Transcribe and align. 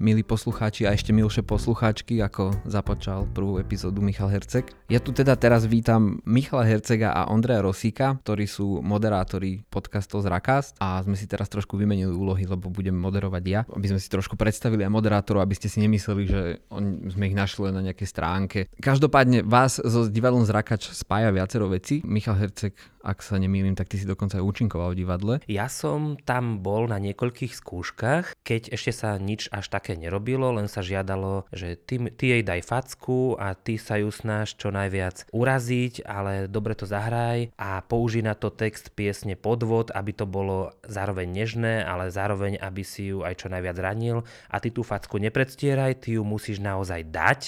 Milí 0.00 0.24
poslucháči 0.24 0.88
a 0.88 0.96
ešte 0.96 1.12
milšie 1.12 1.44
poslucháčky, 1.44 2.24
ako 2.24 2.56
započal 2.64 3.28
prvú 3.36 3.60
epizódu 3.60 4.00
Michal 4.00 4.32
Herceg. 4.32 4.72
Ja 4.88 4.96
tu 4.96 5.12
teda 5.12 5.36
teraz 5.36 5.68
vítam 5.68 6.24
Michala 6.24 6.64
Hercega 6.64 7.12
a 7.12 7.28
Ondreja 7.28 7.60
Rosíka, 7.60 8.16
ktorí 8.24 8.48
sú 8.48 8.80
moderátori 8.80 9.60
podcastov 9.68 10.24
z 10.24 10.32
Rakast 10.32 10.80
a 10.80 11.04
sme 11.04 11.20
si 11.20 11.28
teraz 11.28 11.52
trošku 11.52 11.76
vymenili 11.76 12.10
úlohy, 12.10 12.48
lebo 12.48 12.72
budem 12.72 12.96
moderovať 12.96 13.44
ja, 13.44 13.60
aby 13.68 13.92
sme 13.92 14.00
si 14.00 14.08
trošku 14.08 14.40
predstavili 14.40 14.88
aj 14.88 14.90
moderátorov, 14.90 15.44
aby 15.44 15.52
ste 15.52 15.68
si 15.68 15.84
nemysleli, 15.84 16.22
že 16.24 16.40
on, 16.72 17.12
sme 17.12 17.28
ich 17.28 17.36
našli 17.36 17.68
na 17.68 17.84
nejakej 17.84 18.08
stránke. 18.08 18.58
Každopádne 18.80 19.44
vás 19.44 19.76
so 19.76 20.08
divadlom 20.08 20.48
Zrakač 20.48 20.96
spája 20.96 21.28
viacero 21.28 21.68
veci. 21.68 22.00
Michal 22.08 22.40
Herceg 22.40 22.72
ak 23.00 23.24
sa 23.24 23.40
nemýlim, 23.40 23.72
tak 23.72 23.88
ty 23.88 23.96
si 23.96 24.04
dokonca 24.04 24.36
aj 24.36 24.44
účinkoval 24.44 24.92
v 24.92 25.00
divadle. 25.04 25.34
Ja 25.48 25.72
som 25.72 26.20
tam 26.20 26.60
bol 26.60 26.88
na 26.88 27.00
niekoľkých 27.00 27.56
skúškach, 27.56 28.36
keď 28.44 28.76
ešte 28.76 28.92
sa 28.92 29.16
nič 29.16 29.48
až 29.48 29.72
také 29.72 29.89
nerobilo, 29.96 30.52
len 30.54 30.66
sa 30.66 30.84
žiadalo, 30.84 31.48
že 31.54 31.78
ty, 31.78 31.98
ty 32.14 32.36
jej 32.36 32.42
daj 32.42 32.62
facku 32.66 33.34
a 33.38 33.54
ty 33.56 33.78
sa 33.78 33.98
ju 33.98 34.10
snaž 34.10 34.54
čo 34.58 34.70
najviac 34.74 35.30
uraziť, 35.34 36.04
ale 36.06 36.46
dobre 36.50 36.74
to 36.76 36.84
zahraj 36.84 37.50
a 37.56 37.80
použij 37.82 38.26
na 38.26 38.34
to 38.34 38.50
text 38.50 38.92
piesne 38.92 39.34
podvod, 39.34 39.94
aby 39.94 40.12
to 40.12 40.26
bolo 40.28 40.74
zároveň 40.86 41.30
nežné, 41.30 41.82
ale 41.82 42.12
zároveň, 42.12 42.58
aby 42.58 42.82
si 42.82 43.10
ju 43.14 43.22
aj 43.22 43.40
čo 43.40 43.48
najviac 43.48 43.76
ranil. 43.80 44.26
A 44.50 44.60
ty 44.60 44.74
tú 44.74 44.82
facku 44.82 45.16
nepredstieraj, 45.16 46.04
ty 46.04 46.18
ju 46.18 46.22
musíš 46.26 46.60
naozaj 46.60 47.06
dať, 47.08 47.40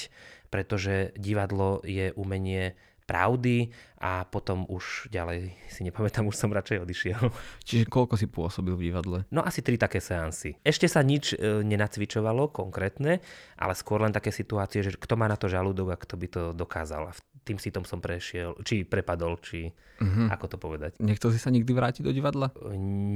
pretože 0.52 1.16
divadlo 1.16 1.80
je 1.80 2.12
umenie 2.12 2.76
pravdy 3.12 3.68
a 4.00 4.24
potom 4.24 4.64
už 4.72 5.12
ďalej 5.12 5.52
si 5.68 5.84
nepamätám, 5.84 6.24
už 6.24 6.40
som 6.40 6.48
radšej 6.48 6.80
odišiel. 6.80 7.22
Čiže 7.68 7.84
koľko 7.92 8.16
si 8.16 8.24
pôsobil 8.24 8.72
v 8.72 8.88
divadle? 8.88 9.28
No 9.28 9.44
asi 9.44 9.60
tri 9.60 9.76
také 9.76 10.00
seansy. 10.00 10.56
Ešte 10.64 10.88
sa 10.88 11.04
nič 11.04 11.36
e, 11.36 11.60
nenacvičovalo 11.60 12.48
konkrétne, 12.48 13.20
ale 13.60 13.72
skôr 13.76 14.00
len 14.00 14.16
také 14.16 14.32
situácie, 14.32 14.80
že 14.80 14.96
kto 14.96 15.20
má 15.20 15.28
na 15.28 15.36
to 15.36 15.52
žalúdok 15.52 15.92
a 15.92 16.00
kto 16.00 16.14
by 16.16 16.26
to 16.32 16.42
dokázal. 16.56 17.12
A 17.12 17.16
tým 17.42 17.58
sitom 17.58 17.82
som 17.82 17.98
prešiel, 17.98 18.54
či 18.62 18.86
prepadol, 18.86 19.38
či 19.42 19.70
uh-huh. 19.98 20.30
ako 20.30 20.46
to 20.46 20.56
povedať. 20.58 20.98
Nechcel 21.02 21.34
si 21.34 21.42
sa 21.42 21.50
nikdy 21.50 21.70
vrátiť 21.74 22.02
do 22.06 22.14
divadla? 22.14 22.54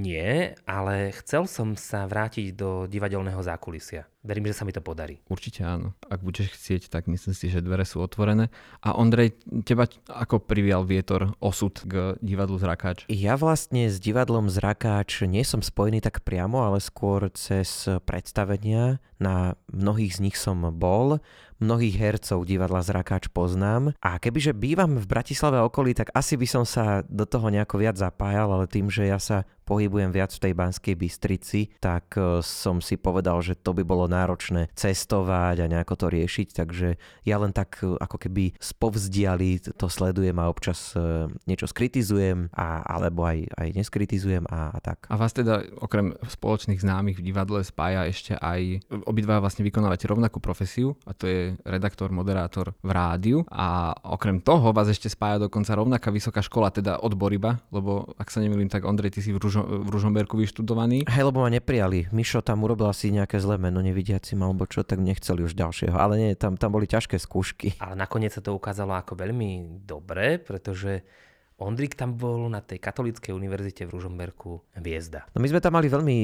Nie, 0.03 0.59
ale 0.67 1.15
chcel 1.23 1.47
som 1.47 1.79
sa 1.79 2.07
vrátiť 2.07 2.55
do 2.55 2.91
divadelného 2.91 3.39
zákulisia. 3.43 4.07
Verím, 4.27 4.51
že 4.51 4.59
sa 4.59 4.67
mi 4.67 4.75
to 4.75 4.83
podarí. 4.83 5.23
Určite 5.31 5.63
áno. 5.63 5.95
Ak 6.11 6.19
budeš 6.19 6.51
chcieť, 6.59 6.91
tak 6.91 7.07
myslím 7.07 7.31
si, 7.31 7.47
že 7.47 7.63
dvere 7.63 7.87
sú 7.87 8.03
otvorené. 8.03 8.51
A 8.83 8.99
Ondrej, 8.99 9.39
teba 9.63 9.87
ako 10.11 10.43
privial 10.43 10.83
vietor 10.83 11.39
osud 11.39 11.79
k 11.87 12.19
divadlu 12.19 12.59
Zrakáč? 12.59 13.07
Ja 13.07 13.39
vlastne 13.39 13.87
s 13.87 14.03
divadlom 14.03 14.51
Zrakáč 14.51 15.23
nie 15.31 15.47
som 15.47 15.63
spojený 15.63 16.03
tak 16.03 16.27
priamo, 16.27 16.67
ale 16.67 16.83
skôr 16.83 17.31
cez 17.39 17.87
predstavenia. 18.03 18.99
Na 19.17 19.55
mnohých 19.73 20.19
z 20.19 20.29
nich 20.29 20.37
som 20.37 20.61
bol 20.75 21.23
mnohých 21.59 21.97
hercov 21.97 22.45
divadla 22.45 22.85
Zrakáč 22.85 23.29
poznám. 23.33 23.97
A 24.03 24.21
kebyže 24.21 24.53
bývam 24.53 25.01
v 25.01 25.07
Bratislave 25.09 25.61
okolí, 25.63 25.97
tak 25.97 26.13
asi 26.13 26.37
by 26.37 26.47
som 26.49 26.65
sa 26.69 27.03
do 27.09 27.25
toho 27.25 27.49
nejako 27.49 27.81
viac 27.81 27.97
zapájal, 27.97 28.53
ale 28.53 28.67
tým, 28.69 28.93
že 28.93 29.09
ja 29.09 29.17
sa 29.17 29.49
pohybujem 29.67 30.15
viac 30.15 30.31
v 30.31 30.43
tej 30.47 30.53
Banskej 30.55 30.95
Bystrici, 30.95 31.75
tak 31.83 32.15
e, 32.15 32.41
som 32.47 32.79
si 32.79 32.95
povedal, 32.95 33.43
že 33.43 33.59
to 33.59 33.75
by 33.75 33.83
bolo 33.83 34.07
náročné 34.07 34.71
cestovať 34.79 35.67
a 35.67 35.71
nejako 35.71 35.95
to 35.99 36.07
riešiť, 36.07 36.49
takže 36.55 36.89
ja 37.27 37.37
len 37.43 37.51
tak 37.51 37.83
e, 37.83 37.99
ako 37.99 38.17
keby 38.23 38.55
spovzdiali 38.63 39.59
to 39.75 39.91
sledujem 39.91 40.39
a 40.39 40.47
občas 40.47 40.95
e, 40.95 41.27
niečo 41.51 41.67
skritizujem 41.67 42.55
a, 42.55 42.87
alebo 42.87 43.27
aj, 43.27 43.51
aj 43.59 43.69
neskritizujem 43.75 44.47
a, 44.47 44.71
a 44.71 44.79
tak. 44.79 45.11
A 45.11 45.19
vás 45.19 45.35
teda 45.35 45.67
okrem 45.83 46.15
spoločných 46.23 46.79
známych 46.79 47.19
v 47.19 47.27
divadle 47.27 47.67
spája 47.67 48.07
ešte 48.07 48.39
aj, 48.39 48.87
obidva 49.05 49.43
vlastne 49.43 49.67
vykonávate 49.67 50.07
rovnakú 50.07 50.39
profesiu 50.39 50.95
a 51.03 51.11
to 51.11 51.27
je 51.27 51.41
redaktor, 51.67 52.15
moderátor 52.15 52.79
v 52.87 52.91
rádiu 52.95 53.39
a 53.51 53.91
okrem 54.07 54.39
toho 54.39 54.71
vás 54.71 54.87
ešte 54.87 55.11
spája 55.11 55.43
dokonca 55.51 55.75
rovnaká 55.75 56.15
vysoká 56.15 56.39
škola, 56.45 56.71
teda 56.71 57.03
odbor 57.03 57.35
iba, 57.35 57.59
lebo 57.75 58.15
ak 58.15 58.31
sa 58.31 58.39
nemýlim, 58.39 58.71
tak 58.71 58.87
Ondrej, 58.87 59.19
ty 59.19 59.21
si 59.25 59.35
v, 59.35 59.41
Ružo, 59.57 59.65
v 59.65 59.89
Ružomberku 59.89 60.37
vyštudovaný. 60.37 61.09
Hej, 61.09 61.25
lebo 61.25 61.41
ma 61.41 61.49
neprijali. 61.49 62.13
Mišo 62.13 62.45
tam 62.45 62.61
urobil 62.69 62.93
asi 62.93 63.09
nejaké 63.09 63.41
zlé 63.41 63.57
meno 63.57 63.81
nevidiacim 63.81 64.37
alebo 64.45 64.69
čo, 64.69 64.85
tak 64.85 65.01
nechceli 65.01 65.41
už 65.49 65.57
ďalšieho. 65.57 65.97
Ale 65.97 66.21
nie, 66.21 66.31
tam, 66.37 66.61
tam 66.61 66.77
boli 66.77 66.85
ťažké 66.85 67.17
skúšky. 67.17 67.81
Ale 67.81 67.97
nakoniec 67.97 68.37
sa 68.37 68.45
to 68.45 68.53
ukázalo 68.53 68.93
ako 68.93 69.17
veľmi 69.17 69.81
dobre, 69.89 70.37
pretože 70.37 71.01
Ondrik 71.57 71.97
tam 71.97 72.21
bol 72.21 72.53
na 72.53 72.61
tej 72.61 72.77
katolíckej 72.77 73.33
univerzite 73.33 73.89
v 73.89 73.97
Ružomberku 73.97 74.61
hviezda. 74.77 75.25
No 75.33 75.41
my 75.41 75.49
sme 75.49 75.65
tam 75.65 75.73
mali 75.73 75.89
veľmi 75.89 76.19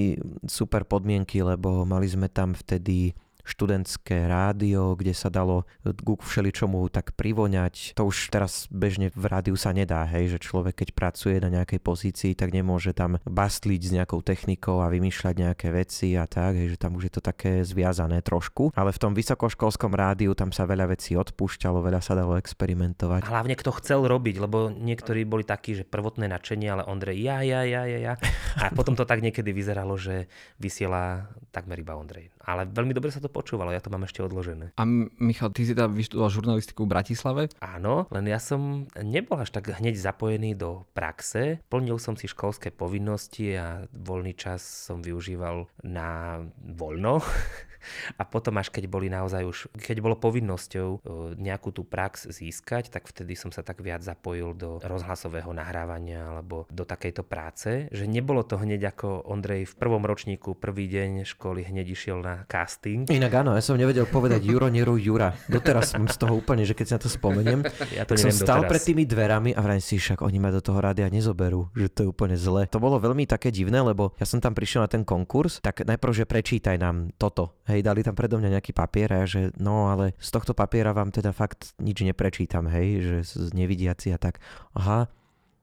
super 0.45 0.85
podmienky, 0.85 1.41
lebo 1.41 1.89
mali 1.89 2.05
sme 2.05 2.29
tam 2.29 2.53
vtedy 2.53 3.17
študentské 3.43 4.31
rádio, 4.31 4.95
kde 4.95 5.15
sa 5.15 5.29
dalo 5.29 5.67
ku 6.03 6.19
všeličomu 6.19 6.87
tak 6.91 7.15
privoňať. 7.15 7.95
To 7.99 8.09
už 8.09 8.31
teraz 8.31 8.67
bežne 8.71 9.11
v 9.15 9.25
rádiu 9.27 9.55
sa 9.59 9.75
nedá, 9.75 10.07
hej, 10.07 10.35
že 10.35 10.39
človek 10.43 10.83
keď 10.83 10.89
pracuje 10.95 11.37
na 11.43 11.51
nejakej 11.51 11.81
pozícii, 11.83 12.33
tak 12.35 12.55
nemôže 12.55 12.95
tam 12.95 13.19
bastliť 13.27 13.81
s 13.83 13.95
nejakou 13.95 14.23
technikou 14.23 14.81
a 14.83 14.91
vymýšľať 14.91 15.35
nejaké 15.37 15.69
veci 15.75 16.15
a 16.15 16.27
tak, 16.27 16.59
hej, 16.59 16.75
že 16.75 16.81
tam 16.81 16.95
už 16.99 17.11
je 17.11 17.13
to 17.19 17.23
také 17.23 17.63
zviazané 17.67 18.23
trošku. 18.23 18.75
Ale 18.75 18.95
v 18.95 19.03
tom 19.03 19.13
vysokoškolskom 19.13 19.93
rádiu 19.93 20.33
tam 20.39 20.55
sa 20.55 20.67
veľa 20.67 20.95
vecí 20.95 21.19
odpúšťalo, 21.19 21.83
veľa 21.83 22.01
sa 22.01 22.15
dalo 22.15 22.39
experimentovať. 22.39 23.27
Hlavne 23.27 23.55
kto 23.59 23.71
chcel 23.83 24.07
robiť, 24.07 24.37
lebo 24.43 24.71
niektorí 24.71 25.27
boli 25.27 25.43
takí, 25.43 25.75
že 25.75 25.85
prvotné 25.87 26.31
nadšenie, 26.31 26.69
ale 26.71 26.87
Ondrej 26.87 27.19
ja, 27.23 27.43
ja, 27.43 27.63
ja, 27.63 27.83
ja, 27.87 27.99
ja. 27.99 28.15
A 28.59 28.71
potom 28.75 28.95
to 28.95 29.07
tak 29.07 29.21
niekedy 29.23 29.51
vyzeralo, 29.51 29.95
že 29.99 30.31
vysiela 30.59 31.29
takmer 31.51 31.79
iba 31.81 31.95
Ondrej. 31.95 32.33
Ale 32.43 32.67
veľmi 32.67 32.93
dobre 32.93 33.15
sa 33.15 33.23
to 33.23 33.31
počúvalo, 33.31 33.71
ja 33.71 33.83
to 33.83 33.93
mám 33.93 34.05
ešte 34.07 34.23
odložené. 34.23 34.75
A 34.77 34.83
Michal, 35.23 35.55
ty 35.55 35.67
si 35.67 35.73
tam 35.73 35.95
vyštudoval 35.95 36.31
žurnalistiku 36.31 36.85
v 36.85 36.93
Bratislave? 36.93 37.43
Áno, 37.63 38.11
len 38.11 38.25
ja 38.27 38.43
som 38.43 38.87
nebol 38.99 39.39
až 39.39 39.55
tak 39.55 39.71
hneď 39.71 39.95
zapojený 39.95 40.59
do 40.59 40.85
praxe. 40.93 41.63
Plnil 41.71 41.97
som 42.03 42.19
si 42.19 42.27
školské 42.27 42.75
povinnosti 42.75 43.55
a 43.55 43.87
voľný 43.95 44.35
čas 44.35 44.63
som 44.63 45.01
využíval 45.01 45.71
na 45.87 46.43
voľno. 46.59 47.23
A 48.19 48.23
potom 48.23 48.55
až 48.63 48.71
keď 48.71 48.87
boli 48.87 49.11
naozaj 49.11 49.43
už, 49.43 49.59
keď 49.75 49.99
bolo 49.99 50.17
povinnosťou 50.19 50.89
e, 50.89 50.99
nejakú 51.39 51.75
tú 51.75 51.83
prax 51.83 52.31
získať, 52.31 52.89
tak 52.95 53.11
vtedy 53.11 53.35
som 53.35 53.51
sa 53.51 53.67
tak 53.67 53.83
viac 53.83 54.07
zapojil 54.07 54.55
do 54.55 54.79
rozhlasového 54.83 55.51
nahrávania 55.51 56.31
alebo 56.31 56.65
do 56.71 56.87
takejto 56.87 57.27
práce, 57.27 57.91
že 57.91 58.07
nebolo 58.07 58.47
to 58.47 58.59
hneď 58.59 58.95
ako 58.95 59.27
Ondrej 59.27 59.67
v 59.67 59.75
prvom 59.75 60.07
ročníku, 60.07 60.55
prvý 60.55 60.87
deň 60.87 61.27
školy 61.27 61.67
hneď 61.67 61.87
išiel 61.91 62.23
na 62.23 62.32
casting. 62.49 63.09
Inak 63.09 63.33
áno, 63.45 63.53
ja 63.57 63.63
som 63.63 63.77
nevedel 63.77 64.09
povedať 64.09 64.43
Juro, 64.45 64.69
Neru, 64.73 64.97
Jura. 64.97 65.33
Doteraz 65.49 65.93
som 65.93 66.05
z 66.09 66.17
toho 66.17 66.39
úplne, 66.39 66.65
že 66.65 66.73
keď 66.77 66.85
si 66.87 66.93
na 66.97 67.01
to 67.01 67.11
spomeniem, 67.11 67.61
ja 67.97 68.05
to 68.09 68.17
som 68.17 68.33
stal 68.33 68.65
pred 68.67 68.83
tými 68.83 69.05
dverami 69.05 69.53
a 69.53 69.61
vrajím 69.61 69.85
si, 69.85 69.97
však 70.01 70.25
oni 70.25 70.39
ma 70.41 70.51
do 70.51 70.65
toho 70.65 70.79
rádia 70.81 71.09
nezoberú, 71.13 71.69
že 71.77 71.89
to 71.93 71.99
je 72.05 72.09
úplne 72.09 72.37
zle. 72.37 72.65
To 72.71 72.79
bolo 72.81 72.97
veľmi 72.99 73.29
také 73.29 73.53
divné, 73.53 73.81
lebo 73.81 74.15
ja 74.17 74.27
som 74.27 74.41
tam 74.41 74.57
prišiel 74.57 74.85
na 74.85 74.91
ten 74.91 75.03
konkurs, 75.05 75.61
tak 75.61 75.85
najprv, 75.85 76.13
že 76.13 76.25
prečítaj 76.25 76.77
nám 76.81 77.15
toto, 77.21 77.61
hej, 77.69 77.85
dali 77.85 78.01
tam 78.01 78.17
predo 78.17 78.41
mňa 78.41 78.59
nejaký 78.59 78.73
papier 78.75 79.09
a 79.13 79.25
ja, 79.25 79.27
že 79.29 79.41
no 79.61 79.93
ale 79.93 80.17
z 80.19 80.29
tohto 80.33 80.57
papiera 80.57 80.97
vám 80.97 81.13
teda 81.13 81.35
fakt 81.35 81.77
nič 81.79 82.03
neprečítam, 82.03 82.69
hej, 82.71 83.23
že 83.23 83.51
nevidiaci 83.53 84.15
a 84.15 84.19
tak. 84.19 84.39
Aha, 84.75 85.09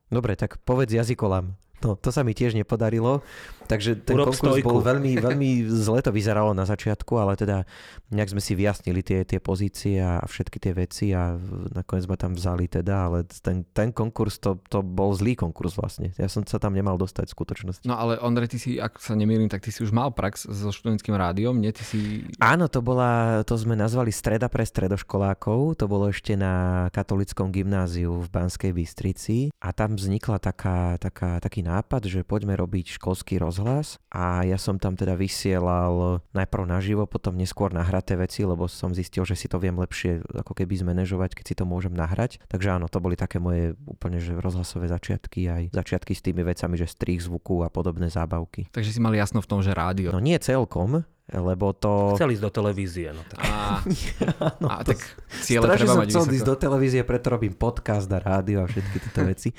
dobre, 0.10 0.38
tak 0.38 0.62
povedz 0.64 0.94
jazykolám. 0.94 1.56
No, 1.80 1.96
to 1.96 2.12
sa 2.12 2.28
mi 2.28 2.36
tiež 2.36 2.60
nepodarilo, 2.60 3.24
takže 3.72 3.96
ten 4.04 4.20
Urob 4.20 4.36
konkurs 4.36 4.60
stojku. 4.60 4.68
bol 4.68 4.80
veľmi, 4.84 5.16
veľmi 5.26 5.50
zle 5.72 6.04
to 6.04 6.12
vyzeralo 6.12 6.52
na 6.52 6.68
začiatku, 6.68 7.16
ale 7.16 7.40
teda 7.40 7.64
nejak 8.12 8.36
sme 8.36 8.42
si 8.44 8.54
vyjasnili 8.60 9.00
tie, 9.00 9.24
tie 9.24 9.40
pozície 9.40 10.02
a 10.04 10.20
všetky 10.26 10.58
tie 10.60 10.74
veci 10.76 11.16
a 11.16 11.40
nakoniec 11.72 12.10
ma 12.12 12.18
tam 12.20 12.36
vzali 12.36 12.68
teda, 12.68 13.08
ale 13.08 13.18
ten, 13.30 13.64
ten 13.72 13.96
konkurs 13.96 14.44
to, 14.44 14.60
to 14.68 14.84
bol 14.84 15.16
zlý 15.16 15.40
konkurs 15.40 15.80
vlastne. 15.80 16.12
Ja 16.20 16.28
som 16.28 16.44
sa 16.44 16.60
tam 16.60 16.76
nemal 16.76 17.00
dostať 17.00 17.32
v 17.32 17.36
skutočnosti. 17.40 17.84
No 17.88 17.96
ale 17.96 18.20
Ondrej, 18.20 18.52
ty 18.52 18.58
si, 18.60 18.72
ak 18.76 19.00
sa 19.00 19.16
nemýlim, 19.16 19.48
tak 19.48 19.64
ty 19.64 19.72
si 19.72 19.80
už 19.80 19.96
mal 19.96 20.12
prax 20.12 20.50
so 20.52 20.74
študentským 20.76 21.16
rádiom, 21.16 21.56
nie? 21.56 21.72
Ty 21.72 21.84
si... 21.88 22.28
Áno, 22.44 22.68
to 22.68 22.84
bola, 22.84 23.42
to 23.48 23.56
sme 23.56 23.80
nazvali 23.80 24.12
streda 24.12 24.52
pre 24.52 24.68
stredoškolákov, 24.68 25.80
to 25.80 25.86
bolo 25.88 26.12
ešte 26.12 26.36
na 26.36 26.88
katolickom 26.92 27.56
gymnáziu 27.56 28.20
v 28.20 28.28
Banskej 28.28 28.76
Bystrici 28.76 29.54
a 29.64 29.72
tam 29.72 29.96
vznikla 29.96 30.42
taká, 30.42 30.98
taká, 30.98 31.40
taký 31.40 31.69
nápad, 31.70 32.10
že 32.10 32.26
poďme 32.26 32.58
robiť 32.58 32.98
školský 32.98 33.38
rozhlas 33.38 34.02
a 34.10 34.42
ja 34.42 34.58
som 34.58 34.82
tam 34.82 34.98
teda 34.98 35.14
vysielal 35.14 36.26
najprv 36.34 36.66
naživo, 36.66 37.06
potom 37.06 37.38
neskôr 37.38 37.70
nahraté 37.70 38.18
veci, 38.18 38.42
lebo 38.42 38.66
som 38.66 38.90
zistil, 38.90 39.22
že 39.24 39.38
si 39.38 39.46
to 39.46 39.62
viem 39.62 39.78
lepšie 39.78 40.26
ako 40.42 40.58
keby 40.58 40.82
zmanéžovať, 40.82 41.38
keď 41.38 41.46
si 41.46 41.56
to 41.56 41.70
môžem 41.70 41.94
nahrať. 41.94 42.42
Takže 42.50 42.82
áno, 42.82 42.90
to 42.90 42.98
boli 42.98 43.14
také 43.14 43.38
moje 43.38 43.78
úplne 43.86 44.18
že 44.18 44.34
rozhlasové 44.34 44.90
začiatky, 44.90 45.46
aj 45.46 45.64
začiatky 45.72 46.18
s 46.18 46.26
tými 46.26 46.42
vecami, 46.42 46.76
že 46.76 46.90
strých 46.90 47.30
zvuku 47.30 47.62
a 47.62 47.70
podobné 47.70 48.10
zábavky. 48.10 48.74
Takže 48.74 48.98
si 48.98 49.00
mal 49.00 49.14
jasno 49.14 49.40
v 49.40 49.50
tom, 49.50 49.62
že 49.62 49.72
rádio. 49.72 50.10
No 50.10 50.20
nie 50.20 50.36
celkom, 50.42 51.06
lebo 51.34 51.74
to... 51.78 52.18
Chcel 52.18 52.34
ísť 52.34 52.44
do 52.44 52.52
televízie. 52.52 53.08
No 53.14 53.22
tak. 53.26 53.40
A, 53.46 53.82
no, 54.64 54.68
a 54.70 54.82
tak 54.82 54.98
cieľe 55.46 55.78
treba 55.78 56.02
mať 56.02 56.10
chcel 56.10 56.26
ísť 56.34 56.48
do 56.48 56.56
televízie, 56.58 57.02
preto 57.06 57.34
robím 57.34 57.54
podcast 57.54 58.10
a 58.10 58.18
rádio 58.18 58.66
a 58.66 58.70
všetky 58.70 58.98
tieto 58.98 59.22
veci. 59.26 59.50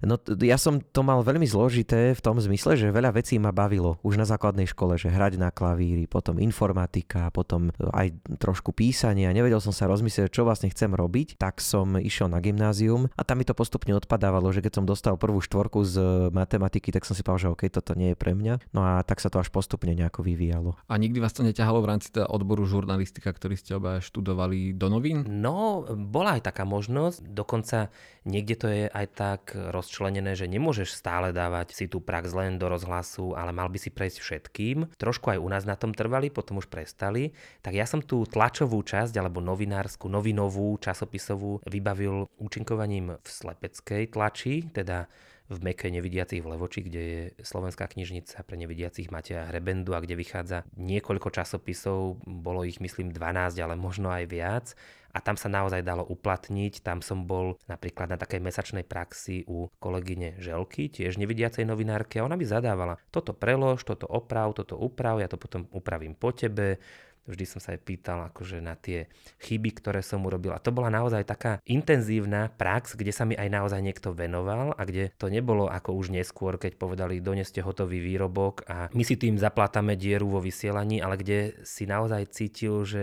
No 0.00 0.16
ja 0.40 0.56
som 0.56 0.80
to 0.80 1.04
mal 1.04 1.20
veľmi 1.20 1.44
zložité 1.44 2.16
v 2.16 2.20
tom 2.20 2.40
zmysle, 2.40 2.76
že 2.80 2.88
veľa 2.88 3.12
vecí 3.12 3.36
ma 3.36 3.52
bavilo 3.52 4.00
už 4.00 4.16
na 4.16 4.24
základnej 4.24 4.64
škole, 4.70 4.96
že 4.96 5.12
hrať 5.12 5.36
na 5.36 5.52
klavíri, 5.52 6.08
potom 6.08 6.40
informatika, 6.40 7.28
potom 7.34 7.68
aj 7.92 8.16
trošku 8.40 8.72
písanie 8.72 9.28
a 9.28 9.36
nevedel 9.36 9.60
som 9.60 9.76
sa 9.76 9.84
rozmyslieť, 9.90 10.32
čo 10.32 10.48
vlastne 10.48 10.72
chcem 10.72 10.92
robiť, 10.92 11.36
tak 11.36 11.60
som 11.60 12.00
išiel 12.00 12.32
na 12.32 12.40
gymnázium 12.40 13.12
a 13.12 13.22
tam 13.26 13.40
mi 13.40 13.44
to 13.44 13.52
postupne 13.52 13.92
odpadávalo, 13.92 14.48
že 14.54 14.64
keď 14.64 14.80
som 14.80 14.84
dostal 14.88 15.20
prvú 15.20 15.44
štvorku 15.44 15.84
z 15.84 15.96
matematiky, 16.32 16.94
tak 16.94 17.04
som 17.04 17.12
si 17.12 17.20
povedal, 17.20 17.50
že 17.50 17.52
OK, 17.52 17.62
toto 17.68 17.92
nie 17.92 18.12
je 18.12 18.16
pre 18.16 18.32
mňa. 18.32 18.72
No 18.72 18.80
a 18.84 19.04
tak 19.04 19.20
sa 19.20 19.28
to 19.28 19.42
až 19.42 19.52
postupne 19.52 19.92
nejako 19.92 20.24
vyvíjalo. 20.24 20.78
A 20.88 20.94
nikdy 21.10 21.26
vás 21.26 21.34
to 21.34 21.42
neťahalo 21.42 21.82
v 21.82 21.90
rámci 21.90 22.14
teda 22.14 22.30
odboru 22.30 22.62
žurnalistika, 22.62 23.34
ktorý 23.34 23.58
ste 23.58 23.74
oba 23.74 23.98
študovali 23.98 24.78
do 24.78 24.86
novín? 24.86 25.26
No, 25.26 25.82
bola 25.90 26.38
aj 26.38 26.54
taká 26.54 26.62
možnosť. 26.62 27.26
Dokonca 27.26 27.90
niekde 28.22 28.54
to 28.54 28.66
je 28.70 28.86
aj 28.86 29.06
tak 29.18 29.42
rozčlenené, 29.58 30.38
že 30.38 30.46
nemôžeš 30.46 30.94
stále 30.94 31.34
dávať 31.34 31.74
si 31.74 31.90
tú 31.90 31.98
prax 31.98 32.30
len 32.30 32.62
do 32.62 32.70
rozhlasu, 32.70 33.34
ale 33.34 33.50
mal 33.50 33.66
by 33.66 33.82
si 33.82 33.90
prejsť 33.90 34.18
všetkým. 34.22 34.94
Trošku 34.94 35.34
aj 35.34 35.42
u 35.42 35.48
nás 35.50 35.66
na 35.66 35.74
tom 35.74 35.90
trvali, 35.90 36.30
potom 36.30 36.62
už 36.62 36.70
prestali. 36.70 37.34
Tak 37.58 37.74
ja 37.74 37.90
som 37.90 37.98
tú 37.98 38.22
tlačovú 38.22 38.78
časť, 38.86 39.18
alebo 39.18 39.42
novinársku, 39.42 40.06
novinovú, 40.06 40.78
časopisovú 40.78 41.66
vybavil 41.66 42.30
účinkovaním 42.38 43.18
v 43.18 43.28
slepeckej 43.28 44.14
tlači, 44.14 44.70
teda 44.70 45.10
v 45.50 45.58
Meke 45.66 45.90
nevidiacich 45.90 46.38
v 46.38 46.54
Levoči, 46.54 46.80
kde 46.86 47.00
je 47.02 47.22
Slovenská 47.42 47.90
knižnica 47.90 48.46
pre 48.46 48.54
nevidiacich 48.54 49.10
Mateja 49.10 49.50
Hrebendu 49.50 49.98
a 49.98 50.00
kde 50.00 50.14
vychádza 50.14 50.62
niekoľko 50.78 51.28
časopisov, 51.34 52.22
bolo 52.22 52.62
ich 52.62 52.78
myslím 52.78 53.10
12, 53.10 53.58
ale 53.58 53.74
možno 53.74 54.14
aj 54.14 54.24
viac. 54.30 54.66
A 55.10 55.18
tam 55.18 55.34
sa 55.34 55.50
naozaj 55.50 55.82
dalo 55.82 56.06
uplatniť. 56.06 56.86
Tam 56.86 57.02
som 57.02 57.26
bol 57.26 57.58
napríklad 57.66 58.14
na 58.14 58.14
takej 58.14 58.38
mesačnej 58.38 58.86
praxi 58.86 59.42
u 59.42 59.66
kolegyne 59.82 60.38
Želky, 60.38 60.86
tiež 60.86 61.18
nevidiacej 61.18 61.66
novinárky 61.66 62.22
a 62.22 62.30
ona 62.30 62.38
mi 62.38 62.46
zadávala 62.46 62.94
toto 63.10 63.34
prelož, 63.34 63.82
toto 63.82 64.06
oprav, 64.06 64.54
toto 64.54 64.78
uprav, 64.78 65.18
ja 65.18 65.26
to 65.26 65.34
potom 65.34 65.66
upravím 65.74 66.14
po 66.14 66.30
tebe, 66.30 66.78
Vždy 67.28 67.44
som 67.46 67.60
sa 67.60 67.76
aj 67.76 67.80
pýtal 67.84 68.18
akože 68.32 68.58
na 68.64 68.74
tie 68.74 69.06
chyby, 69.44 69.76
ktoré 69.78 70.00
som 70.00 70.24
urobil. 70.24 70.56
A 70.56 70.62
to 70.62 70.72
bola 70.72 70.88
naozaj 70.88 71.28
taká 71.28 71.60
intenzívna 71.68 72.50
prax, 72.50 72.96
kde 72.96 73.12
sa 73.12 73.28
mi 73.28 73.36
aj 73.36 73.48
naozaj 73.52 73.80
niekto 73.84 74.16
venoval 74.16 74.72
a 74.74 74.82
kde 74.82 75.12
to 75.14 75.28
nebolo 75.28 75.68
ako 75.68 75.94
už 75.94 76.10
neskôr, 76.10 76.56
keď 76.56 76.80
povedali 76.80 77.22
doneste 77.22 77.60
hotový 77.62 78.00
výrobok 78.02 78.64
a 78.66 78.90
my 78.90 79.02
si 79.04 79.14
tým 79.20 79.36
zaplatame 79.36 79.94
dieru 79.94 80.32
vo 80.32 80.40
vysielaní, 80.42 80.98
ale 80.98 81.20
kde 81.20 81.38
si 81.62 81.86
naozaj 81.86 82.32
cítil, 82.32 82.82
že 82.88 83.02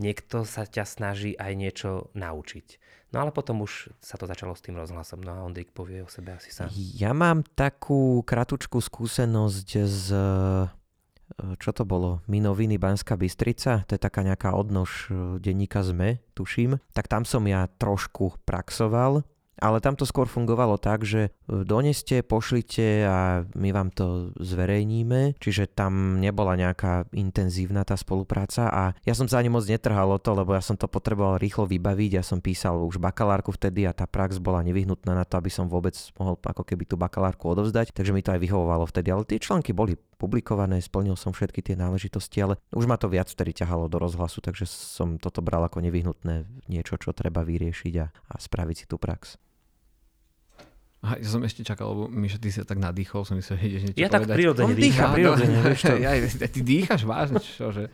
niekto 0.00 0.46
sa 0.46 0.64
ťa 0.64 0.84
snaží 0.86 1.32
aj 1.36 1.52
niečo 1.56 1.90
naučiť. 2.16 2.66
No 3.14 3.22
ale 3.22 3.30
potom 3.30 3.62
už 3.62 3.94
sa 4.02 4.18
to 4.18 4.26
začalo 4.26 4.52
s 4.52 4.60
tým 4.66 4.76
rozhlasom. 4.76 5.22
No 5.22 5.30
a 5.32 5.44
Ondrik 5.46 5.70
povie 5.70 6.02
o 6.02 6.10
sebe 6.10 6.34
asi 6.34 6.50
sám. 6.50 6.68
Ja 6.74 7.14
mám 7.14 7.46
takú 7.54 8.20
kratučku 8.26 8.82
skúsenosť 8.82 9.68
z 9.86 10.06
čo 11.58 11.70
to 11.74 11.82
bolo, 11.82 12.22
Minoviny 12.30 12.78
Banská 12.78 13.18
Bystrica, 13.18 13.84
to 13.84 13.98
je 13.98 14.00
taká 14.00 14.22
nejaká 14.22 14.54
odnož 14.54 15.10
e, 15.10 15.42
denníka 15.42 15.82
ZME, 15.82 16.22
tuším, 16.38 16.78
tak 16.94 17.10
tam 17.10 17.26
som 17.26 17.44
ja 17.44 17.66
trošku 17.66 18.38
praxoval 18.46 19.26
ale 19.56 19.80
tam 19.80 19.96
to 19.96 20.04
skôr 20.04 20.28
fungovalo 20.28 20.76
tak, 20.76 21.04
že 21.04 21.28
e, 21.28 21.64
doneste, 21.64 22.20
pošlite 22.20 23.08
a 23.08 23.18
my 23.56 23.72
vám 23.72 23.88
to 23.92 24.36
zverejníme, 24.36 25.40
čiže 25.40 25.72
tam 25.72 26.20
nebola 26.20 26.56
nejaká 26.60 27.08
intenzívna 27.16 27.84
tá 27.84 27.96
spolupráca 27.96 28.68
a 28.68 28.92
ja 29.08 29.14
som 29.16 29.24
sa 29.24 29.40
ani 29.40 29.48
moc 29.48 29.64
netrhal 29.64 30.12
o 30.12 30.20
to, 30.20 30.36
lebo 30.36 30.52
ja 30.52 30.60
som 30.60 30.76
to 30.76 30.84
potreboval 30.88 31.40
rýchlo 31.40 31.64
vybaviť, 31.64 32.20
ja 32.20 32.24
som 32.24 32.44
písal 32.44 32.84
už 32.84 33.00
bakalárku 33.00 33.52
vtedy 33.56 33.88
a 33.88 33.96
tá 33.96 34.04
prax 34.04 34.36
bola 34.36 34.60
nevyhnutná 34.60 35.16
na 35.16 35.24
to, 35.24 35.40
aby 35.40 35.48
som 35.48 35.72
vôbec 35.72 35.96
mohol 36.20 36.36
ako 36.36 36.62
keby 36.62 36.84
tú 36.84 37.00
bakalárku 37.00 37.48
odovzdať, 37.48 37.96
takže 37.96 38.12
mi 38.12 38.20
to 38.20 38.36
aj 38.36 38.40
vyhovovalo 38.40 38.84
vtedy, 38.84 39.08
ale 39.08 39.24
tie 39.24 39.40
články 39.40 39.72
boli 39.72 39.96
publikované, 40.16 40.80
splnil 40.80 41.14
som 41.14 41.32
všetky 41.32 41.60
tie 41.60 41.76
náležitosti, 41.76 42.40
ale 42.40 42.54
už 42.72 42.88
ma 42.88 42.96
to 42.96 43.08
viac 43.08 43.28
vtedy 43.28 43.52
ťahalo 43.52 43.88
do 43.88 44.00
rozhlasu, 44.00 44.40
takže 44.40 44.64
som 44.68 45.20
toto 45.20 45.44
bral 45.44 45.64
ako 45.64 45.84
nevyhnutné 45.84 46.48
niečo, 46.68 46.96
čo 46.96 47.12
treba 47.12 47.44
vyriešiť 47.44 47.94
a, 48.00 48.06
a 48.08 48.34
spraviť 48.36 48.76
si 48.76 48.86
tú 48.88 48.96
prax. 48.96 49.36
Aha, 51.04 51.20
ja 51.20 51.28
som 51.28 51.44
ešte 51.44 51.60
čakal, 51.60 51.92
lebo 51.92 52.02
Miša, 52.08 52.40
ty 52.40 52.48
sa 52.48 52.64
tak 52.64 52.80
nadýchol, 52.80 53.22
som 53.22 53.36
myslel, 53.36 53.60
že 53.60 53.64
ideš 53.68 53.82
niečo 53.84 53.98
Ja 54.00 54.08
povedať. 54.08 54.26
tak 54.26 54.38
prirodzene 54.40 54.74
dýcham, 54.74 55.10
prirodzene, 55.12 55.56
vieš 55.62 55.80
to. 55.84 55.94
Ja, 56.02 56.10
ty 56.48 56.60
dýchaš 56.64 57.02
vážne, 57.04 57.36
čože? 57.38 57.84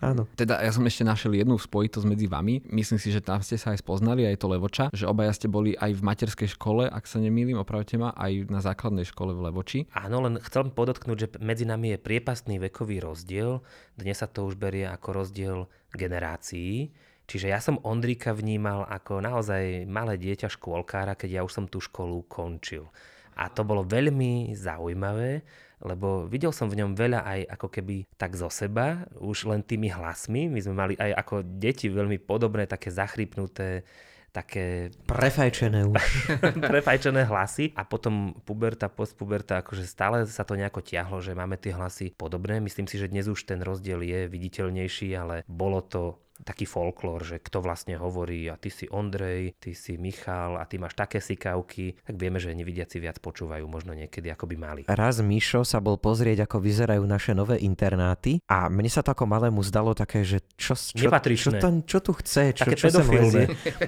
Áno. 0.00 0.24
Teda 0.34 0.58
ja 0.58 0.72
som 0.72 0.82
ešte 0.82 1.04
našiel 1.04 1.36
jednu 1.36 1.54
spojitosť 1.54 2.06
medzi 2.08 2.26
vami. 2.26 2.64
Myslím 2.66 2.96
si, 2.96 3.12
že 3.12 3.20
tam 3.20 3.44
ste 3.44 3.54
sa 3.54 3.76
aj 3.76 3.84
spoznali, 3.84 4.24
aj 4.24 4.40
to 4.40 4.48
Levoča, 4.48 4.88
že 4.90 5.04
obaja 5.04 5.30
ste 5.30 5.46
boli 5.46 5.76
aj 5.76 5.94
v 5.94 6.02
materskej 6.02 6.48
škole, 6.56 6.88
ak 6.88 7.04
sa 7.04 7.20
nemýlim, 7.20 7.54
opravte 7.54 8.00
ma, 8.00 8.10
aj 8.16 8.48
na 8.48 8.58
základnej 8.58 9.04
škole 9.04 9.36
v 9.36 9.40
Levoči. 9.46 9.78
Áno, 9.92 10.24
len 10.24 10.40
chcel 10.40 10.72
podotknúť, 10.72 11.18
že 11.20 11.28
medzi 11.38 11.68
nami 11.68 11.94
je 11.94 12.02
priepastný 12.02 12.56
vekový 12.58 13.04
rozdiel. 13.04 13.60
Dnes 13.94 14.16
sa 14.16 14.26
to 14.26 14.48
už 14.48 14.56
berie 14.56 14.88
ako 14.88 15.08
rozdiel 15.12 15.56
generácií 15.92 16.90
Čiže 17.30 17.46
ja 17.46 17.62
som 17.62 17.78
Ondríka 17.86 18.34
vnímal 18.34 18.90
ako 18.90 19.22
naozaj 19.22 19.86
malé 19.86 20.18
dieťa 20.18 20.50
škôlkára, 20.50 21.14
keď 21.14 21.38
ja 21.38 21.42
už 21.46 21.52
som 21.54 21.66
tú 21.70 21.78
školu 21.78 22.26
končil. 22.26 22.90
A 23.38 23.46
to 23.46 23.62
bolo 23.62 23.86
veľmi 23.86 24.50
zaujímavé, 24.58 25.46
lebo 25.78 26.26
videl 26.26 26.50
som 26.50 26.66
v 26.66 26.82
ňom 26.82 26.98
veľa 26.98 27.22
aj 27.22 27.40
ako 27.54 27.68
keby 27.70 27.96
tak 28.18 28.34
zo 28.34 28.50
seba, 28.50 29.06
už 29.22 29.46
len 29.46 29.62
tými 29.62 29.94
hlasmi. 29.94 30.50
My 30.50 30.58
sme 30.58 30.74
mali 30.74 30.94
aj 30.98 31.22
ako 31.22 31.46
deti 31.46 31.86
veľmi 31.86 32.18
podobné, 32.18 32.66
také 32.66 32.90
zachrypnuté, 32.90 33.86
také... 34.34 34.90
Prefajčené 35.06 35.86
už. 35.86 36.02
prefajčené 36.74 37.30
hlasy 37.30 37.70
a 37.78 37.86
potom 37.86 38.42
puberta, 38.42 38.90
postpuberta, 38.90 39.62
akože 39.62 39.86
stále 39.86 40.26
sa 40.26 40.42
to 40.42 40.58
nejako 40.58 40.82
tiahlo, 40.82 41.22
že 41.22 41.38
máme 41.38 41.54
tie 41.62 41.70
hlasy 41.78 42.10
podobné. 42.10 42.58
Myslím 42.58 42.90
si, 42.90 42.98
že 42.98 43.06
dnes 43.06 43.30
už 43.30 43.46
ten 43.46 43.62
rozdiel 43.62 44.02
je 44.02 44.26
viditeľnejší, 44.26 45.14
ale 45.14 45.46
bolo 45.46 45.78
to 45.86 46.18
taký 46.42 46.64
folklór, 46.64 47.22
že 47.22 47.36
kto 47.38 47.60
vlastne 47.62 47.96
hovorí 48.00 48.48
a 48.48 48.56
ty 48.56 48.72
si 48.72 48.88
Ondrej, 48.88 49.56
ty 49.60 49.76
si 49.76 50.00
Michal 50.00 50.56
a 50.56 50.64
ty 50.64 50.80
máš 50.80 50.96
také 50.96 51.20
sikavky, 51.20 52.00
tak 52.02 52.16
vieme, 52.16 52.40
že 52.40 52.56
nevidiaci 52.56 52.98
viac 52.98 53.20
počúvajú 53.20 53.64
možno 53.68 53.92
niekedy 53.92 54.32
ako 54.32 54.44
by 54.50 54.56
mali. 54.56 54.80
Raz 54.88 55.20
Mišo 55.20 55.62
sa 55.62 55.78
bol 55.78 56.00
pozrieť, 56.00 56.48
ako 56.48 56.60
vyzerajú 56.60 57.04
naše 57.04 57.32
nové 57.36 57.60
internáty 57.60 58.40
a 58.48 58.66
mne 58.72 58.88
sa 58.88 59.04
to 59.04 59.12
ako 59.12 59.28
malému 59.28 59.60
zdalo 59.62 59.92
také, 59.92 60.24
že 60.24 60.42
čo, 60.56 60.74
čo, 60.74 61.08
čo, 61.12 61.50
to, 61.54 61.68
čo 61.84 61.98
tu 62.00 62.12
chce, 62.16 62.56
čo, 62.56 62.72
čo 62.74 62.88
sem 62.88 63.06
lezie. 63.06 63.44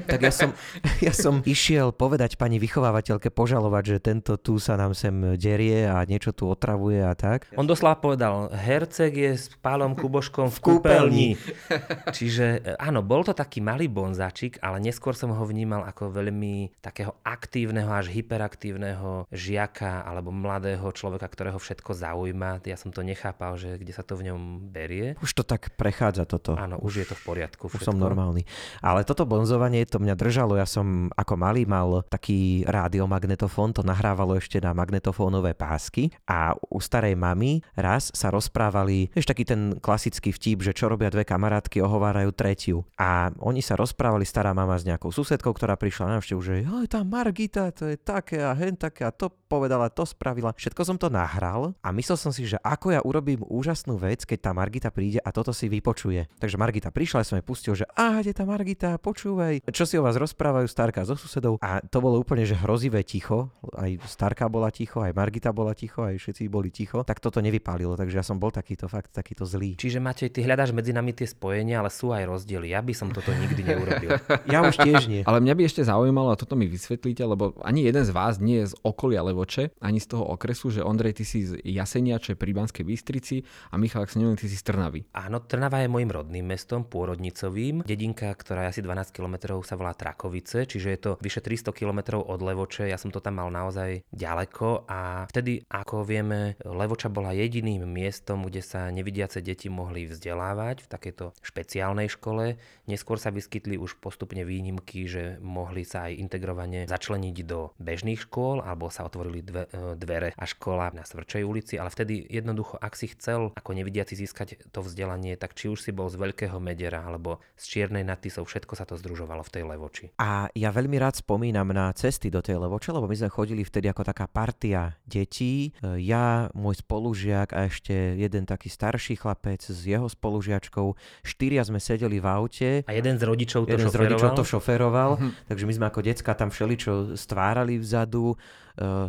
tak 0.07 0.21
ja 0.21 0.33
som, 0.33 0.51
ja 1.07 1.13
som 1.17 1.41
išiel 1.43 1.91
povedať 1.97 2.37
pani 2.37 2.61
vychovávateľke, 2.61 3.33
požalovať, 3.33 3.97
že 3.97 3.99
tento 3.99 4.37
tu 4.37 4.61
sa 4.61 4.77
nám 4.77 4.93
sem 4.93 5.37
derie 5.37 5.89
a 5.89 6.05
niečo 6.05 6.31
tu 6.37 6.47
otravuje 6.47 7.01
a 7.01 7.13
tak. 7.17 7.49
On 7.57 7.67
doslova 7.67 7.99
povedal, 7.99 8.53
herceg 8.53 9.13
je 9.17 9.33
s 9.35 9.51
Pálom 9.61 9.97
Kuboškom 9.97 10.53
v 10.53 10.59
kúpeľni. 10.61 11.29
Čiže 12.17 12.42
Takže 12.43 12.75
áno, 12.83 13.07
bol 13.07 13.23
to 13.23 13.31
taký 13.31 13.63
malý 13.63 13.87
bonzačik, 13.87 14.59
ale 14.59 14.83
neskôr 14.83 15.15
som 15.15 15.31
ho 15.31 15.45
vnímal 15.47 15.87
ako 15.87 16.11
veľmi 16.11 16.75
takého 16.83 17.15
aktívneho 17.23 17.87
až 17.87 18.11
hyperaktívneho 18.11 19.31
žiaka 19.31 20.03
alebo 20.03 20.35
mladého 20.35 20.83
človeka, 20.91 21.31
ktorého 21.31 21.63
všetko 21.63 21.95
zaujíma. 21.95 22.59
Ja 22.67 22.75
som 22.75 22.91
to 22.91 23.07
nechápal, 23.07 23.55
že 23.55 23.79
kde 23.79 23.95
sa 23.95 24.03
to 24.03 24.19
v 24.19 24.35
ňom 24.35 24.75
berie. 24.75 25.15
Už 25.23 25.39
to 25.39 25.47
tak 25.47 25.71
prechádza 25.79 26.27
toto. 26.27 26.59
Áno, 26.59 26.83
už 26.83 27.07
je 27.07 27.07
to 27.07 27.15
v 27.15 27.23
poriadku. 27.23 27.71
Všetko. 27.71 27.79
Už 27.79 27.87
som 27.87 27.95
normálny. 27.95 28.43
Ale 28.83 29.07
toto 29.07 29.23
bonzovanie 29.23 29.87
to 29.87 30.03
mňa 30.03 30.19
držalo. 30.19 30.59
Ja 30.59 30.67
som 30.67 31.15
ako 31.15 31.39
malý 31.39 31.63
mal 31.63 32.03
taký 32.11 32.67
radiomagnetofón, 32.67 33.71
to 33.71 33.87
nahrávalo 33.87 34.35
ešte 34.35 34.59
na 34.59 34.75
magnetofónové 34.75 35.55
pásky 35.55 36.11
a 36.27 36.59
u 36.59 36.83
starej 36.83 37.15
mamy 37.15 37.63
raz 37.79 38.11
sa 38.11 38.35
rozprávali, 38.35 39.15
vieš 39.15 39.31
taký 39.31 39.47
ten 39.47 39.79
klasický 39.79 40.35
vtip, 40.35 40.67
že 40.67 40.75
čo 40.75 40.91
robia 40.91 41.07
dve 41.07 41.23
kamarátky, 41.23 41.79
ohovárajú 41.79 42.32
tretiu. 42.33 42.85
A 42.99 43.31
oni 43.41 43.61
sa 43.61 43.77
rozprávali, 43.79 44.27
stará 44.27 44.51
mama 44.57 44.77
s 44.77 44.89
nejakou 44.89 45.13
susedkou, 45.13 45.53
ktorá 45.55 45.77
prišla 45.77 46.09
na 46.09 46.13
návštevu, 46.19 46.41
že 46.41 46.55
tá 46.91 47.01
Margita, 47.07 47.73
to 47.73 47.89
je 47.89 47.97
také 47.97 48.43
a 48.43 48.53
hen 48.53 48.77
také 48.77 49.07
a 49.07 49.13
to 49.15 49.31
povedala, 49.31 49.93
to 49.93 50.09
spravila. 50.09 50.57
Všetko 50.57 50.83
som 50.83 50.97
to 50.97 51.13
nahral 51.13 51.77
a 51.85 51.93
myslel 51.93 52.17
som 52.17 52.33
si, 52.33 52.49
že 52.49 52.57
ako 52.65 52.97
ja 52.97 53.01
urobím 53.05 53.45
úžasnú 53.45 54.01
vec, 54.01 54.25
keď 54.25 54.49
tá 54.49 54.51
Margita 54.57 54.89
príde 54.89 55.21
a 55.21 55.29
toto 55.29 55.53
si 55.53 55.69
vypočuje. 55.69 56.29
Takže 56.41 56.57
Margita 56.57 56.89
prišla, 56.89 57.21
ja 57.21 57.29
som 57.29 57.37
jej 57.37 57.45
pustil, 57.45 57.77
že 57.77 57.85
a 57.93 58.25
kde 58.25 58.33
tá 58.33 58.49
Margita, 58.49 58.97
počúvaj, 58.97 59.69
čo 59.69 59.85
si 59.85 60.01
o 60.01 60.05
vás 60.05 60.17
rozprávajú 60.17 60.65
starka 60.69 61.05
so 61.05 61.15
susedou. 61.17 61.61
A 61.61 61.85
to 61.85 62.01
bolo 62.01 62.17
úplne, 62.17 62.49
že 62.49 62.57
hrozivé 62.57 63.05
ticho, 63.05 63.53
aj 63.77 64.01
starka 64.09 64.49
bola 64.49 64.73
ticho, 64.73 65.05
aj 65.05 65.13
Margita 65.13 65.53
bola 65.53 65.77
ticho, 65.77 66.05
aj 66.05 66.17
všetci 66.17 66.49
boli 66.49 66.73
ticho, 66.73 67.05
tak 67.05 67.21
toto 67.21 67.45
nevypálilo, 67.45 67.93
takže 67.93 68.21
ja 68.21 68.25
som 68.25 68.41
bol 68.41 68.49
takýto 68.49 68.89
fakt, 68.89 69.13
takýto 69.13 69.45
zlý. 69.45 69.77
Čiže 69.77 70.01
Matej, 70.01 70.33
ty 70.33 70.41
hľadáš 70.45 70.73
medzi 70.73 70.97
nami 70.97 71.13
tie 71.13 71.29
spojenia, 71.29 71.85
ale 71.85 71.93
sú 71.93 72.11
aj 72.11 72.22
rozdiely. 72.27 72.73
Ja 72.73 72.81
by 72.81 72.95
som 72.95 73.11
toto 73.11 73.33
nikdy 73.35 73.63
neurobil. 73.65 74.17
ja 74.49 74.63
už 74.63 74.77
tiež 74.79 75.11
nie. 75.11 75.23
Ale 75.29 75.43
mňa 75.43 75.55
by 75.55 75.63
ešte 75.67 75.83
zaujímalo, 75.87 76.33
a 76.33 76.37
toto 76.39 76.55
mi 76.55 76.67
vysvetlíte, 76.71 77.23
lebo 77.27 77.57
ani 77.63 77.85
jeden 77.87 78.05
z 78.05 78.13
vás 78.15 78.39
nie 78.39 78.63
je 78.63 78.73
z 78.73 78.75
okolia 78.83 79.23
Levoče, 79.27 79.75
ani 79.83 79.99
z 79.99 80.07
toho 80.13 80.25
okresu, 80.33 80.71
že 80.71 80.85
Ondrej, 80.85 81.23
ty 81.23 81.25
si 81.27 81.47
z 81.47 81.59
Jasenia, 81.63 82.23
čo 82.23 82.35
je 82.35 82.41
pri 82.41 82.53
Banskej 82.55 82.85
Bystrici 82.87 83.43
a 83.71 83.79
Michal, 83.81 84.05
ak 84.07 84.13
sa 84.13 84.19
neviem, 84.21 84.39
ty 84.39 84.47
si 84.47 84.57
z 84.59 84.65
Trnavy. 84.67 85.07
Áno, 85.17 85.43
Trnava 85.43 85.83
je 85.83 85.89
môjim 85.91 86.11
rodným 86.11 86.47
mestom, 86.47 86.85
pôrodnicovým. 86.87 87.83
Dedinka, 87.83 88.31
ktorá 88.35 88.69
je 88.69 88.79
asi 88.79 88.81
12 88.85 89.15
km 89.15 89.63
sa 89.65 89.75
volá 89.75 89.97
Trakovice, 89.97 90.69
čiže 90.69 90.89
je 90.93 91.01
to 91.01 91.11
vyše 91.19 91.41
300 91.41 91.73
km 91.73 92.21
od 92.21 92.41
Levoče. 92.41 92.87
Ja 92.87 93.01
som 93.01 93.09
to 93.09 93.25
tam 93.25 93.41
mal 93.41 93.49
naozaj 93.49 94.05
ďaleko 94.13 94.85
a 94.87 95.25
vtedy, 95.33 95.65
ako 95.73 96.05
vieme, 96.05 96.61
Levoča 96.63 97.09
bola 97.09 97.33
jediným 97.33 97.89
miestom, 97.89 98.45
kde 98.45 98.61
sa 98.61 98.93
nevidiace 98.93 99.41
deti 99.41 99.73
mohli 99.73 100.05
vzdelávať 100.05 100.85
v 100.85 100.91
takejto 100.91 101.25
špeciálnej 101.41 102.12
škole. 102.13 102.61
Neskôr 102.85 103.17
sa 103.17 103.33
vyskytli 103.33 103.81
už 103.81 103.97
postupne 104.03 104.45
výnimky, 104.45 105.09
že 105.09 105.39
mohli 105.41 105.87
sa 105.87 106.11
aj 106.11 106.19
integrovane 106.19 106.85
začleniť 106.85 107.37
do 107.47 107.73
bežných 107.81 108.29
škôl 108.29 108.61
alebo 108.61 108.93
sa 108.93 109.07
otvorili 109.07 109.41
dve, 109.41 109.65
e, 109.71 109.97
dvere 109.97 110.37
a 110.37 110.45
škola 110.45 110.93
na 110.93 111.07
Svrčej 111.07 111.47
ulici, 111.47 111.81
ale 111.81 111.89
vtedy 111.89 112.27
jednoducho, 112.29 112.77
ak 112.77 112.93
si 112.99 113.13
chcel 113.13 113.55
ako 113.57 113.71
nevidiaci 113.73 114.19
získať 114.19 114.69
to 114.75 114.81
vzdelanie, 114.85 115.39
tak 115.39 115.57
či 115.57 115.73
už 115.73 115.81
si 115.81 115.91
bol 115.95 116.11
z 116.11 116.19
Veľkého 116.19 116.59
Medera 116.59 117.07
alebo 117.07 117.39
z 117.55 117.65
Čiernej 117.69 118.03
nad 118.03 118.19
Tisou, 118.19 118.45
všetko 118.45 118.75
sa 118.75 118.85
to 118.85 118.99
združovalo 118.99 119.47
v 119.47 119.53
tej 119.53 119.63
Levoči. 119.69 120.05
A 120.19 120.51
ja 120.53 120.75
veľmi 120.75 120.99
rád 120.99 121.23
spomínam 121.23 121.71
na 121.71 121.95
cesty 121.95 122.29
do 122.29 122.43
tej 122.43 122.59
Levoče, 122.59 122.91
lebo 122.91 123.07
my 123.07 123.17
sme 123.17 123.31
chodili 123.31 123.63
vtedy 123.63 123.89
ako 123.89 124.03
taká 124.03 124.27
partia 124.27 124.99
detí. 125.07 125.71
E, 125.79 126.03
ja, 126.03 126.51
môj 126.53 126.83
spolužiak 126.83 127.55
a 127.55 127.71
ešte 127.71 128.19
jeden 128.19 128.45
taký 128.45 128.69
starší 128.73 129.21
chlapec 129.21 129.63
s 129.63 129.81
jeho 129.87 130.11
spolužiačkou. 130.11 130.99
Štyria 131.23 131.63
sme 131.63 131.79
sedeli 131.79 131.92
v 132.01 132.27
aute. 132.27 132.71
A 132.87 132.93
jeden 132.95 133.19
z 133.19 133.23
rodičov 133.27 133.67
to 133.67 133.75
jeden 133.75 133.89
šoferoval. 133.89 134.09
z 134.09 134.11
rodičov 134.15 134.29
to 134.39 134.45
šoferoval, 134.47 135.11
takže 135.49 135.65
my 135.67 135.73
sme 135.77 135.87
ako 135.91 136.01
decka 136.01 136.33
tam 136.33 136.49
všeličo 136.49 137.19
stvárali 137.19 137.77
vzadu. 137.77 138.33
E, 138.33 138.37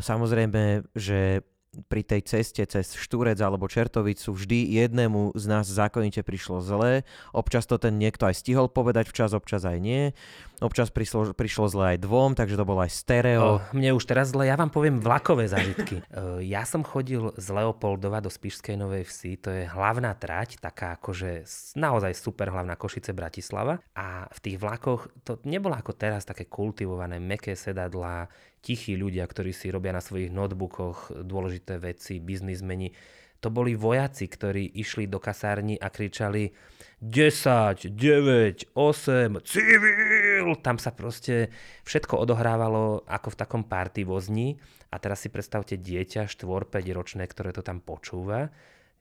samozrejme, 0.02 0.92
že 0.98 1.46
pri 1.90 2.02
tej 2.06 2.22
ceste 2.26 2.64
cez 2.66 2.94
Štúrec 2.94 3.38
alebo 3.42 3.66
Čertovicu 3.66 4.34
vždy 4.34 4.78
jednému 4.84 5.34
z 5.34 5.46
nás 5.50 5.66
zákonite 5.66 6.22
prišlo 6.22 6.62
zlé. 6.62 7.04
Občas 7.34 7.66
to 7.66 7.82
ten 7.82 7.98
niekto 7.98 8.30
aj 8.30 8.38
stihol 8.38 8.70
povedať 8.70 9.10
včas, 9.10 9.34
občas 9.34 9.66
aj 9.66 9.78
nie. 9.82 10.14
Občas 10.64 10.94
prišlo, 10.94 11.36
prišlo 11.36 11.68
zle 11.68 11.86
aj 11.98 12.08
dvom, 12.08 12.40
takže 12.40 12.56
to 12.56 12.64
bolo 12.64 12.86
aj 12.86 12.92
stereo. 12.94 13.60
O, 13.60 13.62
mne 13.76 13.98
už 14.00 14.08
teraz 14.08 14.32
zle, 14.32 14.48
ja 14.48 14.56
vám 14.56 14.72
poviem 14.72 15.02
vlakové 15.02 15.50
zážitky. 15.50 16.00
Ja 16.44 16.64
som 16.68 16.86
chodil 16.86 17.34
z 17.36 17.48
Leopoldova 17.52 18.22
do 18.22 18.30
Spišskej 18.30 18.78
Novej 18.78 19.08
Vsi, 19.08 19.40
to 19.42 19.50
je 19.50 19.64
hlavná 19.68 20.14
trať, 20.16 20.62
taká 20.62 20.96
akože 20.96 21.44
naozaj 21.76 22.14
super 22.16 22.54
hlavná 22.54 22.78
Košice 22.78 23.12
Bratislava. 23.12 23.82
A 23.98 24.30
v 24.30 24.40
tých 24.40 24.58
vlakoch 24.62 25.10
to 25.26 25.42
nebolo 25.44 25.74
ako 25.74 25.98
teraz 25.98 26.24
také 26.24 26.46
kultivované, 26.48 27.18
meké 27.20 27.58
sedadlá, 27.58 28.30
tichí 28.64 28.96
ľudia, 28.96 29.28
ktorí 29.28 29.52
si 29.52 29.68
robia 29.68 29.92
na 29.92 30.00
svojich 30.00 30.32
notebookoch 30.32 31.12
dôležité 31.28 31.76
veci, 31.84 32.24
biznismeni. 32.24 32.96
To 33.44 33.52
boli 33.52 33.76
vojaci, 33.76 34.32
ktorí 34.32 34.72
išli 34.80 35.12
do 35.12 35.20
kasárni 35.20 35.76
a 35.76 35.92
kričali 35.92 36.56
10, 37.04 37.92
9, 37.92 38.72
8, 38.72 39.44
civil! 39.44 40.48
Tam 40.64 40.80
sa 40.80 40.96
proste 40.96 41.52
všetko 41.84 42.24
odohrávalo 42.24 43.04
ako 43.04 43.36
v 43.36 43.40
takom 43.44 43.68
party 43.68 44.08
vozni. 44.08 44.56
A 44.88 45.02
teraz 45.04 45.20
si 45.20 45.28
predstavte 45.28 45.76
dieťa 45.76 46.32
4-5 46.32 46.72
ročné, 46.96 47.28
ktoré 47.28 47.52
to 47.52 47.60
tam 47.60 47.84
počúva. 47.84 48.48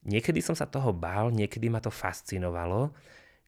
Niekedy 0.02 0.42
som 0.42 0.58
sa 0.58 0.66
toho 0.66 0.90
bál, 0.90 1.30
niekedy 1.30 1.70
ma 1.70 1.78
to 1.78 1.94
fascinovalo. 1.94 2.90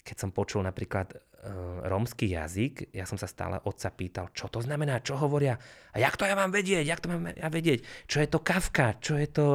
Keď 0.05 0.17
som 0.21 0.31
počul 0.31 0.61
napríklad 0.63 1.17
Eh, 1.45 1.53
rómsky 1.93 2.33
jazyk, 2.33 2.89
ja 2.97 3.05
som 3.05 3.21
sa 3.21 3.29
stále 3.29 3.61
otca 3.69 3.93
pýtal, 3.93 4.33
čo 4.33 4.49
to 4.49 4.65
znamená, 4.65 5.05
čo 5.05 5.21
hovoria? 5.21 5.61
A 5.93 6.01
jak 6.01 6.17
to 6.17 6.25
ja 6.25 6.33
mám 6.33 6.49
vedieť, 6.49 6.89
jak 6.89 7.05
to 7.05 7.13
mám 7.13 7.37
ja 7.37 7.53
vedieť, 7.53 7.85
čo 8.09 8.25
je 8.25 8.33
to 8.33 8.41
kafka, 8.41 8.97
čo 8.97 9.21
je 9.21 9.29
to 9.29 9.47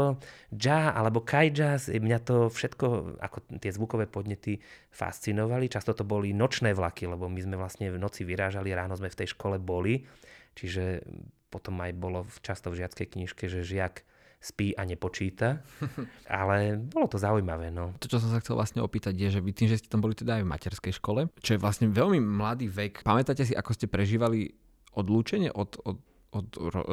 ja 0.54 0.94
alebo 0.94 1.26
kaj 1.26 1.50
jazz, 1.50 1.90
mňa 1.90 2.22
to 2.22 2.54
všetko, 2.54 3.18
ako 3.18 3.38
tie 3.58 3.74
zvukové 3.74 4.06
podnety 4.06 4.62
fascinovali, 4.94 5.66
často 5.66 5.98
to 5.98 6.06
boli 6.06 6.30
nočné 6.30 6.78
vlaky, 6.78 7.10
lebo 7.10 7.26
my 7.26 7.42
sme 7.42 7.58
vlastne 7.58 7.90
v 7.90 7.98
noci 7.98 8.22
vyrážali, 8.22 8.70
ráno 8.70 8.94
sme 8.94 9.10
v 9.10 9.26
tej 9.26 9.34
škole 9.34 9.58
boli, 9.58 10.06
čiže 10.54 11.02
potom 11.50 11.74
aj 11.82 11.98
bolo 11.98 12.30
často 12.46 12.70
v 12.70 12.86
žiackej 12.86 13.18
knižke, 13.18 13.50
že 13.50 13.66
žiak 13.66 14.06
spí 14.40 14.72
a 14.74 14.88
nepočíta. 14.88 15.60
Ale 16.32 16.80
bolo 16.80 17.12
to 17.12 17.20
zaujímavé. 17.20 17.70
No. 17.70 17.94
To, 18.00 18.08
čo 18.08 18.24
som 18.24 18.32
sa 18.32 18.40
chcel 18.40 18.56
vlastne 18.56 18.80
opýtať, 18.80 19.14
je, 19.14 19.38
že 19.38 19.44
vy 19.44 19.52
tým, 19.52 19.68
že 19.68 19.84
ste 19.84 19.92
tam 19.92 20.00
boli 20.00 20.16
teda 20.16 20.40
aj 20.40 20.44
v 20.48 20.52
materskej 20.52 20.94
škole, 20.96 21.28
čo 21.44 21.56
je 21.56 21.62
vlastne 21.62 21.92
veľmi 21.92 22.24
mladý 22.24 22.72
vek. 22.72 23.04
Pamätáte 23.04 23.44
si, 23.44 23.52
ako 23.52 23.76
ste 23.76 23.92
prežívali 23.92 24.56
odlúčenie 24.96 25.52
od, 25.52 25.76
od, 25.84 26.00
od 26.34 26.48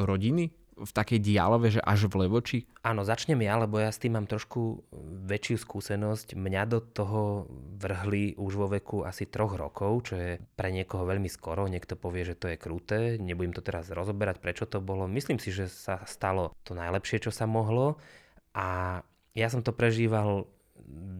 rodiny? 0.05 0.51
V 0.77 0.93
takej 0.93 1.25
dialove, 1.25 1.73
že 1.73 1.81
až 1.81 2.05
v 2.13 2.29
Levoči? 2.29 2.59
Áno, 2.85 3.01
začnem 3.01 3.41
ja, 3.41 3.57
lebo 3.57 3.81
ja 3.81 3.89
s 3.89 3.97
tým 3.97 4.13
mám 4.13 4.29
trošku 4.29 4.85
väčšiu 5.25 5.57
skúsenosť. 5.57 6.37
Mňa 6.37 6.63
do 6.69 6.85
toho 6.85 7.49
vrhli 7.81 8.37
už 8.37 8.53
vo 8.61 8.69
veku 8.69 9.01
asi 9.01 9.25
troch 9.25 9.57
rokov, 9.57 10.13
čo 10.13 10.15
je 10.21 10.31
pre 10.53 10.69
niekoho 10.69 11.09
veľmi 11.09 11.33
skoro. 11.33 11.65
Niekto 11.65 11.97
povie, 11.97 12.29
že 12.29 12.37
to 12.37 12.53
je 12.53 12.61
kruté. 12.61 13.17
Nebudem 13.17 13.57
to 13.57 13.65
teraz 13.65 13.89
rozoberať, 13.89 14.37
prečo 14.37 14.69
to 14.69 14.85
bolo. 14.85 15.09
Myslím 15.09 15.41
si, 15.41 15.49
že 15.49 15.73
sa 15.73 16.05
stalo 16.05 16.53
to 16.61 16.77
najlepšie, 16.77 17.25
čo 17.25 17.33
sa 17.33 17.49
mohlo. 17.49 17.97
A 18.53 19.01
ja 19.33 19.49
som 19.49 19.65
to 19.65 19.73
prežíval 19.73 20.45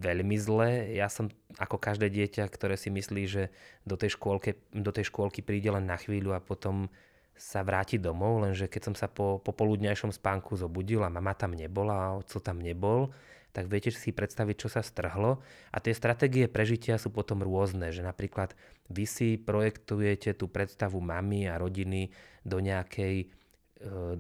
veľmi 0.05 0.37
zle. 0.37 0.93
Ja 0.93 1.09
som 1.09 1.33
ako 1.57 1.81
každé 1.81 2.13
dieťa, 2.13 2.45
ktoré 2.53 2.77
si 2.77 2.93
myslí, 2.93 3.23
že 3.25 3.49
do 3.89 3.97
tej, 3.97 4.21
škôlke, 4.21 4.61
do 4.77 4.93
tej 4.93 5.09
škôlky 5.09 5.41
príde 5.41 5.73
len 5.73 5.89
na 5.89 5.97
chvíľu 5.97 6.37
a 6.37 6.45
potom 6.45 6.93
sa 7.37 7.61
vrátiť 7.61 8.01
domov, 8.01 8.41
lenže 8.41 8.67
keď 8.67 8.83
som 8.91 8.95
sa 8.97 9.13
po 9.13 9.39
popoludňajšom 9.45 10.11
spánku 10.11 10.57
zobudil 10.57 11.05
a 11.05 11.13
mama 11.13 11.37
tam 11.37 11.53
nebola 11.53 11.95
a 11.95 12.15
otco 12.17 12.41
tam 12.41 12.59
nebol, 12.65 13.13
tak 13.57 13.73
viete 13.73 13.89
si 13.89 14.13
predstaviť, 14.13 14.57
čo 14.57 14.69
sa 14.69 14.85
strhlo. 14.85 15.41
A 15.73 15.81
tie 15.81 15.97
stratégie 15.97 16.45
prežitia 16.45 17.01
sú 17.01 17.09
potom 17.09 17.41
rôzne, 17.41 17.89
že 17.89 18.05
napríklad 18.05 18.53
vy 18.93 19.09
si 19.09 19.41
projektujete 19.41 20.37
tú 20.37 20.53
predstavu 20.53 21.01
mamy 21.01 21.49
a 21.49 21.57
rodiny 21.57 22.13
do 22.45 22.61
nejakej 22.61 23.25
e, 23.25 23.27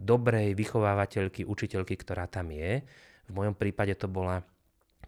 dobrej 0.00 0.56
vychovávateľky, 0.56 1.44
učiteľky, 1.44 2.00
ktorá 2.00 2.24
tam 2.32 2.48
je. 2.48 2.80
V 3.28 3.32
mojom 3.36 3.52
prípade 3.52 3.92
to 4.00 4.08
bola 4.08 4.40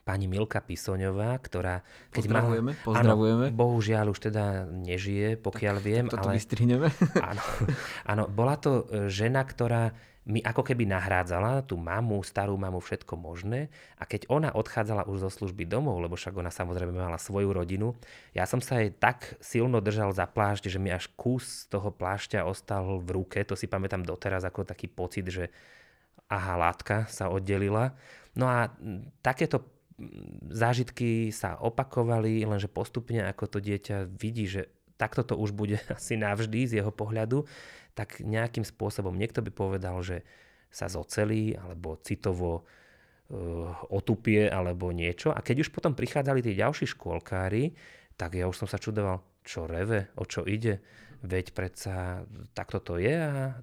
pani 0.08 0.24
Milka 0.24 0.64
Pisoňová, 0.64 1.36
ktorá... 1.36 1.84
Keď 2.08 2.24
pozdravujeme, 2.24 2.72
má, 2.72 2.80
pozdravujeme. 2.80 3.46
Áno, 3.52 3.58
bohužiaľ 3.60 4.16
už 4.16 4.32
teda 4.32 4.64
nežije, 4.64 5.36
pokiaľ 5.36 5.76
tak, 5.76 5.84
viem. 5.84 6.04
Toto 6.08 6.32
ale, 6.32 6.40
vystrihneme. 6.40 6.88
Áno, 7.28 7.44
áno, 8.08 8.24
bola 8.24 8.56
to 8.56 8.88
e, 8.88 9.12
žena, 9.12 9.44
ktorá 9.44 9.92
mi 10.28 10.44
ako 10.44 10.60
keby 10.60 10.84
nahrádzala 10.88 11.64
tú 11.64 11.80
mamu, 11.80 12.20
starú 12.20 12.56
mamu, 12.56 12.80
všetko 12.80 13.16
možné. 13.16 13.68
A 13.96 14.04
keď 14.04 14.28
ona 14.32 14.52
odchádzala 14.52 15.08
už 15.08 15.28
zo 15.28 15.30
služby 15.32 15.64
domov, 15.68 16.00
lebo 16.04 16.16
však 16.16 16.36
ona 16.36 16.52
samozrejme 16.52 16.92
mala 16.92 17.16
svoju 17.16 17.52
rodinu, 17.52 17.96
ja 18.36 18.44
som 18.44 18.60
sa 18.60 18.80
jej 18.80 18.92
tak 18.92 19.36
silno 19.40 19.80
držal 19.80 20.12
za 20.12 20.28
plášť, 20.28 20.68
že 20.68 20.80
mi 20.80 20.92
až 20.92 21.08
kus 21.16 21.64
toho 21.72 21.88
plášťa 21.88 22.44
ostal 22.44 23.00
v 23.00 23.08
ruke. 23.12 23.40
To 23.44 23.56
si 23.56 23.68
pamätám 23.68 24.04
doteraz 24.04 24.44
ako 24.44 24.68
taký 24.68 24.88
pocit, 24.88 25.28
že 25.32 25.48
aha, 26.28 26.60
látka 26.60 27.08
sa 27.08 27.32
oddelila. 27.32 27.96
No 28.36 28.52
a 28.52 28.68
takéto 29.24 29.77
zážitky 30.48 31.34
sa 31.34 31.58
opakovali, 31.58 32.46
lenže 32.46 32.70
postupne 32.70 33.26
ako 33.26 33.44
to 33.50 33.58
dieťa 33.58 34.06
vidí, 34.14 34.46
že 34.46 34.70
takto 34.98 35.22
to 35.22 35.34
už 35.38 35.54
bude 35.54 35.78
asi 35.96 36.18
navždy 36.18 36.66
z 36.66 36.72
jeho 36.82 36.90
pohľadu, 36.94 37.46
tak 37.94 38.22
nejakým 38.22 38.62
spôsobom 38.62 39.14
niekto 39.14 39.42
by 39.42 39.50
povedal, 39.50 39.98
že 40.02 40.22
sa 40.68 40.86
zocelí 40.86 41.56
alebo 41.56 41.98
citovo 42.04 42.62
uh, 42.62 43.72
otupie 43.88 44.46
alebo 44.46 44.92
niečo. 44.92 45.32
A 45.32 45.40
keď 45.40 45.66
už 45.66 45.72
potom 45.74 45.96
prichádzali 45.96 46.44
tí 46.44 46.52
ďalší 46.54 46.86
škôlkári, 46.94 47.72
tak 48.14 48.36
ja 48.36 48.46
už 48.46 48.54
som 48.54 48.68
sa 48.68 48.78
čudoval, 48.78 49.24
čo 49.42 49.64
reve, 49.64 50.12
o 50.20 50.28
čo 50.28 50.44
ide, 50.44 50.82
veď 51.18 51.50
predsa 51.50 52.22
takto 52.54 52.78
to 52.78 52.94
je 53.02 53.10
a, 53.10 53.58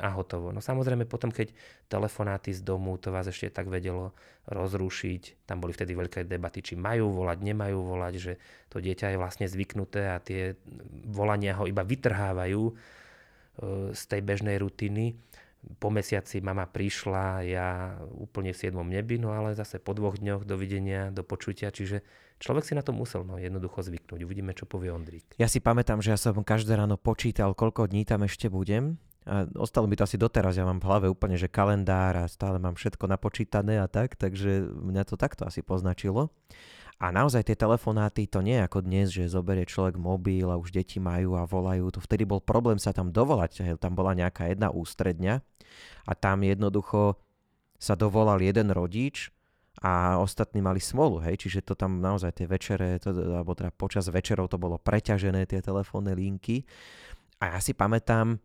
a 0.00 0.08
hotovo. 0.12 0.52
No 0.52 0.60
samozrejme 0.60 1.08
potom, 1.08 1.32
keď 1.32 1.52
telefonáty 1.88 2.52
z 2.52 2.60
domu, 2.60 3.00
to 3.00 3.08
vás 3.08 3.24
ešte 3.24 3.48
tak 3.48 3.72
vedelo 3.72 4.12
rozrušiť, 4.52 5.48
tam 5.48 5.64
boli 5.64 5.72
vtedy 5.72 5.96
veľké 5.96 6.28
debaty, 6.28 6.60
či 6.60 6.74
majú 6.76 7.24
volať, 7.24 7.38
nemajú 7.40 7.78
volať, 7.80 8.14
že 8.20 8.32
to 8.68 8.84
dieťa 8.84 9.16
je 9.16 9.20
vlastne 9.20 9.46
zvyknuté 9.48 10.12
a 10.12 10.20
tie 10.20 10.60
volania 11.08 11.56
ho 11.56 11.64
iba 11.64 11.80
vytrhávajú 11.80 12.62
e, 12.68 12.72
z 13.96 14.02
tej 14.04 14.20
bežnej 14.20 14.60
rutiny 14.60 15.16
po 15.60 15.92
mesiaci 15.92 16.40
mama 16.40 16.64
prišla, 16.64 17.44
ja 17.44 18.00
úplne 18.16 18.56
v 18.56 18.72
7. 18.72 18.76
nebi, 18.80 19.20
no 19.20 19.36
ale 19.36 19.52
zase 19.52 19.76
po 19.76 19.92
dvoch 19.92 20.16
dňoch 20.16 20.48
dovidenia, 20.48 21.12
do 21.12 21.20
počutia, 21.20 21.68
čiže 21.68 22.00
človek 22.40 22.64
si 22.64 22.72
na 22.72 22.80
to 22.80 22.96
musel 22.96 23.28
no, 23.28 23.36
jednoducho 23.36 23.84
zvyknúť. 23.84 24.24
Uvidíme, 24.24 24.56
čo 24.56 24.64
povie 24.64 24.88
Ondrík. 24.88 25.36
Ja 25.36 25.52
si 25.52 25.60
pamätám, 25.60 26.00
že 26.00 26.16
ja 26.16 26.18
som 26.18 26.40
každé 26.40 26.80
ráno 26.80 26.96
počítal, 26.96 27.52
koľko 27.52 27.92
dní 27.92 28.08
tam 28.08 28.24
ešte 28.24 28.48
budem. 28.48 28.96
A 29.28 29.44
ostalo 29.60 29.84
mi 29.84 30.00
to 30.00 30.08
asi 30.08 30.16
doteraz, 30.16 30.56
ja 30.56 30.64
mám 30.64 30.80
v 30.80 30.88
hlave 30.88 31.06
úplne, 31.12 31.36
že 31.36 31.44
kalendár 31.44 32.16
a 32.16 32.24
stále 32.24 32.56
mám 32.56 32.72
všetko 32.72 33.04
napočítané 33.04 33.76
a 33.76 33.84
tak, 33.84 34.16
takže 34.16 34.64
mňa 34.64 35.04
to 35.04 35.20
takto 35.20 35.44
asi 35.44 35.60
poznačilo. 35.60 36.32
A 37.00 37.08
naozaj 37.08 37.48
tie 37.48 37.56
telefonáty, 37.56 38.28
to 38.28 38.44
nie 38.44 38.60
je 38.60 38.66
ako 38.68 38.84
dnes, 38.84 39.08
že 39.08 39.32
zoberie 39.32 39.64
človek 39.64 39.96
mobil 39.96 40.44
a 40.52 40.60
už 40.60 40.68
deti 40.68 41.00
majú 41.00 41.32
a 41.32 41.48
volajú. 41.48 41.88
To 41.96 42.00
vtedy 42.04 42.28
bol 42.28 42.44
problém 42.44 42.76
sa 42.76 42.92
tam 42.92 43.08
dovolať. 43.08 43.64
Tam 43.80 43.96
bola 43.96 44.12
nejaká 44.12 44.52
jedna 44.52 44.68
ústredňa 44.68 45.40
a 46.04 46.12
tam 46.12 46.44
jednoducho 46.44 47.16
sa 47.80 47.96
dovolal 47.96 48.44
jeden 48.44 48.68
rodič 48.68 49.32
a 49.80 50.20
ostatní 50.20 50.60
mali 50.60 50.76
smolu, 50.76 51.24
hej, 51.24 51.40
čiže 51.40 51.64
to 51.64 51.72
tam 51.72 52.04
naozaj 52.04 52.36
tie 52.36 52.44
večere, 52.44 53.00
to, 53.00 53.16
alebo 53.16 53.56
teda 53.56 53.72
počas 53.72 54.12
večerov 54.12 54.52
to 54.52 54.60
bolo 54.60 54.76
preťažené, 54.76 55.48
tie 55.48 55.64
telefónne 55.64 56.12
linky. 56.12 56.68
A 57.40 57.56
ja 57.56 57.58
si 57.64 57.72
pamätám, 57.72 58.36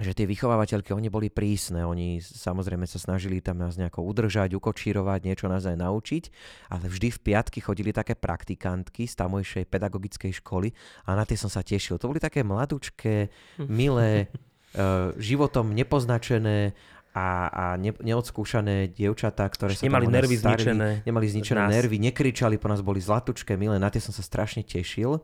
že 0.00 0.16
tie 0.16 0.24
vychovávateľky, 0.24 0.96
oni 0.96 1.12
boli 1.12 1.28
prísne, 1.28 1.84
oni 1.84 2.24
samozrejme 2.24 2.88
sa 2.88 2.96
snažili 2.96 3.44
tam 3.44 3.60
nás 3.60 3.76
nejako 3.76 4.00
udržať, 4.00 4.56
ukočírovať, 4.56 5.28
niečo 5.28 5.44
nás 5.44 5.68
aj 5.68 5.76
naučiť, 5.76 6.24
ale 6.72 6.88
vždy 6.88 7.08
v 7.12 7.18
piatky 7.20 7.60
chodili 7.60 7.92
také 7.92 8.16
praktikantky 8.16 9.04
z 9.04 9.14
tamojšej 9.20 9.68
pedagogickej 9.68 10.32
školy 10.40 10.72
a 11.04 11.12
na 11.12 11.28
tie 11.28 11.36
som 11.36 11.52
sa 11.52 11.60
tešil. 11.60 12.00
To 12.00 12.08
boli 12.08 12.16
také 12.16 12.40
mladučké, 12.40 13.28
milé, 13.68 14.32
uh, 14.80 15.12
životom 15.20 15.76
nepoznačené 15.76 16.72
a, 17.12 17.28
a 17.50 17.64
ne, 17.76 17.92
neodskúšané 17.92 18.96
dievčatá, 18.96 19.44
ktoré 19.52 19.76
sa 19.76 19.84
nemali 19.84 20.08
nervy 20.08 20.40
starili, 20.40 20.64
zničené. 20.64 20.88
Nemali 21.04 21.26
zničené 21.28 21.62
nervy, 21.68 21.96
nekričali 22.00 22.56
po 22.56 22.72
nás, 22.72 22.80
boli 22.80 23.02
zlatučké, 23.02 23.58
milé, 23.60 23.76
na 23.76 23.92
tie 23.92 24.00
som 24.00 24.16
sa 24.16 24.24
strašne 24.24 24.64
tešil. 24.64 25.20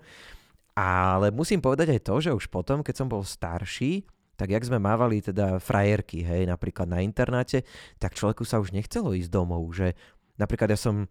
Ale 0.77 1.33
musím 1.33 1.65
povedať 1.65 1.97
aj 1.97 2.01
to, 2.05 2.15
že 2.21 2.31
už 2.37 2.53
potom, 2.53 2.85
keď 2.85 2.95
som 3.01 3.09
bol 3.09 3.25
starší, 3.25 4.05
tak 4.37 4.53
jak 4.53 4.63
sme 4.63 4.77
mávali 4.77 5.25
teda 5.25 5.59
frajerky, 5.59 6.23
hej, 6.23 6.45
napríklad 6.47 6.87
na 6.87 7.01
internáte, 7.01 7.65
tak 7.97 8.15
človeku 8.15 8.45
sa 8.45 8.61
už 8.61 8.77
nechcelo 8.77 9.17
ísť 9.17 9.33
domov, 9.33 9.65
že 9.73 9.97
napríklad 10.37 10.71
ja 10.73 10.79
som, 10.79 11.09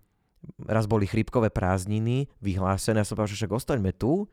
raz 0.63 0.85
boli 0.85 1.09
chrípkové 1.09 1.49
prázdniny 1.49 2.29
vyhlásené, 2.39 3.01
ja 3.01 3.07
som 3.07 3.17
povedal, 3.17 3.33
že 3.33 3.39
však 3.43 3.57
ostaňme 3.57 3.91
tu, 3.97 4.29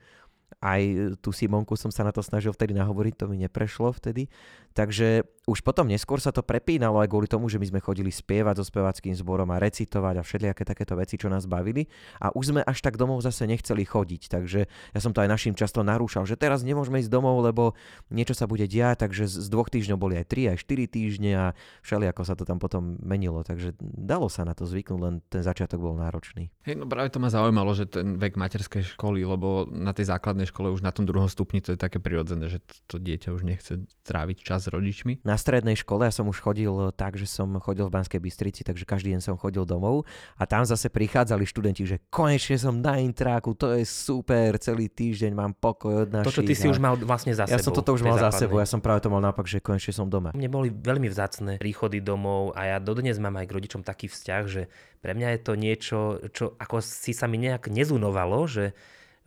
aj 0.61 1.15
tú 1.25 1.31
Simonku 1.31 1.79
som 1.79 1.89
sa 1.89 2.03
na 2.03 2.13
to 2.13 2.21
snažil 2.21 2.53
vtedy 2.53 2.75
nahovoriť, 2.77 3.15
to 3.15 3.27
mi 3.31 3.41
neprešlo 3.41 3.95
vtedy. 3.95 4.29
Takže 4.73 5.29
už 5.45 5.61
potom 5.61 5.85
neskôr 5.85 6.17
sa 6.17 6.33
to 6.33 6.41
prepínalo 6.41 7.03
aj 7.03 7.11
kvôli 7.13 7.29
tomu, 7.29 7.51
že 7.53 7.61
my 7.61 7.69
sme 7.69 7.81
chodili 7.85 8.09
spievať 8.09 8.63
so 8.63 8.65
spevackým 8.65 9.13
zborom 9.13 9.51
a 9.53 9.61
recitovať 9.61 10.15
a 10.17 10.23
všelijaké 10.25 10.65
takéto 10.65 10.97
veci, 10.97 11.21
čo 11.21 11.29
nás 11.29 11.45
bavili. 11.45 11.85
A 12.25 12.33
už 12.33 12.55
sme 12.55 12.61
až 12.65 12.81
tak 12.81 12.97
domov 12.97 13.21
zase 13.21 13.45
nechceli 13.45 13.85
chodiť. 13.85 14.33
Takže 14.33 14.61
ja 14.65 15.01
som 15.03 15.13
to 15.13 15.21
aj 15.21 15.29
našim 15.29 15.53
často 15.53 15.85
narúšal, 15.85 16.25
že 16.25 16.41
teraz 16.41 16.65
nemôžeme 16.65 17.05
ísť 17.05 17.13
domov, 17.13 17.45
lebo 17.45 17.77
niečo 18.09 18.33
sa 18.33 18.49
bude 18.49 18.65
diať, 18.65 19.05
takže 19.05 19.29
z 19.29 19.49
dvoch 19.53 19.69
týždňov 19.69 19.99
boli 20.01 20.15
aj 20.17 20.27
3, 20.31 20.57
aj 20.57 20.59
4 20.65 20.89
týždne 20.89 21.33
a 21.37 21.47
všelijako 21.85 22.23
sa 22.25 22.33
to 22.33 22.49
tam 22.49 22.57
potom 22.57 22.97
menilo. 23.05 23.45
Takže 23.45 23.77
dalo 23.83 24.33
sa 24.33 24.49
na 24.49 24.57
to 24.57 24.65
zvyknúť, 24.65 25.01
len 25.05 25.21
ten 25.29 25.45
začiatok 25.45 25.85
bol 25.85 25.99
náročný. 26.01 26.49
Hej, 26.65 26.81
no 26.81 26.89
práve 26.89 27.13
to 27.13 27.21
ma 27.21 27.29
zaujímalo, 27.29 27.77
že 27.77 27.91
ten 27.91 28.17
vek 28.17 28.41
materskej 28.41 28.97
školy, 28.97 29.27
lebo 29.27 29.69
na 29.69 29.93
tej 29.93 30.09
základnej 30.09 30.42
škole 30.47 30.71
už 30.71 30.83
na 30.83 30.91
tom 30.91 31.09
druhom 31.09 31.27
stupni 31.27 31.63
to 31.63 31.75
je 31.75 31.79
také 31.79 32.03
prirodzené, 32.03 32.49
že 32.51 32.59
to, 32.63 32.75
to 32.87 32.97
dieťa 33.03 33.33
už 33.33 33.43
nechce 33.43 33.73
tráviť 34.07 34.43
čas 34.43 34.67
s 34.67 34.69
rodičmi. 34.69 35.23
Na 35.23 35.39
strednej 35.39 35.79
škole 35.79 36.07
ja 36.07 36.13
som 36.13 36.27
už 36.27 36.39
chodil 36.43 36.71
tak, 36.95 37.17
že 37.17 37.27
som 37.27 37.49
chodil 37.63 37.87
v 37.89 37.93
Banskej 37.93 38.21
Bystrici, 38.21 38.61
takže 38.67 38.85
každý 38.85 39.15
deň 39.17 39.21
som 39.23 39.35
chodil 39.39 39.63
domov 39.63 40.05
a 40.39 40.45
tam 40.47 40.63
zase 40.67 40.91
prichádzali 40.91 41.47
študenti, 41.47 41.83
že 41.87 41.97
konečne 42.11 42.59
som 42.59 42.79
na 42.79 42.99
intráku, 42.99 43.55
to 43.55 43.73
je 43.75 43.87
super, 43.87 44.59
celý 44.59 44.89
týždeň 44.91 45.33
mám 45.35 45.53
pokoj 45.55 46.07
od 46.07 46.11
našich. 46.11 46.35
Toto 46.35 46.43
ty 46.47 46.55
si 46.55 46.67
už 46.67 46.79
mal 46.83 46.99
vlastne 46.99 47.33
za 47.33 47.47
sebou. 47.47 47.57
Ja 47.57 47.65
som 47.65 47.73
toto 47.73 47.91
už 47.95 48.03
mal 48.03 48.19
za 48.19 48.31
sebou, 48.35 48.59
ja 48.59 48.69
som 48.69 48.83
práve 48.83 49.03
to 49.05 49.13
mal 49.13 49.23
naopak, 49.23 49.47
že 49.47 49.63
konečne 49.63 49.95
som 49.95 50.07
doma. 50.11 50.35
Mne 50.35 50.49
boli 50.51 50.69
veľmi 50.71 51.09
vzácne 51.09 51.59
príchody 51.63 52.03
domov 52.03 52.55
a 52.59 52.75
ja 52.75 52.77
dodnes 52.83 53.17
mám 53.19 53.39
aj 53.39 53.47
k 53.49 53.55
rodičom 53.55 53.83
taký 53.85 54.11
vzťah, 54.11 54.43
že 54.47 54.63
pre 55.03 55.19
mňa 55.19 55.29
je 55.35 55.41
to 55.43 55.53
niečo, 55.59 55.99
čo 56.31 56.45
ako 56.63 56.79
si 56.79 57.11
sa 57.11 57.27
mi 57.27 57.35
nejak 57.43 57.67
nezunovalo, 57.67 58.47
že 58.47 58.71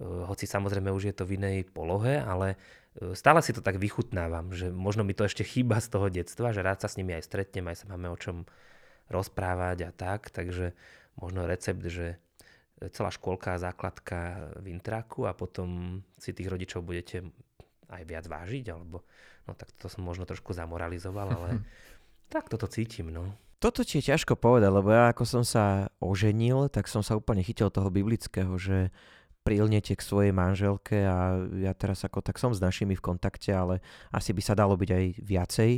hoci 0.01 0.43
samozrejme 0.43 0.91
už 0.91 1.12
je 1.12 1.15
to 1.15 1.23
v 1.23 1.39
inej 1.39 1.71
polohe, 1.71 2.19
ale 2.19 2.60
stále 3.15 3.39
si 3.39 3.55
to 3.55 3.63
tak 3.63 3.79
vychutnávam, 3.79 4.51
že 4.51 4.71
možno 4.71 5.03
mi 5.08 5.15
to 5.15 5.27
ešte 5.27 5.43
chýba 5.43 5.79
z 5.79 5.88
toho 5.91 6.08
detstva, 6.12 6.51
že 6.51 6.63
rád 6.63 6.84
sa 6.84 6.91
s 6.91 6.99
nimi 6.99 7.15
aj 7.15 7.27
stretnem, 7.27 7.67
aj 7.67 7.84
sa 7.84 7.86
máme 7.91 8.12
o 8.12 8.17
čom 8.19 8.43
rozprávať 9.08 9.77
a 9.88 9.91
tak, 9.91 10.31
takže 10.31 10.75
možno 11.19 11.47
recept, 11.47 11.84
že 11.88 12.19
celá 12.91 13.08
škôlka, 13.12 13.55
základka 13.55 14.51
v 14.60 14.75
intraku 14.75 15.23
a 15.27 15.31
potom 15.31 16.01
si 16.19 16.36
tých 16.36 16.51
rodičov 16.51 16.84
budete 16.84 17.23
aj 17.88 18.03
viac 18.03 18.25
vážiť, 18.27 18.65
alebo 18.75 19.05
no 19.47 19.51
tak 19.55 19.71
to 19.79 19.88
som 19.88 20.03
možno 20.03 20.27
trošku 20.27 20.51
zamoralizoval, 20.51 21.27
ale 21.31 21.49
tak 22.34 22.51
toto 22.51 22.67
cítim, 22.67 23.12
no. 23.12 23.31
Toto 23.63 23.88
ti 23.88 24.03
je 24.03 24.12
ťažko 24.12 24.36
povedať, 24.36 24.67
lebo 24.67 24.91
ja 24.91 25.10
ako 25.10 25.23
som 25.23 25.43
sa 25.47 25.88
oženil, 26.03 26.67
tak 26.67 26.91
som 26.91 26.99
sa 26.99 27.15
úplne 27.15 27.41
chytil 27.41 27.71
toho 27.71 27.88
biblického, 27.88 28.51
že 28.60 28.91
prilnete 29.45 29.93
k 29.93 30.01
svojej 30.01 30.34
manželke 30.34 31.05
a 31.05 31.45
ja 31.62 31.77
teraz 31.77 32.01
ako 32.01 32.25
tak 32.25 32.41
som 32.41 32.49
s 32.49 32.58
našimi 32.58 32.97
v 32.97 33.05
kontakte, 33.05 33.53
ale 33.53 33.86
asi 34.10 34.34
by 34.34 34.41
sa 34.41 34.58
dalo 34.58 34.73
byť 34.73 34.89
aj 34.89 35.05
viacej. 35.21 35.71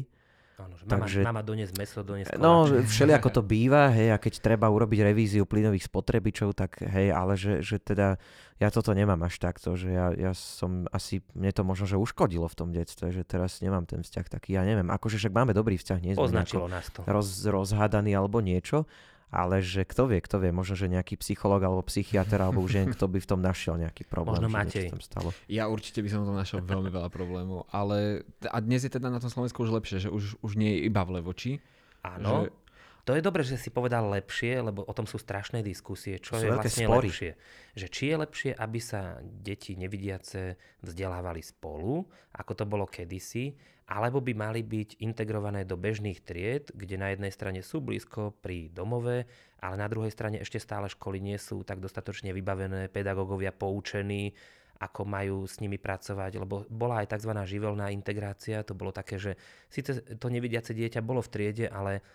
Áno, 0.57 0.73
že 0.73 0.89
mama, 0.89 1.05
Takže, 1.05 1.21
mama 1.21 1.43
dones 1.45 1.69
meso, 1.77 2.01
dones 2.01 2.25
No, 2.33 2.65
všeli 2.65 3.13
ako 3.13 3.29
to 3.29 3.41
býva, 3.53 3.93
hej, 3.93 4.09
a 4.09 4.17
keď 4.17 4.41
treba 4.41 4.65
urobiť 4.65 5.05
revíziu 5.05 5.45
plynových 5.45 5.85
spotrebičov, 5.85 6.57
tak 6.57 6.81
hej, 6.81 7.13
ale 7.13 7.37
že, 7.37 7.61
že 7.61 7.77
teda 7.77 8.17
ja 8.57 8.69
toto 8.73 8.89
nemám 8.97 9.21
až 9.21 9.37
takto, 9.37 9.77
že 9.77 9.93
ja, 9.93 10.09
ja 10.17 10.33
som 10.33 10.89
asi, 10.89 11.21
mne 11.37 11.53
to 11.53 11.61
možno, 11.61 11.85
že 11.85 12.01
uškodilo 12.01 12.49
v 12.49 12.57
tom 12.57 12.73
detstve, 12.73 13.13
že 13.13 13.21
teraz 13.21 13.61
nemám 13.61 13.85
ten 13.85 14.01
vzťah 14.01 14.25
taký, 14.33 14.57
ja 14.57 14.65
neviem, 14.65 14.89
akože 14.89 15.21
však 15.21 15.29
máme 15.29 15.53
dobrý 15.53 15.77
vzťah, 15.77 15.99
nie 16.01 16.17
sme 16.17 16.25
Označilo 16.25 16.65
nás 16.65 16.89
to. 16.89 17.05
Roz, 17.05 17.45
rozhádaný 17.45 18.17
alebo 18.17 18.41
niečo, 18.41 18.89
ale 19.27 19.59
že 19.59 19.83
kto 19.83 20.07
vie, 20.07 20.23
kto 20.23 20.39
vie, 20.39 20.55
možno, 20.55 20.79
že 20.79 20.87
nejaký 20.87 21.19
psycholog 21.19 21.59
alebo 21.59 21.83
psychiatr 21.83 22.39
alebo 22.39 22.63
už 22.63 22.95
kto 22.95 23.05
by 23.11 23.19
v 23.19 23.27
tom 23.27 23.43
našiel 23.43 23.75
nejaký 23.75 24.07
problém. 24.07 24.39
Možno 24.39 24.51
Matej. 24.51 24.87
Tam 24.87 25.03
stalo. 25.03 25.29
Ja 25.51 25.67
určite 25.67 25.99
by 25.99 26.09
som 26.09 26.19
v 26.23 26.31
tom 26.31 26.37
našiel 26.39 26.63
veľmi 26.63 26.87
veľa 26.87 27.11
problémov, 27.11 27.67
ale 27.71 28.23
a 28.47 28.57
dnes 28.63 28.87
je 28.87 28.91
teda 28.91 29.11
na 29.11 29.19
tom 29.19 29.27
Slovensku 29.27 29.67
už 29.67 29.75
lepšie, 29.75 30.07
že 30.07 30.09
už, 30.09 30.39
už 30.39 30.51
nie 30.55 30.79
je 30.79 30.79
iba 30.87 31.03
v 31.03 31.19
Levoči. 31.19 31.59
Áno, 32.07 32.47
že... 32.47 32.66
to 33.07 33.15
je 33.15 33.23
dobré, 33.23 33.39
že 33.47 33.55
si 33.55 33.71
povedal 33.71 34.11
lepšie, 34.11 34.59
lebo 34.59 34.83
o 34.83 34.91
tom 34.91 35.07
sú 35.07 35.15
strašné 35.15 35.63
diskusie, 35.63 36.19
čo 36.19 36.35
sú 36.35 36.43
je 36.43 36.51
vlastne 36.51 36.91
spory. 36.91 37.07
lepšie. 37.07 37.31
Že 37.71 37.87
či 37.87 38.03
je 38.11 38.15
lepšie, 38.19 38.51
aby 38.51 38.79
sa 38.83 39.23
deti 39.23 39.79
nevidiace 39.79 40.59
vzdelávali 40.83 41.39
spolu, 41.39 42.03
ako 42.35 42.51
to 42.51 42.67
bolo 42.67 42.83
kedysi, 42.83 43.55
alebo 43.87 44.19
by 44.19 44.35
mali 44.35 44.59
byť 44.59 44.99
integrované 44.99 45.63
do 45.63 45.79
bežných 45.79 46.19
tried, 46.19 46.67
kde 46.75 46.99
na 46.99 47.15
jednej 47.15 47.31
strane 47.31 47.63
sú 47.63 47.79
blízko 47.79 48.35
pri 48.43 48.67
domove, 48.75 49.23
ale 49.63 49.75
na 49.79 49.87
druhej 49.87 50.11
strane 50.11 50.43
ešte 50.43 50.59
stále 50.59 50.91
školy 50.91 51.23
nie 51.23 51.39
sú 51.39 51.63
tak 51.63 51.79
dostatočne 51.79 52.35
vybavené, 52.35 52.91
pedagógovia 52.91 53.55
poučení, 53.55 54.35
ako 54.77 55.09
majú 55.09 55.47
s 55.47 55.57
nimi 55.57 55.79
pracovať, 55.81 56.37
lebo 56.37 56.67
bola 56.69 57.01
aj 57.01 57.17
tzv. 57.17 57.31
živelná 57.47 57.89
integrácia, 57.89 58.61
to 58.61 58.77
bolo 58.77 58.93
také, 58.93 59.17
že 59.17 59.39
síce 59.71 60.05
to 60.19 60.27
nevidiace 60.29 60.75
dieťa 60.75 61.01
bolo 61.01 61.23
v 61.23 61.31
triede, 61.33 61.65
ale 61.71 62.05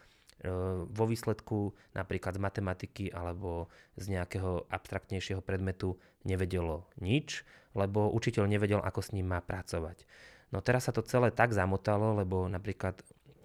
vo 0.90 1.04
výsledku 1.06 1.70
napríklad 1.94 2.34
z 2.34 2.42
matematiky 2.42 3.04
alebo 3.14 3.70
z 3.94 4.18
nejakého 4.18 4.66
abstraktnejšieho 4.66 5.38
predmetu 5.38 5.94
nevedelo 6.26 6.90
nič, 6.98 7.46
lebo 7.78 8.10
učiteľ 8.10 8.50
nevedel, 8.50 8.80
ako 8.82 9.00
s 9.00 9.12
ním 9.14 9.30
má 9.30 9.38
pracovať. 9.38 10.02
No 10.50 10.60
teraz 10.60 10.90
sa 10.90 10.92
to 10.92 11.06
celé 11.06 11.30
tak 11.30 11.54
zamotalo, 11.54 12.18
lebo 12.18 12.50
napríklad 12.50 12.98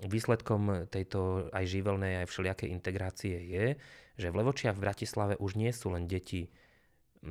výsledkom 0.03 0.89
tejto 0.89 1.49
aj 1.53 1.65
živelnej, 1.65 2.21
aj 2.21 2.29
všelijakej 2.29 2.69
integrácie 2.69 3.35
je, 3.45 3.65
že 4.17 4.27
v 4.29 4.37
Levočiach 4.41 4.77
v 4.77 4.83
Bratislave 4.83 5.33
už 5.37 5.57
nie 5.57 5.69
sú 5.73 5.93
len 5.93 6.05
deti 6.05 6.49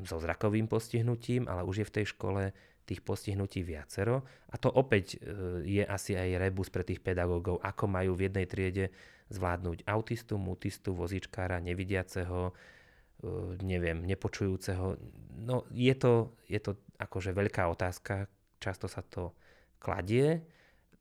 so 0.07 0.19
zrakovým 0.19 0.66
postihnutím, 0.66 1.47
ale 1.47 1.62
už 1.62 1.83
je 1.83 1.88
v 1.90 1.95
tej 2.03 2.07
škole 2.14 2.42
tých 2.87 3.03
postihnutí 3.03 3.66
viacero. 3.66 4.23
A 4.51 4.57
to 4.59 4.71
opäť 4.71 5.19
e, 5.19 5.27
je 5.66 5.83
asi 5.83 6.14
aj 6.14 6.38
rebus 6.38 6.71
pre 6.71 6.87
tých 6.87 7.03
pedagógov, 7.03 7.59
ako 7.59 7.90
majú 7.90 8.14
v 8.14 8.31
jednej 8.31 8.47
triede 8.47 8.85
zvládnuť 9.31 9.87
autistu, 9.87 10.39
mutistu, 10.39 10.95
vozičkára, 10.95 11.59
nevidiaceho, 11.59 12.55
neviem, 13.65 14.05
nepočujúceho. 14.07 15.01
No 15.41 15.65
je 15.73 15.95
to, 15.97 16.37
je 16.47 16.61
to 16.61 16.79
akože 17.01 17.33
veľká 17.33 17.67
otázka, 17.69 18.31
často 18.61 18.87
sa 18.87 19.03
to 19.03 19.33
kladie, 19.81 20.45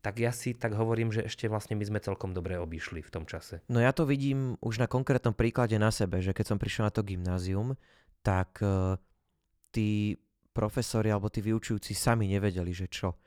tak 0.06 0.22
ja 0.22 0.30
si 0.30 0.54
tak 0.54 0.78
hovorím, 0.78 1.10
že 1.10 1.26
ešte 1.26 1.50
vlastne 1.50 1.74
my 1.74 1.82
sme 1.82 1.98
celkom 1.98 2.30
dobre 2.30 2.62
obišli 2.62 3.02
v 3.02 3.10
tom 3.10 3.26
čase. 3.26 3.66
No 3.66 3.82
ja 3.82 3.90
to 3.90 4.06
vidím 4.06 4.54
už 4.62 4.78
na 4.78 4.86
konkrétnom 4.86 5.34
príklade 5.34 5.82
na 5.82 5.90
sebe, 5.90 6.22
že 6.22 6.30
keď 6.30 6.54
som 6.54 6.62
prišiel 6.62 6.86
na 6.86 6.94
to 6.94 7.02
gymnázium, 7.02 7.74
tak 8.22 8.62
uh, 8.62 9.02
tí 9.74 10.22
profesori 10.54 11.10
alebo 11.10 11.34
tí 11.34 11.42
vyučujúci 11.42 11.98
sami 11.98 12.30
nevedeli, 12.30 12.70
že 12.70 12.86
čo. 12.86 13.18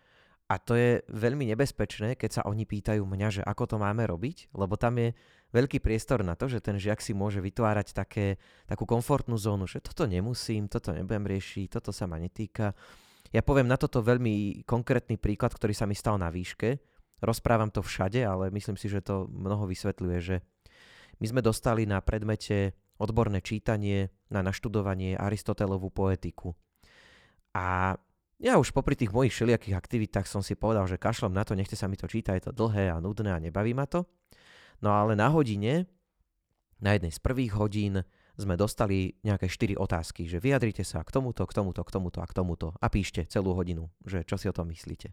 A 0.48 0.56
to 0.56 0.80
je 0.80 1.04
veľmi 1.12 1.44
nebezpečné, 1.52 2.16
keď 2.16 2.40
sa 2.40 2.42
oni 2.48 2.64
pýtajú 2.64 3.04
mňa, 3.04 3.28
že 3.28 3.42
ako 3.44 3.64
to 3.68 3.76
máme 3.76 4.00
robiť, 4.08 4.48
lebo 4.56 4.80
tam 4.80 4.96
je 4.96 5.12
veľký 5.52 5.76
priestor 5.84 6.24
na 6.24 6.40
to, 6.40 6.48
že 6.48 6.64
ten 6.64 6.80
žiak 6.80 7.04
si 7.04 7.12
môže 7.12 7.44
vytvárať 7.44 7.92
také, 7.92 8.40
takú 8.64 8.88
komfortnú 8.88 9.36
zónu, 9.36 9.68
že 9.68 9.84
toto 9.84 10.08
nemusím, 10.08 10.64
toto 10.64 10.96
nebudem 10.96 11.28
riešiť, 11.28 11.68
toto 11.68 11.92
sa 11.92 12.08
ma 12.08 12.16
netýka. 12.16 12.72
Ja 13.28 13.44
poviem 13.44 13.68
na 13.68 13.76
toto 13.76 14.00
veľmi 14.00 14.64
konkrétny 14.64 15.20
príklad, 15.20 15.52
ktorý 15.52 15.76
sa 15.76 15.84
mi 15.84 15.92
stal 15.92 16.16
na 16.16 16.32
výške. 16.32 16.80
Rozprávam 17.20 17.68
to 17.68 17.84
všade, 17.84 18.24
ale 18.24 18.48
myslím 18.48 18.80
si, 18.80 18.88
že 18.88 19.04
to 19.04 19.28
mnoho 19.28 19.68
vysvetľuje, 19.68 20.18
že 20.24 20.40
my 21.20 21.26
sme 21.28 21.44
dostali 21.44 21.84
na 21.84 22.00
predmete 22.00 22.72
odborné 22.96 23.44
čítanie 23.44 24.08
na 24.32 24.40
naštudovanie 24.40 25.12
Aristotelovú 25.12 25.92
poetiku. 25.92 26.56
A 27.52 28.00
ja 28.38 28.54
už 28.58 28.70
popri 28.70 28.94
tých 28.94 29.10
mojich 29.10 29.34
všelijakých 29.34 29.74
aktivitách 29.74 30.26
som 30.30 30.42
si 30.42 30.54
povedal, 30.54 30.86
že 30.86 30.98
kašlom 30.98 31.34
na 31.34 31.42
to, 31.42 31.58
nechte 31.58 31.74
sa 31.74 31.90
mi 31.90 31.98
to 31.98 32.06
číta, 32.06 32.38
je 32.38 32.48
to 32.48 32.52
dlhé 32.54 32.94
a 32.94 33.02
nudné 33.02 33.34
a 33.34 33.42
nebaví 33.42 33.74
ma 33.74 33.86
to. 33.90 34.06
No 34.78 34.94
ale 34.94 35.18
na 35.18 35.26
hodine, 35.26 35.90
na 36.78 36.94
jednej 36.94 37.10
z 37.10 37.18
prvých 37.18 37.58
hodín, 37.58 38.06
sme 38.38 38.54
dostali 38.54 39.18
nejaké 39.26 39.50
4 39.50 39.74
otázky, 39.74 40.30
že 40.30 40.38
vyjadrite 40.38 40.86
sa 40.86 41.02
k 41.02 41.10
tomuto, 41.10 41.42
k 41.42 41.52
tomuto, 41.58 41.82
k 41.82 41.90
tomuto 41.90 42.22
a 42.22 42.26
k 42.30 42.36
tomuto 42.38 42.66
a 42.78 42.86
píšte 42.86 43.26
celú 43.26 43.50
hodinu, 43.58 43.90
že 44.06 44.22
čo 44.22 44.38
si 44.38 44.46
o 44.46 44.54
tom 44.54 44.70
myslíte. 44.70 45.10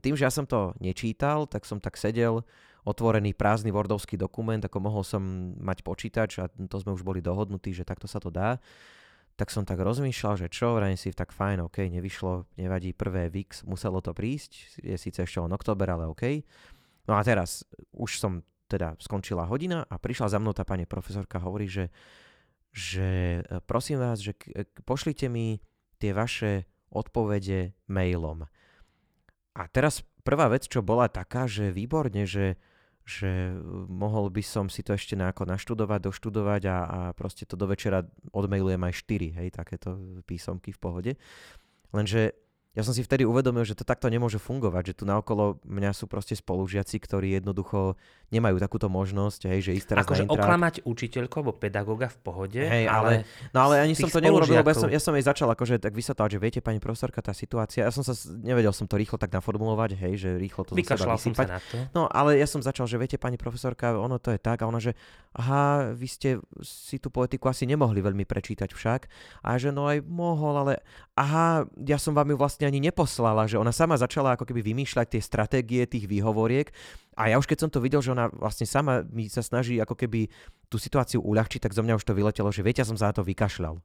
Tým, 0.00 0.16
že 0.16 0.24
ja 0.24 0.32
som 0.32 0.48
to 0.48 0.72
nečítal, 0.80 1.44
tak 1.44 1.68
som 1.68 1.80
tak 1.80 2.00
sedel, 2.00 2.44
otvorený 2.88 3.36
prázdny 3.36 3.72
Wordovský 3.72 4.16
dokument, 4.16 4.60
ako 4.60 4.78
mohol 4.80 5.04
som 5.04 5.20
mať 5.60 5.84
počítač 5.84 6.30
a 6.40 6.48
to 6.48 6.76
sme 6.80 6.96
už 6.96 7.04
boli 7.04 7.20
dohodnutí, 7.20 7.76
že 7.76 7.84
takto 7.84 8.08
sa 8.08 8.20
to 8.20 8.32
dá. 8.32 8.56
Tak 9.36 9.52
som 9.52 9.68
tak 9.68 9.76
rozmýšľal, 9.84 10.40
že 10.40 10.48
čo, 10.48 10.72
vrajím 10.76 10.96
si, 10.96 11.12
tak 11.12 11.28
fajn, 11.28 11.68
OK, 11.68 11.84
nevyšlo, 11.92 12.48
nevadí, 12.56 12.96
prvé 12.96 13.28
VIX, 13.28 13.68
muselo 13.68 14.00
to 14.00 14.16
prísť, 14.16 14.80
je 14.80 14.96
síce 14.96 15.20
ešte 15.20 15.38
on 15.44 15.52
október, 15.52 15.92
ale 15.92 16.08
OK. 16.08 16.40
No 17.04 17.14
a 17.14 17.20
teraz 17.20 17.68
už 17.92 18.16
som 18.16 18.40
teda 18.66 18.96
skončila 18.98 19.44
hodina 19.44 19.84
a 19.86 20.00
prišla 20.00 20.32
za 20.32 20.38
mnou 20.40 20.56
tá 20.56 20.64
pani 20.64 20.88
profesorka, 20.88 21.38
hovorí, 21.38 21.68
že 21.68 21.92
že 22.76 23.40
e, 23.40 23.64
prosím 23.64 24.04
vás, 24.04 24.20
že 24.20 24.36
e, 24.52 24.68
pošlite 24.84 25.32
mi 25.32 25.64
tie 25.96 26.12
vaše 26.12 26.68
odpovede 26.92 27.72
mailom. 27.88 28.44
A 29.56 29.62
teraz 29.72 30.04
prvá 30.20 30.52
vec, 30.52 30.68
čo 30.68 30.84
bola 30.84 31.08
taká, 31.08 31.48
že 31.48 31.72
výborne, 31.72 32.28
že, 32.28 32.60
že 33.06 33.54
mohol 33.86 34.34
by 34.34 34.42
som 34.42 34.66
si 34.66 34.82
to 34.82 34.90
ešte 34.98 35.14
nejako 35.14 35.46
naštudovať, 35.46 36.10
doštudovať 36.10 36.62
a, 36.66 36.78
a 36.82 36.98
proste 37.14 37.46
to 37.46 37.54
do 37.54 37.70
večera 37.70 38.02
odmailujem 38.34 38.82
aj 38.82 38.94
4, 39.06 39.38
hej, 39.38 39.48
takéto 39.54 39.94
písomky 40.26 40.74
v 40.74 40.82
pohode. 40.82 41.12
Lenže 41.94 42.34
ja 42.76 42.84
som 42.84 42.92
si 42.92 43.00
vtedy 43.00 43.24
uvedomil, 43.24 43.64
že 43.64 43.72
to 43.72 43.88
takto 43.88 44.10
nemôže 44.12 44.36
fungovať, 44.36 44.92
že 44.92 44.96
tu 45.00 45.04
naokolo 45.08 45.62
mňa 45.64 45.96
sú 45.96 46.04
proste 46.10 46.36
spolužiaci, 46.36 47.00
ktorí 47.00 47.32
jednoducho 47.38 47.96
nemajú 48.26 48.58
takúto 48.58 48.90
možnosť, 48.90 49.46
hej, 49.54 49.70
že 49.70 49.72
ísť 49.78 49.86
teraz 49.94 50.02
akože 50.02 50.26
na 50.26 50.34
oklamať 50.34 50.74
učiteľku 50.82 51.34
alebo 51.38 51.54
pedagóga 51.54 52.10
v 52.10 52.18
pohode, 52.26 52.58
hej, 52.58 52.90
ale, 52.90 53.22
ale, 53.22 53.50
no 53.54 53.58
ale 53.70 53.74
ani 53.86 53.94
som 53.94 54.10
to 54.10 54.18
neurobil, 54.18 54.58
lebo 54.58 54.66
ja 54.66 54.76
som, 54.76 54.88
ja 54.90 54.98
som 54.98 55.14
jej 55.14 55.22
začal 55.22 55.46
akože 55.54 55.78
tak 55.78 55.94
vysvetľovať, 55.94 56.30
že 56.34 56.40
viete, 56.42 56.58
pani 56.58 56.82
profesorka, 56.82 57.22
tá 57.22 57.30
situácia, 57.30 57.86
ja 57.86 57.92
som 57.94 58.02
sa, 58.02 58.18
nevedel 58.42 58.74
som 58.74 58.90
to 58.90 58.98
rýchlo 58.98 59.14
tak 59.14 59.30
naformulovať, 59.30 59.94
hej, 59.94 60.14
že 60.18 60.30
rýchlo 60.42 60.66
to 60.66 60.74
Vykašľal 60.74 61.18
som 61.22 61.38
sa 61.38 61.46
na 61.46 61.62
to. 61.62 61.78
No, 61.94 62.10
ale 62.10 62.34
ja 62.42 62.50
som 62.50 62.58
začal, 62.58 62.90
že 62.90 62.98
viete, 62.98 63.14
pani 63.14 63.38
profesorka, 63.38 63.94
ono 63.94 64.18
to 64.18 64.34
je 64.34 64.42
tak, 64.42 64.66
a 64.66 64.66
ona, 64.66 64.82
že 64.82 64.98
aha, 65.38 65.94
vy 65.94 66.08
ste 66.10 66.28
si 66.66 66.98
tú 66.98 67.14
poetiku 67.14 67.46
asi 67.46 67.62
nemohli 67.62 68.02
veľmi 68.02 68.26
prečítať 68.26 68.74
však, 68.74 69.00
a 69.46 69.54
že 69.54 69.70
no 69.70 69.86
aj 69.86 70.02
mohol, 70.02 70.66
ale 70.66 70.74
aha, 71.14 71.70
ja 71.78 71.96
som 72.02 72.10
vám 72.10 72.34
ju 72.34 72.36
vlastne 72.36 72.66
ani 72.66 72.82
neposlala, 72.82 73.46
že 73.46 73.54
ona 73.54 73.70
sama 73.70 73.94
začala 73.94 74.34
ako 74.34 74.50
keby 74.50 74.66
vymýšľať 74.66 75.14
tie 75.14 75.22
stratégie 75.22 75.86
tých 75.86 76.10
výhovoriek 76.10 76.74
a 77.16 77.32
ja 77.32 77.40
už 77.40 77.48
keď 77.48 77.64
som 77.64 77.70
to 77.72 77.80
videl, 77.80 78.04
že 78.04 78.12
ona 78.12 78.28
vlastne 78.28 78.68
sama 78.68 79.00
mi 79.08 79.32
sa 79.32 79.40
snaží 79.40 79.80
ako 79.80 79.96
keby 79.96 80.28
tú 80.68 80.76
situáciu 80.76 81.24
uľahčiť, 81.24 81.64
tak 81.64 81.72
zo 81.72 81.80
mňa 81.80 81.96
už 81.96 82.04
to 82.04 82.12
vyletelo, 82.12 82.52
že 82.52 82.60
viete, 82.60 82.84
ja 82.84 82.88
som 82.88 83.00
za 83.00 83.08
to 83.16 83.24
vykašľal. 83.24 83.80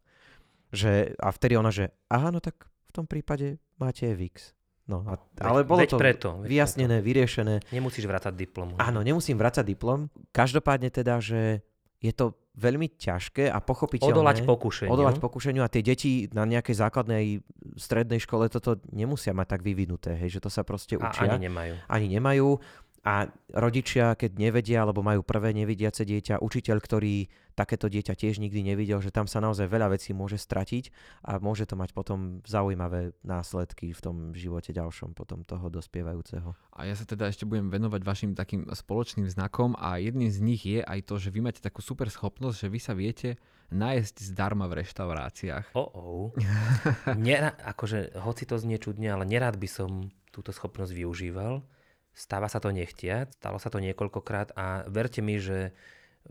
Že, 0.76 1.16
a 1.16 1.28
vtedy 1.32 1.56
ona, 1.56 1.72
že 1.72 1.96
aha, 2.12 2.32
no 2.32 2.44
tak 2.44 2.68
v 2.88 2.92
tom 2.92 3.08
prípade 3.08 3.56
máte 3.80 4.12
VIX. 4.12 4.52
No, 4.92 5.08
a, 5.08 5.16
ale 5.48 5.64
bolo 5.64 5.80
veď 5.80 5.96
to 5.96 6.00
preto, 6.00 6.30
veď 6.44 6.48
vyjasnené, 6.52 7.00
preto. 7.00 7.08
vyriešené. 7.08 7.56
Nemusíš 7.72 8.04
vrácať 8.04 8.34
diplom. 8.36 8.76
Áno, 8.76 9.00
nemusím 9.00 9.40
vrácať 9.40 9.64
diplom. 9.64 10.12
Každopádne 10.36 10.92
teda, 10.92 11.24
že 11.24 11.64
je 12.04 12.12
to 12.12 12.36
veľmi 12.58 12.92
ťažké 13.00 13.48
a 13.48 13.64
pochopiteľné. 13.64 14.12
Odolať 14.12 14.38
pokušeniu. 14.44 14.92
Odolať 14.92 15.24
pokušeniu 15.24 15.64
a 15.64 15.72
tie 15.72 15.80
deti 15.80 16.28
na 16.36 16.44
nejakej 16.44 16.76
základnej 16.76 17.40
strednej 17.80 18.20
škole 18.20 18.52
toto 18.52 18.84
nemusia 18.92 19.32
mať 19.32 19.48
tak 19.56 19.62
vyvinuté, 19.64 20.20
hej, 20.20 20.40
že 20.40 20.44
to 20.44 20.50
sa 20.52 20.68
proste 20.68 21.00
učia. 21.00 21.32
A 21.32 21.40
ani 21.40 21.48
nemajú. 21.48 21.74
Ani 21.88 22.08
nemajú. 22.12 22.60
A 23.02 23.26
rodičia, 23.50 24.14
keď 24.14 24.38
nevedia 24.38 24.86
alebo 24.86 25.02
majú 25.02 25.26
prvé 25.26 25.58
nevidiace 25.58 26.06
dieťa, 26.06 26.38
učiteľ, 26.38 26.78
ktorý 26.78 27.26
takéto 27.58 27.90
dieťa 27.90 28.14
tiež 28.14 28.38
nikdy 28.38 28.62
nevidel, 28.62 29.02
že 29.02 29.10
tam 29.10 29.26
sa 29.26 29.42
naozaj 29.42 29.66
veľa 29.66 29.98
vecí 29.98 30.14
môže 30.14 30.38
stratiť 30.38 30.94
a 31.26 31.42
môže 31.42 31.66
to 31.66 31.74
mať 31.74 31.98
potom 31.98 32.46
zaujímavé 32.46 33.18
následky 33.26 33.90
v 33.90 34.02
tom 34.06 34.16
živote 34.38 34.70
ďalšom 34.70 35.18
potom 35.18 35.42
toho 35.42 35.74
dospievajúceho. 35.74 36.54
A 36.78 36.86
ja 36.86 36.94
sa 36.94 37.10
teda 37.10 37.26
ešte 37.26 37.50
budem 37.50 37.74
venovať 37.74 38.02
vašim 38.06 38.32
takým 38.38 38.70
spoločným 38.70 39.26
znakom 39.26 39.74
a 39.82 39.98
jedným 39.98 40.30
z 40.30 40.40
nich 40.40 40.62
je 40.62 40.86
aj 40.86 41.02
to, 41.10 41.18
že 41.18 41.34
vy 41.34 41.42
máte 41.42 41.60
takú 41.60 41.82
super 41.82 42.06
schopnosť, 42.06 42.56
že 42.66 42.68
vy 42.70 42.80
sa 42.80 42.94
viete 42.94 43.42
nájsť 43.74 44.30
zdarma 44.30 44.70
v 44.70 44.86
reštauráciách. 44.86 45.74
Oh, 45.74 45.90
oh. 45.90 46.26
Nera- 47.18 47.58
akože, 47.66 48.14
hoci 48.22 48.46
to 48.46 48.62
znie 48.62 48.78
čudne, 48.78 49.10
ale 49.10 49.26
nerád 49.26 49.58
by 49.58 49.66
som 49.66 50.14
túto 50.30 50.54
schopnosť 50.54 50.94
využíval 50.94 51.66
Stáva 52.12 52.52
sa 52.52 52.60
to 52.60 52.76
nechtiať, 52.76 53.40
stalo 53.40 53.58
sa 53.58 53.72
to 53.72 53.80
niekoľkokrát 53.80 54.54
a 54.60 54.84
verte 54.92 55.24
mi, 55.24 55.40
že 55.40 55.70
e, 55.70 55.72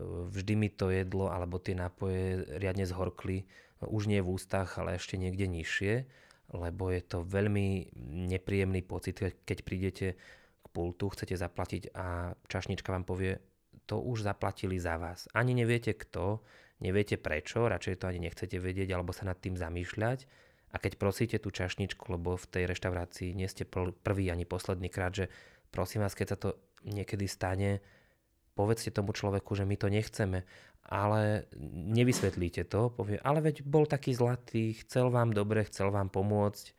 vždy 0.03 0.53
mi 0.53 0.69
to 0.69 0.93
jedlo 0.93 1.33
alebo 1.33 1.57
tie 1.57 1.73
nápoje 1.73 2.45
riadne 2.61 2.85
zhorkli, 2.85 3.49
už 3.81 4.05
nie 4.05 4.21
v 4.21 4.37
ústach, 4.37 4.77
ale 4.77 5.01
ešte 5.01 5.17
niekde 5.17 5.49
nižšie, 5.49 6.05
lebo 6.53 6.93
je 6.93 7.01
to 7.01 7.25
veľmi 7.25 7.97
nepríjemný 8.29 8.85
pocit, 8.85 9.17
keď 9.17 9.57
prídete 9.65 10.07
k 10.61 10.67
pultu, 10.69 11.09
chcete 11.09 11.33
zaplatiť 11.33 11.95
a 11.97 12.37
čašnička 12.45 12.93
vám 12.93 13.07
povie, 13.07 13.41
to 13.89 13.97
už 13.97 14.21
zaplatili 14.21 14.77
za 14.77 15.01
vás. 15.01 15.25
Ani 15.33 15.57
neviete 15.57 15.97
kto, 15.97 16.45
neviete 16.83 17.17
prečo, 17.17 17.65
radšej 17.65 18.03
to 18.03 18.05
ani 18.07 18.29
nechcete 18.29 18.55
vedieť 18.61 18.93
alebo 18.93 19.15
sa 19.15 19.25
nad 19.25 19.39
tým 19.39 19.57
zamýšľať. 19.57 20.29
A 20.71 20.79
keď 20.79 20.95
prosíte 20.95 21.35
tú 21.35 21.51
čašničku, 21.51 22.07
lebo 22.15 22.39
v 22.39 22.47
tej 22.47 22.63
reštaurácii 22.71 23.35
nie 23.35 23.47
ste 23.51 23.67
prvý 23.67 24.31
ani 24.31 24.47
posledný 24.47 24.87
krát, 24.87 25.11
že 25.11 25.27
prosím 25.71 26.03
vás, 26.03 26.13
keď 26.13 26.27
sa 26.35 26.37
to 26.37 26.49
niekedy 26.83 27.25
stane, 27.25 27.79
povedzte 28.53 28.91
tomu 28.91 29.15
človeku, 29.15 29.55
že 29.55 29.63
my 29.63 29.75
to 29.79 29.87
nechceme, 29.87 30.43
ale 30.85 31.47
nevysvetlíte 31.95 32.67
to, 32.67 32.91
povie, 32.91 33.17
ale 33.23 33.39
veď 33.39 33.63
bol 33.63 33.87
taký 33.87 34.11
zlatý, 34.11 34.75
chcel 34.83 35.07
vám 35.09 35.31
dobre, 35.31 35.63
chcel 35.65 35.89
vám 35.89 36.11
pomôcť. 36.11 36.65
E, 36.67 36.73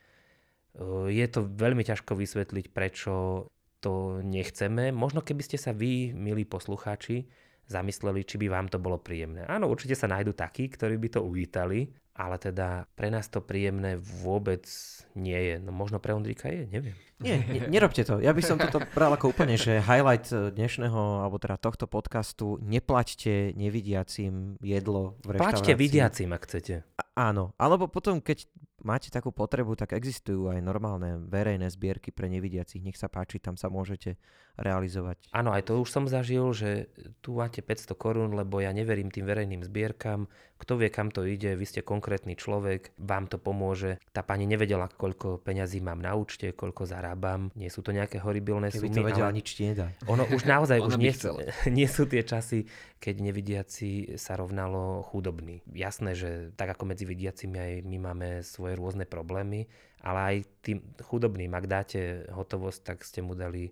je 1.17 1.27
to 1.33 1.49
veľmi 1.49 1.81
ťažko 1.81 2.13
vysvetliť, 2.13 2.71
prečo 2.71 3.47
to 3.83 4.21
nechceme. 4.21 4.93
Možno 4.93 5.25
keby 5.25 5.43
ste 5.43 5.59
sa 5.59 5.73
vy, 5.73 6.13
milí 6.13 6.45
poslucháči, 6.45 7.27
zamysleli, 7.67 8.23
či 8.23 8.37
by 8.37 8.47
vám 8.53 8.67
to 8.69 8.77
bolo 8.77 9.01
príjemné. 9.01 9.49
Áno, 9.49 9.71
určite 9.73 9.97
sa 9.97 10.11
nájdú 10.11 10.37
takí, 10.37 10.69
ktorí 10.69 11.01
by 11.01 11.09
to 11.19 11.21
uvítali, 11.25 11.89
ale 12.13 12.37
teda 12.37 12.85
pre 12.93 13.09
nás 13.09 13.29
to 13.33 13.41
príjemné 13.41 13.97
vôbec 13.97 14.69
nie 15.17 15.37
je. 15.37 15.57
No 15.61 15.73
možno 15.73 15.97
pre 15.97 16.13
Ondríka 16.13 16.53
je, 16.53 16.69
neviem. 16.69 16.97
Nie, 17.23 17.39
ne, 17.47 17.71
nerobte 17.71 18.03
to. 18.03 18.19
Ja 18.19 18.35
by 18.35 18.43
som 18.43 18.59
toto 18.59 18.83
bral 18.93 19.15
ako 19.15 19.31
úplne, 19.31 19.55
že 19.55 19.79
highlight 19.79 20.29
eh, 20.35 20.51
dnešného, 20.51 21.23
alebo 21.23 21.39
teda 21.39 21.57
tohto 21.57 21.87
podcastu, 21.87 22.59
neplaťte 22.61 23.55
nevidiacim 23.55 24.59
jedlo 24.59 25.17
v 25.23 25.39
reštaurácii. 25.39 25.63
Plaťte 25.63 25.73
vidiacim, 25.79 26.29
ak 26.35 26.43
chcete. 26.45 26.75
A, 26.99 27.31
áno, 27.31 27.55
alebo 27.57 27.87
potom, 27.87 28.19
keď 28.19 28.45
máte 28.83 29.09
takú 29.09 29.31
potrebu, 29.31 29.79
tak 29.79 29.95
existujú 29.95 30.51
aj 30.51 30.59
normálne 30.63 31.23
verejné 31.27 31.71
zbierky 31.71 32.11
pre 32.11 32.27
nevidiacich. 32.29 32.83
Nech 32.83 32.99
sa 32.99 33.07
páči, 33.07 33.39
tam 33.39 33.55
sa 33.55 33.71
môžete 33.71 34.19
realizovať. 34.61 35.17
Áno, 35.33 35.55
aj 35.55 35.71
to 35.71 35.81
už 35.81 35.89
som 35.89 36.05
zažil, 36.05 36.45
že 36.53 36.93
tu 37.25 37.41
máte 37.41 37.65
500 37.65 37.97
korún, 37.97 38.31
lebo 38.37 38.61
ja 38.61 38.69
neverím 38.75 39.09
tým 39.09 39.25
verejným 39.25 39.65
zbierkam. 39.65 40.29
Kto 40.61 40.79
vie, 40.79 40.95
kam 40.95 41.11
to 41.11 41.27
ide, 41.27 41.59
vy 41.59 41.67
ste 41.67 41.83
konkrétny 41.83 42.39
človek, 42.39 42.95
vám 42.95 43.27
to 43.27 43.35
pomôže. 43.35 43.99
Tá 44.15 44.23
pani 44.23 44.47
nevedela, 44.47 44.87
koľko 44.87 45.43
peňazí 45.43 45.83
mám 45.83 45.99
na 45.99 46.15
účte, 46.15 46.55
koľko 46.55 46.87
zarábam. 46.87 47.51
Nie 47.59 47.67
sú 47.67 47.83
to 47.83 47.91
nejaké 47.91 48.23
horibilné 48.23 48.71
Keby 48.71 48.87
sumy. 48.87 48.95
to 48.95 49.03
vedela, 49.03 49.27
ale 49.33 49.43
nič 49.43 49.59
ti 49.59 49.67
nedá. 49.67 49.91
Ono 50.07 50.23
už 50.31 50.47
naozaj 50.47 50.79
už 50.87 51.03
nie, 51.03 51.11
nie 51.83 51.89
sú 51.91 52.07
tie 52.07 52.23
časy, 52.23 52.69
keď 53.03 53.15
nevidiaci 53.19 54.15
sa 54.15 54.39
rovnalo 54.39 55.03
chudobný. 55.11 55.67
Jasné, 55.67 56.15
že 56.15 56.31
tak 56.55 56.79
ako 56.79 56.95
medzi 56.95 57.11
vidiacimi 57.11 57.59
aj 57.59 57.73
my 57.83 57.97
máme 57.99 58.29
svoje 58.47 58.72
rôzne 58.75 59.05
problémy, 59.07 59.69
ale 60.03 60.19
aj 60.19 60.37
tým 60.65 60.79
chudobným, 61.01 61.53
ak 61.55 61.65
dáte 61.71 62.01
hotovosť, 62.33 62.81
tak 62.83 62.99
ste 63.07 63.23
mu 63.23 63.39
dali 63.39 63.71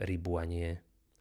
rybu 0.00 0.32
a 0.40 0.44
nie 0.44 0.68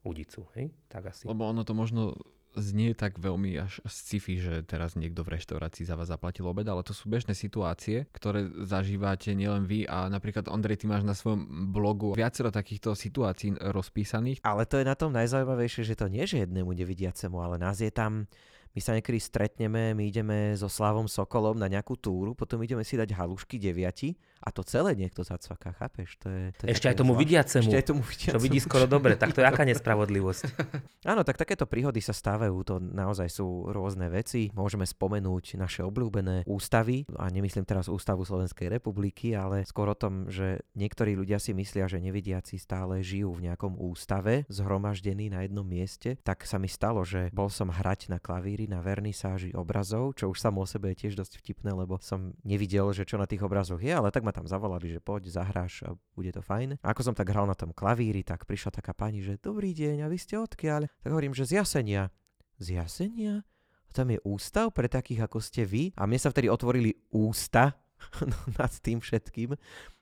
udicu. 0.02 0.50
Hej? 0.58 0.74
Tak 0.90 1.14
asi. 1.14 1.30
Lebo 1.30 1.46
ono 1.46 1.62
to 1.62 1.78
možno 1.78 2.18
znie 2.56 2.92
tak 2.92 3.16
veľmi 3.16 3.56
až 3.64 3.80
sci-fi, 3.88 4.36
že 4.36 4.68
teraz 4.68 5.00
niekto 5.00 5.24
v 5.24 5.40
reštaurácii 5.40 5.88
za 5.88 5.96
vás 5.96 6.12
zaplatil 6.12 6.44
obed, 6.44 6.68
ale 6.68 6.84
to 6.84 6.92
sú 6.92 7.08
bežné 7.08 7.32
situácie, 7.32 8.12
ktoré 8.12 8.44
zažívate 8.68 9.32
nielen 9.32 9.64
vy 9.64 9.88
a 9.88 10.12
napríklad 10.12 10.52
Ondrej, 10.52 10.84
ty 10.84 10.86
máš 10.88 11.08
na 11.08 11.16
svojom 11.16 11.72
blogu 11.72 12.12
viacero 12.12 12.52
takýchto 12.52 12.92
situácií 12.92 13.56
rozpísaných. 13.56 14.44
Ale 14.44 14.68
to 14.68 14.84
je 14.84 14.86
na 14.88 14.96
tom 15.00 15.16
najzaujímavejšie, 15.16 15.88
že 15.88 15.96
to 15.96 16.12
nie 16.12 16.28
je 16.28 16.44
jednému 16.44 16.76
nevidiacemu, 16.76 17.38
ale 17.40 17.56
nás 17.56 17.80
je 17.80 17.92
tam 17.92 18.28
my 18.72 18.80
sa 18.80 18.96
niekedy 18.96 19.20
stretneme, 19.20 19.92
my 19.92 20.04
ideme 20.08 20.56
so 20.56 20.72
Slavom 20.72 21.12
Sokolom 21.12 21.60
na 21.60 21.68
nejakú 21.68 22.00
túru, 22.00 22.32
potom 22.32 22.64
ideme 22.64 22.88
si 22.88 22.96
dať 22.96 23.12
halušky 23.12 23.60
deviati 23.60 24.16
a 24.42 24.50
to 24.50 24.66
celé 24.66 24.98
niekto 24.98 25.22
zacvaká, 25.22 25.78
chápeš? 25.78 26.18
To 26.26 26.28
je, 26.28 26.44
to 26.58 26.62
je 26.66 26.74
Ešte 26.74 26.90
aj 26.90 26.96
tomu 26.98 27.14
vidiacemu. 27.14 27.62
Ešte 27.62 27.78
aj 27.78 27.86
tomu 27.86 28.02
vidiacemu. 28.02 28.36
To 28.36 28.42
vidí 28.42 28.60
skoro 28.60 28.86
dobre, 28.90 29.14
tak 29.14 29.38
to 29.38 29.46
je 29.46 29.48
aká 29.48 29.64
nespravodlivosť. 29.70 30.44
Áno, 31.12 31.22
tak 31.22 31.38
takéto 31.38 31.70
príhody 31.70 32.02
sa 32.02 32.18
stávajú, 32.18 32.56
to 32.66 32.82
naozaj 32.82 33.30
sú 33.30 33.70
rôzne 33.70 34.10
veci. 34.10 34.50
Môžeme 34.58 34.90
spomenúť 34.90 35.62
naše 35.62 35.86
obľúbené 35.86 36.50
ústavy, 36.50 37.06
a 37.22 37.30
nemyslím 37.30 37.70
teraz 37.70 37.86
ústavu 37.86 38.26
Slovenskej 38.26 38.74
republiky, 38.74 39.38
ale 39.38 39.62
skôr 39.70 39.94
o 39.94 39.98
tom, 39.98 40.26
že 40.26 40.66
niektorí 40.74 41.14
ľudia 41.14 41.38
si 41.38 41.54
myslia, 41.54 41.86
že 41.86 42.02
nevidiaci 42.02 42.58
stále 42.58 43.06
žijú 43.06 43.38
v 43.38 43.52
nejakom 43.52 43.78
ústave, 43.78 44.50
zhromaždení 44.50 45.30
na 45.30 45.46
jednom 45.46 45.66
mieste, 45.66 46.18
tak 46.26 46.50
sa 46.50 46.58
mi 46.58 46.66
stalo, 46.66 47.06
že 47.06 47.30
bol 47.30 47.54
som 47.54 47.70
hrať 47.70 48.10
na 48.10 48.18
klavíri 48.18 48.66
na 48.66 48.82
vernisáži 48.82 49.54
obrazov, 49.54 50.18
čo 50.18 50.34
už 50.34 50.42
samo 50.42 50.66
o 50.66 50.68
sebe 50.68 50.92
je 50.94 51.06
tiež 51.06 51.14
dosť 51.20 51.38
vtipné, 51.44 51.72
lebo 51.76 52.02
som 52.02 52.34
nevidel, 52.42 52.90
že 52.96 53.06
čo 53.06 53.22
na 53.22 53.30
tých 53.30 53.46
obrazoch 53.46 53.80
je, 53.80 53.94
ale 53.94 54.10
tak 54.10 54.26
ma 54.26 54.31
tam 54.32 54.48
zavolali, 54.48 54.92
že 54.92 55.04
poď, 55.04 55.32
zahráš 55.32 55.86
a 55.88 55.96
bude 56.16 56.32
to 56.32 56.44
fajn. 56.44 56.80
A 56.82 56.92
ako 56.92 57.12
som 57.12 57.16
tak 57.16 57.30
hral 57.32 57.46
na 57.46 57.56
tom 57.56 57.76
klavíri, 57.76 58.24
tak 58.24 58.48
prišla 58.48 58.82
taká 58.82 58.96
pani, 58.96 59.22
že 59.22 59.40
dobrý 59.40 59.76
deň, 59.76 60.04
a 60.04 60.08
vy 60.08 60.18
ste 60.18 60.40
odkiaľ? 60.40 60.88
Tak 60.88 61.12
hovorím, 61.12 61.36
že 61.36 61.48
z 61.48 61.62
Jasenia. 61.62 62.10
Z 62.58 62.80
Jasenia? 62.80 63.44
A 63.88 63.92
tam 63.92 64.08
je 64.08 64.20
ústav 64.24 64.72
pre 64.72 64.88
takých, 64.88 65.28
ako 65.28 65.44
ste 65.44 65.68
vy. 65.68 65.92
A 66.00 66.08
mne 66.08 66.20
sa 66.20 66.32
vtedy 66.32 66.48
otvorili 66.48 66.96
ústa 67.12 67.76
nad 68.60 68.72
tým 68.82 69.00
všetkým 69.00 69.56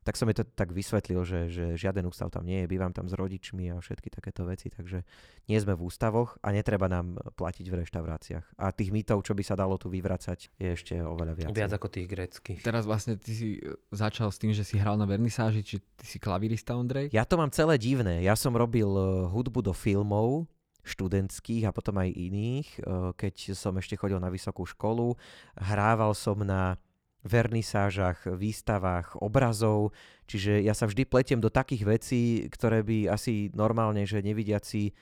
tak 0.10 0.18
som 0.18 0.26
mi 0.26 0.34
to 0.34 0.42
tak 0.42 0.74
vysvetlil, 0.74 1.22
že, 1.22 1.54
že 1.54 1.66
žiaden 1.78 2.10
ústav 2.10 2.34
tam 2.34 2.42
nie 2.42 2.66
je, 2.66 2.72
bývam 2.72 2.90
tam 2.90 3.06
s 3.06 3.14
rodičmi 3.14 3.70
a 3.70 3.78
všetky 3.78 4.10
takéto 4.10 4.42
veci, 4.42 4.74
takže 4.74 5.06
nie 5.46 5.58
sme 5.62 5.78
v 5.78 5.86
ústavoch 5.86 6.34
a 6.42 6.50
netreba 6.50 6.90
nám 6.90 7.22
platiť 7.38 7.66
v 7.70 7.86
reštauráciách. 7.86 8.58
A 8.58 8.74
tých 8.74 8.90
mýtov, 8.90 9.22
čo 9.22 9.38
by 9.38 9.46
sa 9.46 9.54
dalo 9.54 9.78
tu 9.78 9.86
vyvracať, 9.94 10.56
je 10.58 10.68
ešte 10.74 10.98
oveľa 10.98 11.34
viac. 11.38 11.54
Viac 11.54 11.74
ako 11.78 11.88
tých 11.94 12.10
greckých. 12.10 12.66
Teraz 12.66 12.90
vlastne 12.90 13.22
ty 13.22 13.32
si 13.38 13.48
e, 13.62 13.78
začal 13.94 14.34
s 14.34 14.42
tým, 14.42 14.50
že 14.50 14.66
si 14.66 14.82
hral 14.82 14.98
na 14.98 15.06
vernisáži, 15.06 15.62
či 15.62 15.78
ty 15.78 16.06
si 16.10 16.18
klavirista, 16.18 16.74
Ondrej? 16.74 17.14
Ja 17.14 17.22
to 17.22 17.38
mám 17.38 17.54
celé 17.54 17.78
divné. 17.78 18.26
Ja 18.26 18.34
som 18.34 18.58
robil 18.58 18.90
e, 18.90 19.30
hudbu 19.30 19.62
do 19.62 19.78
filmov, 19.78 20.50
študentských 20.90 21.70
a 21.70 21.76
potom 21.76 22.02
aj 22.02 22.10
iných. 22.10 22.68
E, 22.80 23.14
keď 23.14 23.54
som 23.54 23.78
ešte 23.78 23.94
chodil 23.94 24.18
na 24.18 24.34
vysokú 24.34 24.66
školu, 24.66 25.14
hrával 25.54 26.18
som 26.18 26.40
na 26.42 26.82
vernisážach, 27.24 28.28
výstavách, 28.28 29.20
obrazov, 29.20 29.92
čiže 30.30 30.64
ja 30.64 30.72
sa 30.72 30.88
vždy 30.88 31.04
pletiem 31.04 31.40
do 31.44 31.52
takých 31.52 31.84
vecí, 31.84 32.22
ktoré 32.48 32.80
by 32.86 33.12
asi 33.12 33.52
normálne, 33.52 34.08
že 34.08 34.24
nevidiaci 34.24 34.96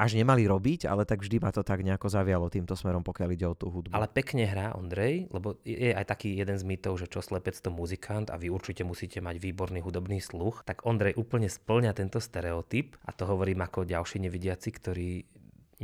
až 0.00 0.16
nemali 0.16 0.48
robiť, 0.48 0.88
ale 0.88 1.04
tak 1.04 1.20
vždy 1.20 1.44
ma 1.44 1.52
to 1.52 1.60
tak 1.60 1.84
nejako 1.84 2.08
zavialo 2.08 2.48
týmto 2.48 2.72
smerom, 2.72 3.04
pokiaľ 3.04 3.28
ide 3.36 3.44
o 3.44 3.52
tú 3.52 3.68
hudbu. 3.68 3.92
Ale 3.92 4.08
pekne 4.08 4.48
hrá 4.48 4.72
Ondrej, 4.72 5.28
lebo 5.28 5.60
je 5.60 5.92
aj 5.92 6.08
taký 6.08 6.40
jeden 6.40 6.56
z 6.56 6.64
mýtov, 6.64 6.96
že 6.96 7.04
čo 7.04 7.20
slepec 7.20 7.52
to 7.52 7.68
muzikant 7.68 8.32
a 8.32 8.40
vy 8.40 8.48
určite 8.48 8.80
musíte 8.80 9.20
mať 9.20 9.36
výborný 9.36 9.84
hudobný 9.84 10.24
sluch, 10.24 10.64
tak 10.64 10.88
Ondrej 10.88 11.20
úplne 11.20 11.52
splňa 11.52 11.92
tento 11.92 12.16
stereotyp 12.16 12.96
a 13.04 13.12
to 13.12 13.28
hovorím 13.28 13.60
ako 13.60 13.84
ďalší 13.84 14.24
nevidiaci, 14.24 14.72
ktorý 14.72 15.10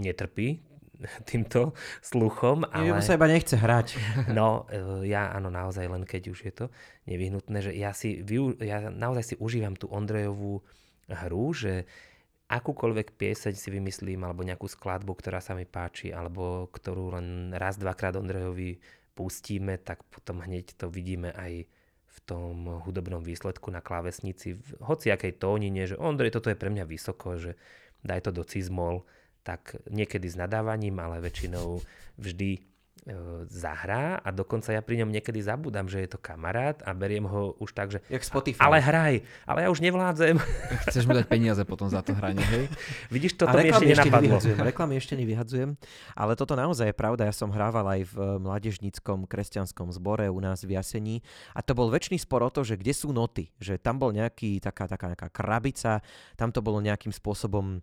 netrpí 0.01 0.65
týmto 1.31 1.77
sluchom. 2.01 2.65
Ale... 2.73 2.91
Ja 2.91 3.03
sa 3.05 3.17
iba 3.17 3.29
nechce 3.29 3.57
hrať. 3.57 3.97
No, 4.37 4.67
e, 4.69 5.09
ja 5.09 5.33
áno, 5.33 5.49
naozaj 5.49 5.87
len 5.87 6.03
keď 6.05 6.23
už 6.33 6.39
je 6.45 6.53
to 6.53 6.67
nevyhnutné, 7.09 7.59
že 7.63 7.73
ja, 7.73 7.95
si, 7.97 8.21
ja 8.61 8.91
naozaj 8.91 9.25
si 9.25 9.35
užívam 9.39 9.79
tú 9.79 9.89
Ondrejovú 9.89 10.61
hru, 11.07 11.47
že 11.55 11.87
akúkoľvek 12.47 13.19
pieseň 13.19 13.55
si 13.59 13.69
vymyslím, 13.75 14.23
alebo 14.23 14.47
nejakú 14.47 14.71
skladbu, 14.71 15.19
ktorá 15.19 15.43
sa 15.43 15.59
mi 15.59 15.67
páči, 15.67 16.15
alebo 16.15 16.71
ktorú 16.71 17.19
len 17.19 17.51
raz, 17.55 17.75
dvakrát 17.79 18.15
Ondrejovi 18.15 18.79
pustíme, 19.19 19.81
tak 19.83 20.05
potom 20.07 20.45
hneď 20.45 20.77
to 20.79 20.87
vidíme 20.87 21.35
aj 21.35 21.67
v 22.07 22.19
tom 22.25 22.81
hudobnom 22.87 23.21
výsledku 23.21 23.69
na 23.69 23.85
klávesnici, 23.85 24.57
v 24.57 24.69
hociakej 24.81 25.37
tónine, 25.37 25.85
že 25.85 25.99
Ondrej, 25.99 26.33
toto 26.33 26.49
je 26.49 26.57
pre 26.57 26.73
mňa 26.73 26.85
vysoko, 26.89 27.37
že 27.37 27.59
daj 28.07 28.29
to 28.29 28.31
do 28.31 28.47
cizmol, 28.47 29.05
tak 29.47 29.79
niekedy 29.87 30.27
s 30.27 30.35
nadávaním, 30.35 30.99
ale 30.99 31.23
väčšinou 31.23 31.79
vždy 32.19 32.59
e, 32.59 32.61
zahrá 33.47 34.19
a 34.19 34.35
dokonca 34.35 34.75
ja 34.75 34.83
pri 34.83 35.07
ňom 35.07 35.15
niekedy 35.15 35.39
zabudám, 35.39 35.87
že 35.87 36.03
je 36.03 36.11
to 36.11 36.19
kamarát 36.19 36.83
a 36.83 36.91
beriem 36.91 37.31
ho 37.31 37.55
už 37.63 37.71
tak, 37.71 37.95
že 37.95 38.03
Jak 38.11 38.27
Spotify. 38.27 38.59
ale 38.59 38.83
hraj, 38.83 39.15
ale 39.47 39.59
ja 39.63 39.69
už 39.71 39.79
nevládzem. 39.79 40.43
Chceš 40.91 41.07
mu 41.07 41.15
dať 41.15 41.31
peniaze 41.31 41.63
potom 41.63 41.87
za 41.87 42.03
to 42.03 42.11
hranie, 42.19 42.43
hej? 42.43 42.67
Vidíš, 43.15 43.39
toto 43.39 43.55
mi 43.55 43.71
ešte 43.71 43.87
nenapadlo. 43.87 44.43
reklamy 44.75 44.99
ešte 44.99 45.15
nevyhadzujem, 45.15 45.79
ale 46.19 46.33
toto 46.35 46.59
naozaj 46.59 46.91
je 46.91 46.97
pravda. 46.99 47.31
Ja 47.31 47.35
som 47.37 47.55
hrával 47.55 47.87
aj 47.87 48.03
v 48.11 48.17
mládežníckom 48.43 49.31
kresťanskom 49.31 49.95
zbore 49.95 50.27
u 50.27 50.43
nás 50.43 50.67
v 50.67 50.75
Jasení 50.75 51.23
a 51.55 51.63
to 51.63 51.79
bol 51.79 51.87
väčší 51.87 52.19
spor 52.19 52.43
o 52.43 52.51
to, 52.51 52.67
že 52.67 52.75
kde 52.75 52.91
sú 52.91 53.15
noty, 53.15 53.55
že 53.63 53.79
tam 53.79 54.03
bol 54.03 54.11
nejaký, 54.11 54.59
taká, 54.59 54.91
taká 54.91 55.15
nejaká 55.15 55.31
krabica, 55.31 56.03
tam 56.35 56.51
to 56.51 56.59
bolo 56.59 56.83
nejakým 56.83 57.15
spôsobom 57.15 57.79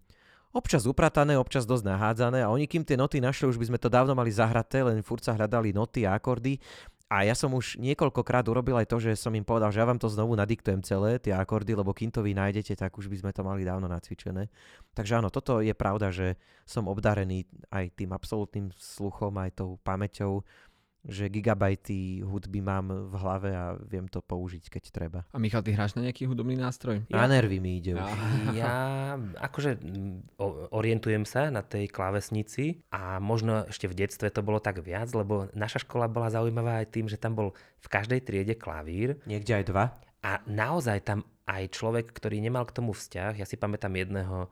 občas 0.54 0.86
upratané, 0.86 1.36
občas 1.36 1.66
dosť 1.66 1.90
nahádzané 1.90 2.46
a 2.46 2.54
oni 2.54 2.70
kým 2.70 2.86
tie 2.86 2.94
noty 2.96 3.18
našli, 3.18 3.50
už 3.50 3.58
by 3.58 3.74
sme 3.74 3.80
to 3.82 3.90
dávno 3.90 4.14
mali 4.14 4.30
zahraté, 4.30 4.86
len 4.86 5.02
furt 5.02 5.26
sa 5.26 5.34
hľadali 5.34 5.74
noty 5.74 6.06
a 6.06 6.16
akordy. 6.16 6.62
A 7.14 7.30
ja 7.30 7.38
som 7.38 7.54
už 7.54 7.78
niekoľkokrát 7.78 8.42
urobil 8.50 8.74
aj 8.74 8.90
to, 8.90 8.98
že 8.98 9.14
som 9.14 9.38
im 9.38 9.46
povedal, 9.46 9.70
že 9.70 9.78
ja 9.78 9.86
vám 9.86 10.02
to 10.02 10.10
znovu 10.10 10.34
nadiktujem 10.34 10.82
celé, 10.82 11.22
tie 11.22 11.30
akordy, 11.30 11.78
lebo 11.78 11.94
kým 11.94 12.10
to 12.10 12.26
vy 12.26 12.34
nájdete, 12.34 12.74
tak 12.74 12.90
už 12.98 13.06
by 13.06 13.22
sme 13.22 13.32
to 13.36 13.46
mali 13.46 13.62
dávno 13.62 13.86
nacvičené. 13.86 14.50
Takže 14.98 15.22
áno, 15.22 15.30
toto 15.30 15.62
je 15.62 15.78
pravda, 15.78 16.10
že 16.10 16.42
som 16.66 16.90
obdarený 16.90 17.46
aj 17.70 18.02
tým 18.02 18.18
absolútnym 18.18 18.74
sluchom, 18.74 19.30
aj 19.38 19.62
tou 19.62 19.78
pamäťou 19.86 20.42
že 21.04 21.28
gigabajty 21.28 22.24
hudby 22.24 22.64
mám 22.64 23.12
v 23.12 23.14
hlave 23.20 23.50
a 23.52 23.76
viem 23.84 24.08
to 24.08 24.24
použiť, 24.24 24.72
keď 24.72 24.84
treba. 24.88 25.20
A 25.36 25.38
Michal, 25.38 25.60
ty 25.60 25.76
hráš 25.76 26.00
na 26.00 26.08
nejaký 26.08 26.24
hudobný 26.24 26.56
nástroj? 26.56 27.04
Ja, 27.12 27.28
na 27.28 27.28
nervy 27.28 27.60
mi 27.60 27.84
ide 27.84 28.00
už. 28.00 28.08
Ja 28.56 29.20
akože 29.40 29.84
orientujem 30.72 31.28
sa 31.28 31.52
na 31.52 31.60
tej 31.60 31.92
klávesnici 31.92 32.88
a 32.88 33.20
možno 33.20 33.68
ešte 33.68 33.92
v 33.92 34.00
detstve 34.00 34.32
to 34.32 34.40
bolo 34.40 34.64
tak 34.64 34.80
viac, 34.80 35.12
lebo 35.12 35.52
naša 35.52 35.84
škola 35.84 36.08
bola 36.08 36.32
zaujímavá 36.32 36.80
aj 36.80 36.88
tým, 36.96 37.12
že 37.12 37.20
tam 37.20 37.36
bol 37.36 37.52
v 37.84 37.88
každej 37.92 38.24
triede 38.24 38.56
klavír. 38.56 39.20
Niekde 39.28 39.60
aj 39.60 39.66
dva. 39.68 39.86
A 40.24 40.40
naozaj 40.48 41.04
tam 41.04 41.28
aj 41.44 41.76
človek, 41.76 42.16
ktorý 42.16 42.40
nemal 42.40 42.64
k 42.64 42.80
tomu 42.80 42.96
vzťah, 42.96 43.36
ja 43.36 43.44
si 43.44 43.60
pamätám 43.60 43.92
jedného 43.92 44.48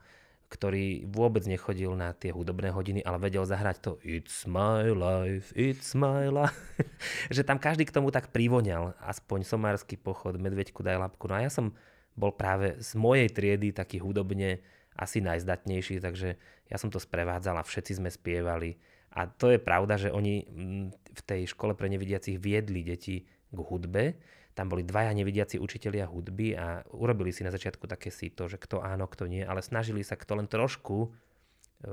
ktorý 0.52 1.08
vôbec 1.08 1.48
nechodil 1.48 1.96
na 1.96 2.12
tie 2.12 2.28
hudobné 2.28 2.68
hodiny, 2.68 3.00
ale 3.00 3.16
vedel 3.16 3.48
zahrať 3.48 3.76
to 3.80 3.92
It's 4.04 4.44
my 4.44 4.92
life, 4.92 5.48
it's 5.56 5.96
my 5.96 6.28
life. 6.28 6.76
že 7.34 7.40
tam 7.40 7.56
každý 7.56 7.88
k 7.88 7.96
tomu 7.96 8.12
tak 8.12 8.28
privoňal, 8.28 8.92
aspoň 9.00 9.48
somársky 9.48 9.96
pochod, 9.96 10.36
medveďku 10.36 10.84
daj 10.84 11.00
lapku. 11.00 11.24
No 11.24 11.40
a 11.40 11.48
ja 11.48 11.48
som 11.48 11.72
bol 12.12 12.36
práve 12.36 12.76
z 12.84 12.92
mojej 13.00 13.32
triedy 13.32 13.72
taký 13.72 13.96
hudobne 13.96 14.60
asi 14.92 15.24
najzdatnejší, 15.24 16.04
takže 16.04 16.36
ja 16.68 16.76
som 16.76 16.92
to 16.92 17.00
sprevádzal 17.00 17.56
a 17.56 17.64
všetci 17.64 18.04
sme 18.04 18.12
spievali. 18.12 18.76
A 19.16 19.24
to 19.24 19.48
je 19.48 19.56
pravda, 19.56 19.96
že 19.96 20.12
oni 20.12 20.44
mm, 20.44 20.86
v 21.16 21.22
tej 21.24 21.48
škole 21.48 21.72
pre 21.72 21.88
nevidiacich 21.88 22.36
viedli 22.36 22.84
deti 22.84 23.24
k 23.24 23.58
hudbe, 23.58 24.20
tam 24.52 24.68
boli 24.68 24.84
dvaja 24.84 25.12
nevidiaci 25.16 25.56
učitelia 25.56 26.04
hudby 26.08 26.52
a 26.56 26.84
urobili 26.92 27.32
si 27.32 27.40
na 27.40 27.52
začiatku 27.52 27.88
také 27.88 28.12
to, 28.12 28.44
že 28.48 28.60
kto 28.60 28.84
áno, 28.84 29.08
kto 29.08 29.24
nie, 29.24 29.40
ale 29.40 29.64
snažili 29.64 30.04
sa, 30.04 30.16
kto 30.16 30.36
len 30.36 30.48
trošku 30.48 31.08
e, 31.08 31.08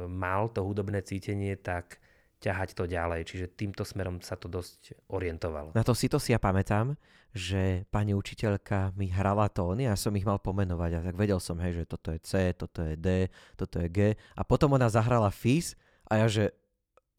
mal 0.08 0.52
to 0.52 0.64
hudobné 0.64 1.00
cítenie, 1.04 1.56
tak 1.56 2.04
ťahať 2.40 2.76
to 2.76 2.88
ďalej. 2.88 3.28
Čiže 3.28 3.52
týmto 3.56 3.84
smerom 3.84 4.24
sa 4.24 4.40
to 4.40 4.48
dosť 4.48 4.96
orientovalo. 5.12 5.76
Na 5.76 5.84
to 5.84 5.92
si 5.92 6.08
to 6.08 6.20
si 6.20 6.32
ja 6.32 6.40
pamätám, 6.40 6.96
že 7.36 7.86
pani 7.94 8.16
učiteľka 8.16 8.96
mi 8.96 9.12
hrala 9.12 9.52
tóny 9.52 9.86
a 9.86 10.00
som 10.00 10.16
ich 10.16 10.26
mal 10.26 10.40
pomenovať. 10.40 10.92
A 11.00 11.06
tak 11.12 11.16
vedel 11.20 11.38
som, 11.38 11.60
hej, 11.60 11.84
že 11.84 11.86
toto 11.86 12.10
je 12.16 12.20
C, 12.24 12.56
toto 12.56 12.82
je 12.82 12.96
D, 12.96 13.28
toto 13.60 13.78
je 13.84 13.88
G. 13.92 14.00
A 14.36 14.42
potom 14.48 14.74
ona 14.74 14.88
zahrala 14.88 15.30
FIS 15.30 15.76
a 16.10 16.26
ja, 16.26 16.28
že 16.32 16.56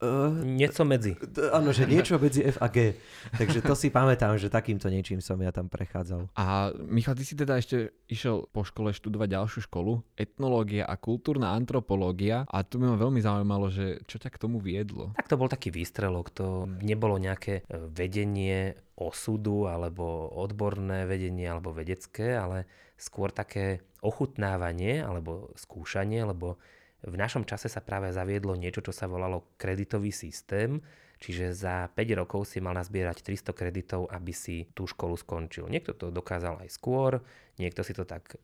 Uh, 0.00 0.32
niečo 0.48 0.88
medzi. 0.88 1.12
Áno, 1.52 1.76
že 1.76 1.84
niečo 1.84 2.16
medzi 2.16 2.40
F 2.40 2.56
a 2.64 2.72
G. 2.72 2.96
Takže 3.36 3.60
to 3.60 3.76
si 3.76 3.92
pamätám, 3.92 4.40
že 4.40 4.48
takýmto 4.48 4.88
niečím 4.88 5.20
som 5.20 5.36
ja 5.44 5.52
tam 5.52 5.68
prechádzal. 5.68 6.32
A 6.40 6.72
Michal, 6.88 7.12
ty 7.12 7.24
si 7.28 7.36
teda 7.36 7.60
ešte 7.60 7.92
išiel 8.08 8.48
po 8.48 8.64
škole 8.64 8.96
študovať 8.96 9.28
ďalšiu 9.28 9.60
školu, 9.68 10.00
etnológia 10.16 10.88
a 10.88 10.96
kultúrna 10.96 11.52
antropológia 11.52 12.48
a 12.48 12.64
tu 12.64 12.80
ma 12.80 12.96
veľmi 12.96 13.20
zaujímalo, 13.20 13.68
že 13.68 14.00
čo 14.08 14.16
ťa 14.16 14.32
k 14.32 14.40
tomu 14.40 14.56
viedlo? 14.56 15.12
Tak 15.20 15.28
to 15.28 15.36
bol 15.36 15.52
taký 15.52 15.68
výstrelok, 15.68 16.32
to 16.32 16.64
nebolo 16.80 17.20
nejaké 17.20 17.68
e, 17.68 17.84
vedenie 17.92 18.72
osudu 18.96 19.68
alebo 19.68 20.32
odborné 20.32 21.04
vedenie 21.04 21.44
alebo 21.44 21.76
vedecké, 21.76 22.40
ale 22.40 22.64
skôr 22.96 23.32
také 23.32 23.84
ochutnávanie 24.00 25.04
alebo 25.04 25.52
skúšanie, 25.60 26.24
lebo 26.24 26.56
v 27.00 27.16
našom 27.16 27.48
čase 27.48 27.72
sa 27.72 27.80
práve 27.80 28.12
zaviedlo 28.12 28.52
niečo, 28.52 28.84
čo 28.84 28.92
sa 28.92 29.08
volalo 29.08 29.56
kreditový 29.56 30.12
systém, 30.12 30.84
čiže 31.16 31.56
za 31.56 31.88
5 31.92 32.20
rokov 32.20 32.48
si 32.48 32.60
mal 32.60 32.76
nazbierať 32.76 33.24
300 33.24 33.56
kreditov, 33.56 34.08
aby 34.12 34.32
si 34.36 34.68
tú 34.76 34.84
školu 34.84 35.16
skončil. 35.16 35.68
Niekto 35.68 35.96
to 35.96 36.12
dokázal 36.12 36.60
aj 36.60 36.68
skôr, 36.68 37.24
niekto 37.56 37.80
si 37.80 37.96
to 37.96 38.04
tak 38.04 38.36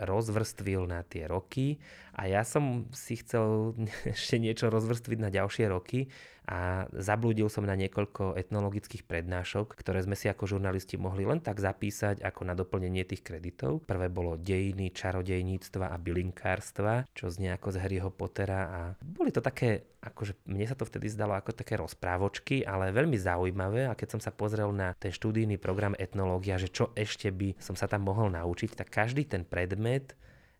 rozvrstvil 0.00 0.88
na 0.88 1.04
tie 1.04 1.28
roky 1.28 1.76
a 2.16 2.30
ja 2.30 2.42
som 2.46 2.88
si 2.94 3.20
chcel 3.20 3.76
ešte 4.14 4.36
niečo 4.40 4.68
rozvrstviť 4.72 5.18
na 5.20 5.30
ďalšie 5.32 5.68
roky 5.68 6.08
a 6.52 6.84
zablúdil 6.92 7.48
som 7.48 7.64
na 7.64 7.72
niekoľko 7.72 8.36
etnologických 8.36 9.08
prednášok, 9.08 9.72
ktoré 9.72 10.04
sme 10.04 10.12
si 10.12 10.28
ako 10.28 10.44
žurnalisti 10.44 11.00
mohli 11.00 11.24
len 11.24 11.40
tak 11.40 11.56
zapísať 11.56 12.20
ako 12.20 12.44
na 12.44 12.52
doplnenie 12.52 13.08
tých 13.08 13.24
kreditov. 13.24 13.80
Prvé 13.88 14.12
bolo 14.12 14.36
dejiny, 14.36 14.92
čarodejníctva 14.92 15.88
a 15.88 15.96
bylinkárstva, 15.96 17.08
čo 17.16 17.32
znie 17.32 17.56
ako 17.56 17.72
z 17.72 17.80
Harryho 17.80 18.12
Pottera 18.12 18.60
a 18.68 18.80
boli 19.00 19.32
to 19.32 19.40
také, 19.40 19.96
akože 20.04 20.44
mne 20.44 20.68
sa 20.68 20.76
to 20.76 20.84
vtedy 20.84 21.08
zdalo 21.08 21.32
ako 21.40 21.56
také 21.56 21.80
rozprávočky, 21.80 22.68
ale 22.68 22.92
veľmi 22.92 23.16
zaujímavé 23.16 23.88
a 23.88 23.96
keď 23.96 24.18
som 24.18 24.20
sa 24.20 24.28
pozrel 24.28 24.68
na 24.76 24.92
ten 25.00 25.08
študijný 25.08 25.56
program 25.56 25.96
etnológia, 25.96 26.60
že 26.60 26.68
čo 26.68 26.92
ešte 26.92 27.32
by 27.32 27.56
som 27.56 27.80
sa 27.80 27.88
tam 27.88 28.04
mohol 28.04 28.28
naučiť, 28.28 28.76
tak 28.76 28.92
každý 28.92 29.24
ten 29.24 29.48
predmet 29.48 30.12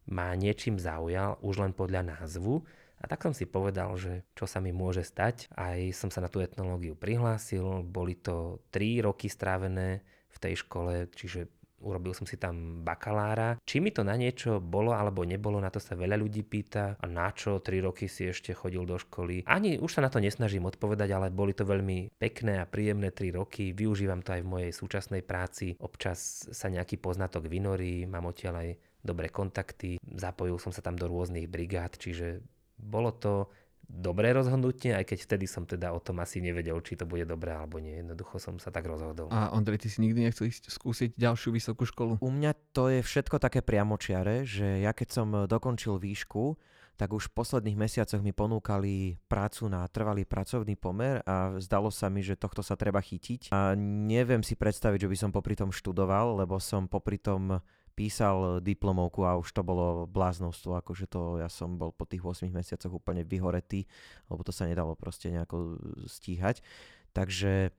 ma 0.08 0.32
niečím 0.32 0.80
zaujal 0.80 1.36
už 1.44 1.68
len 1.68 1.76
podľa 1.76 2.16
názvu 2.16 2.64
a 3.02 3.06
tak 3.10 3.26
som 3.26 3.34
si 3.34 3.50
povedal, 3.50 3.90
že 3.98 4.22
čo 4.38 4.46
sa 4.46 4.62
mi 4.62 4.70
môže 4.70 5.02
stať. 5.02 5.50
Aj 5.58 5.78
som 5.90 6.08
sa 6.08 6.22
na 6.22 6.30
tú 6.30 6.38
etnológiu 6.38 6.94
prihlásil. 6.94 7.82
Boli 7.82 8.14
to 8.14 8.62
3 8.70 9.02
roky 9.02 9.26
strávené 9.26 10.06
v 10.30 10.38
tej 10.38 10.62
škole, 10.62 11.10
čiže 11.10 11.50
urobil 11.82 12.14
som 12.14 12.24
si 12.24 12.38
tam 12.38 12.86
bakalára. 12.86 13.58
Či 13.66 13.82
mi 13.82 13.90
to 13.90 14.06
na 14.06 14.14
niečo 14.14 14.62
bolo 14.62 14.94
alebo 14.94 15.26
nebolo, 15.26 15.58
na 15.58 15.68
to 15.68 15.82
sa 15.82 15.98
veľa 15.98 16.14
ľudí 16.14 16.46
pýta. 16.46 16.94
A 17.02 17.06
na 17.10 17.34
čo 17.34 17.58
3 17.58 17.82
roky 17.82 18.06
si 18.06 18.30
ešte 18.30 18.54
chodil 18.54 18.86
do 18.86 18.96
školy? 18.96 19.42
Ani 19.50 19.82
už 19.82 19.98
sa 19.98 20.00
na 20.06 20.08
to 20.08 20.22
nesnažím 20.22 20.70
odpovedať, 20.70 21.10
ale 21.10 21.34
boli 21.34 21.52
to 21.52 21.66
veľmi 21.66 22.14
pekné 22.16 22.62
a 22.62 22.70
príjemné 22.70 23.10
3 23.10 23.34
roky. 23.34 23.74
Využívam 23.74 24.22
to 24.22 24.38
aj 24.38 24.42
v 24.46 24.52
mojej 24.54 24.72
súčasnej 24.72 25.26
práci. 25.26 25.74
Občas 25.82 26.46
sa 26.54 26.70
nejaký 26.70 27.02
poznatok 27.02 27.50
vynorí, 27.50 28.06
mám 28.06 28.30
odtiaľ 28.30 28.62
aj 28.62 28.70
dobré 29.02 29.28
kontakty. 29.28 29.98
Zapojil 29.98 30.62
som 30.62 30.70
sa 30.70 30.80
tam 30.80 30.94
do 30.94 31.10
rôznych 31.10 31.50
brigád, 31.50 31.98
čiže 31.98 32.38
bolo 32.82 33.14
to 33.14 33.46
dobré 33.92 34.32
rozhodnutie, 34.32 34.96
aj 34.96 35.04
keď 35.04 35.18
vtedy 35.28 35.44
som 35.44 35.68
teda 35.68 35.92
o 35.92 36.00
tom 36.00 36.24
asi 36.24 36.40
nevedel, 36.40 36.80
či 36.80 36.96
to 36.96 37.04
bude 37.04 37.28
dobré 37.28 37.52
alebo 37.52 37.76
nie. 37.76 38.00
Jednoducho 38.00 38.40
som 38.40 38.56
sa 38.56 38.72
tak 38.72 38.88
rozhodol. 38.88 39.28
A 39.28 39.52
Ondrej, 39.52 39.84
ty 39.84 39.88
si 39.92 40.00
nikdy 40.00 40.24
nechcel 40.24 40.48
ísť 40.48 40.72
skúsiť 40.72 41.10
ďalšiu 41.20 41.52
vysokú 41.52 41.84
školu? 41.84 42.16
U 42.24 42.30
mňa 42.32 42.56
to 42.72 42.88
je 42.88 43.04
všetko 43.04 43.36
také 43.36 43.60
priamočiare, 43.60 44.48
že 44.48 44.80
ja 44.80 44.96
keď 44.96 45.08
som 45.12 45.28
dokončil 45.44 46.00
výšku, 46.00 46.56
tak 46.96 47.12
už 47.12 47.32
v 47.32 47.36
posledných 47.36 47.76
mesiacoch 47.76 48.20
mi 48.20 48.32
ponúkali 48.36 49.16
prácu 49.28 49.68
na 49.68 49.84
trvalý 49.88 50.28
pracovný 50.28 50.76
pomer 50.76 51.24
a 51.24 51.56
zdalo 51.60 51.88
sa 51.88 52.12
mi, 52.12 52.20
že 52.20 52.36
tohto 52.36 52.60
sa 52.60 52.76
treba 52.76 53.00
chytiť. 53.00 53.52
A 53.52 53.74
neviem 54.06 54.44
si 54.44 54.56
predstaviť, 54.56 55.08
že 55.08 55.10
by 55.10 55.16
som 55.16 55.30
popri 55.32 55.56
tom 55.56 55.72
študoval, 55.72 56.40
lebo 56.44 56.60
som 56.60 56.88
popri 56.88 57.16
tom 57.16 57.60
písal 57.92 58.64
diplomovku 58.64 59.22
a 59.28 59.36
už 59.36 59.52
to 59.52 59.62
bolo 59.62 60.08
bláznostvo, 60.08 60.80
akože 60.80 61.06
to 61.06 61.38
ja 61.38 61.48
som 61.52 61.76
bol 61.76 61.92
po 61.92 62.08
tých 62.08 62.24
8 62.24 62.48
mesiacoch 62.48 62.92
úplne 62.92 63.22
vyhoretý, 63.22 63.84
lebo 64.32 64.40
to 64.40 64.50
sa 64.50 64.64
nedalo 64.64 64.96
proste 64.96 65.28
nejako 65.28 65.76
stíhať. 66.08 66.64
Takže 67.12 67.70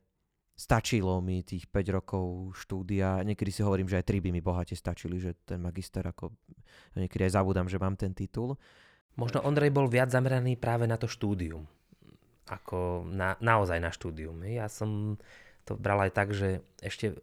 stačilo 0.54 1.18
mi 1.20 1.42
tých 1.42 1.66
5 1.66 1.98
rokov 1.98 2.54
štúdia. 2.54 3.26
Niekedy 3.26 3.50
si 3.50 3.66
hovorím, 3.66 3.90
že 3.90 3.98
aj 3.98 4.06
3 4.06 4.24
by 4.24 4.30
mi 4.30 4.42
bohate 4.42 4.78
stačili, 4.78 5.18
že 5.18 5.34
ten 5.46 5.58
magister 5.58 6.06
ako... 6.06 6.30
Niekedy 6.94 7.26
aj 7.30 7.34
zabudám, 7.42 7.66
že 7.66 7.82
mám 7.82 7.98
ten 7.98 8.14
titul. 8.14 8.54
Možno 9.18 9.42
Ondrej 9.46 9.74
bol 9.74 9.90
viac 9.90 10.14
zameraný 10.14 10.58
práve 10.58 10.86
na 10.86 10.98
to 10.98 11.10
štúdium. 11.10 11.66
Ako 12.50 13.06
na, 13.10 13.38
naozaj 13.42 13.82
na 13.82 13.90
štúdium. 13.90 14.42
Ja 14.46 14.70
som 14.70 15.18
to 15.66 15.80
bral 15.80 16.02
aj 16.06 16.12
tak, 16.14 16.36
že 16.36 16.62
ešte 16.84 17.18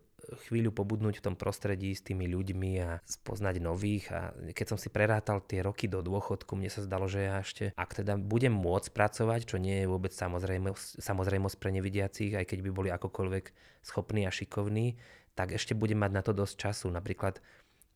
chvíľu 0.46 0.70
pobudnúť 0.74 1.20
v 1.20 1.24
tom 1.30 1.36
prostredí 1.36 1.94
s 1.94 2.04
tými 2.04 2.30
ľuďmi 2.30 2.70
a 2.80 3.02
spoznať 3.02 3.56
nových 3.58 4.06
a 4.14 4.30
keď 4.54 4.66
som 4.74 4.78
si 4.78 4.88
prerátal 4.92 5.42
tie 5.42 5.62
roky 5.64 5.90
do 5.90 6.00
dôchodku, 6.00 6.54
mne 6.54 6.70
sa 6.70 6.84
zdalo, 6.84 7.10
že 7.10 7.26
ja 7.26 7.42
ešte, 7.42 7.74
ak 7.74 8.02
teda 8.02 8.18
budem 8.18 8.54
môcť 8.54 8.94
pracovať, 8.94 9.40
čo 9.50 9.56
nie 9.58 9.82
je 9.82 9.90
vôbec 9.90 10.14
samozrejmosť, 10.14 11.02
samozrejmosť 11.02 11.56
pre 11.58 11.70
nevidiacich, 11.74 12.32
aj 12.38 12.46
keď 12.46 12.58
by 12.66 12.70
boli 12.70 12.88
akokoľvek 12.94 13.44
schopní 13.82 14.24
a 14.26 14.34
šikovní, 14.34 14.98
tak 15.34 15.56
ešte 15.56 15.78
budem 15.78 16.02
mať 16.02 16.12
na 16.12 16.22
to 16.22 16.32
dosť 16.34 16.54
času. 16.58 16.86
Napríklad 16.92 17.40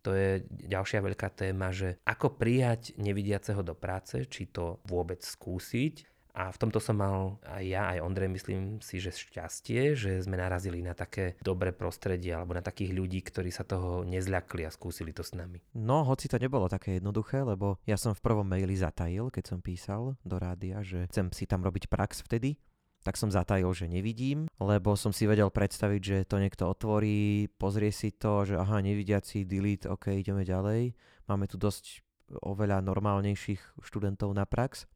to 0.04 0.12
je 0.12 0.44
ďalšia 0.68 1.00
veľká 1.00 1.32
téma, 1.32 1.72
že 1.72 1.96
ako 2.04 2.36
prijať 2.36 2.92
nevidiaceho 3.00 3.64
do 3.64 3.72
práce, 3.72 4.28
či 4.28 4.48
to 4.52 4.84
vôbec 4.84 5.24
skúsiť, 5.24 6.13
a 6.34 6.50
v 6.50 6.58
tomto 6.58 6.82
som 6.82 6.98
mal 6.98 7.38
aj 7.46 7.62
ja, 7.62 7.94
aj 7.94 8.02
Ondrej, 8.02 8.30
myslím 8.34 8.82
si, 8.82 8.98
že 8.98 9.14
šťastie, 9.14 9.94
že 9.94 10.18
sme 10.18 10.34
narazili 10.34 10.82
na 10.82 10.90
také 10.90 11.38
dobré 11.38 11.70
prostredie 11.70 12.34
alebo 12.34 12.58
na 12.58 12.62
takých 12.66 12.90
ľudí, 12.90 13.22
ktorí 13.22 13.54
sa 13.54 13.62
toho 13.62 14.02
nezľakli 14.02 14.66
a 14.66 14.74
skúsili 14.74 15.14
to 15.14 15.22
s 15.22 15.38
nami. 15.38 15.62
No, 15.78 16.02
hoci 16.02 16.26
to 16.26 16.42
nebolo 16.42 16.66
také 16.66 16.98
jednoduché, 16.98 17.46
lebo 17.46 17.78
ja 17.86 17.94
som 17.94 18.18
v 18.18 18.24
prvom 18.26 18.42
maili 18.42 18.74
zatajil, 18.74 19.30
keď 19.30 19.44
som 19.54 19.62
písal 19.62 20.18
do 20.26 20.36
rádia, 20.42 20.82
že 20.82 21.06
chcem 21.06 21.30
si 21.30 21.46
tam 21.46 21.62
robiť 21.62 21.86
prax 21.86 22.26
vtedy, 22.26 22.58
tak 23.06 23.14
som 23.14 23.30
zatajil, 23.30 23.70
že 23.76 23.86
nevidím, 23.86 24.50
lebo 24.58 24.96
som 24.98 25.14
si 25.14 25.28
vedel 25.28 25.52
predstaviť, 25.52 26.00
že 26.02 26.18
to 26.26 26.40
niekto 26.42 26.66
otvorí, 26.66 27.46
pozrie 27.60 27.92
si 27.94 28.10
to, 28.10 28.48
že 28.48 28.58
aha, 28.58 28.82
nevidiaci, 28.82 29.46
delete, 29.46 29.86
ok, 29.86 30.18
ideme 30.18 30.42
ďalej. 30.42 30.96
Máme 31.30 31.46
tu 31.46 31.60
dosť 31.60 32.00
oveľa 32.40 32.80
normálnejších 32.80 33.84
študentov 33.84 34.32
na 34.32 34.48
prax. 34.48 34.88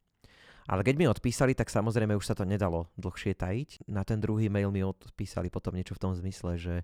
Ale 0.69 0.85
keď 0.85 0.95
mi 1.01 1.09
odpísali, 1.09 1.57
tak 1.57 1.73
samozrejme 1.73 2.13
už 2.13 2.29
sa 2.29 2.37
to 2.37 2.45
nedalo 2.45 2.93
dlhšie 3.01 3.33
tajiť. 3.33 3.89
Na 3.89 4.05
ten 4.05 4.21
druhý 4.21 4.53
mail 4.53 4.69
mi 4.69 4.85
odpísali 4.85 5.49
potom 5.49 5.73
niečo 5.73 5.97
v 5.97 6.01
tom 6.05 6.13
zmysle, 6.13 6.61
že 6.61 6.75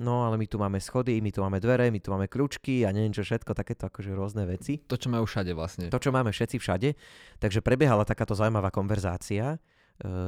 no 0.00 0.24
ale 0.24 0.40
my 0.40 0.48
tu 0.48 0.56
máme 0.56 0.80
schody, 0.80 1.20
my 1.20 1.28
tu 1.28 1.44
máme 1.44 1.60
dvere, 1.60 1.92
my 1.92 2.00
tu 2.00 2.08
máme 2.08 2.32
kľúčky 2.32 2.88
a 2.88 2.96
neviem 2.96 3.12
čo 3.12 3.20
všetko, 3.20 3.52
takéto 3.52 3.92
akože 3.92 4.16
rôzne 4.16 4.48
veci. 4.48 4.80
To, 4.88 4.96
čo 4.96 5.12
majú 5.12 5.28
všade 5.28 5.52
vlastne. 5.52 5.92
To, 5.92 6.00
čo 6.00 6.08
máme 6.08 6.32
všetci 6.32 6.56
všade. 6.56 6.96
Takže 7.36 7.60
prebiehala 7.60 8.08
takáto 8.08 8.32
zaujímavá 8.32 8.72
konverzácia 8.72 9.52
e, 9.52 9.58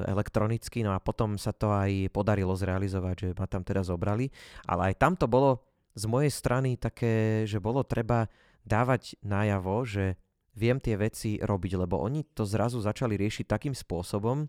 elektronicky, 0.04 0.84
no 0.84 0.92
a 0.92 1.00
potom 1.00 1.40
sa 1.40 1.56
to 1.56 1.72
aj 1.72 2.12
podarilo 2.12 2.52
zrealizovať, 2.52 3.16
že 3.16 3.28
ma 3.32 3.48
tam 3.48 3.64
teda 3.64 3.80
zobrali. 3.80 4.28
Ale 4.68 4.92
aj 4.92 5.00
tam 5.00 5.16
to 5.16 5.24
bolo 5.24 5.64
z 5.96 6.04
mojej 6.04 6.28
strany 6.28 6.76
také, 6.76 7.48
že 7.48 7.56
bolo 7.56 7.80
treba 7.88 8.28
dávať 8.68 9.16
najavo, 9.24 9.88
že 9.88 10.20
viem 10.52 10.76
tie 10.76 11.00
veci 11.00 11.40
robiť, 11.40 11.72
lebo 11.80 11.96
oni 11.96 12.28
to 12.36 12.44
zrazu 12.44 12.76
začali 12.84 13.16
riešiť 13.16 13.48
takým 13.48 13.72
spôsobom, 13.72 14.48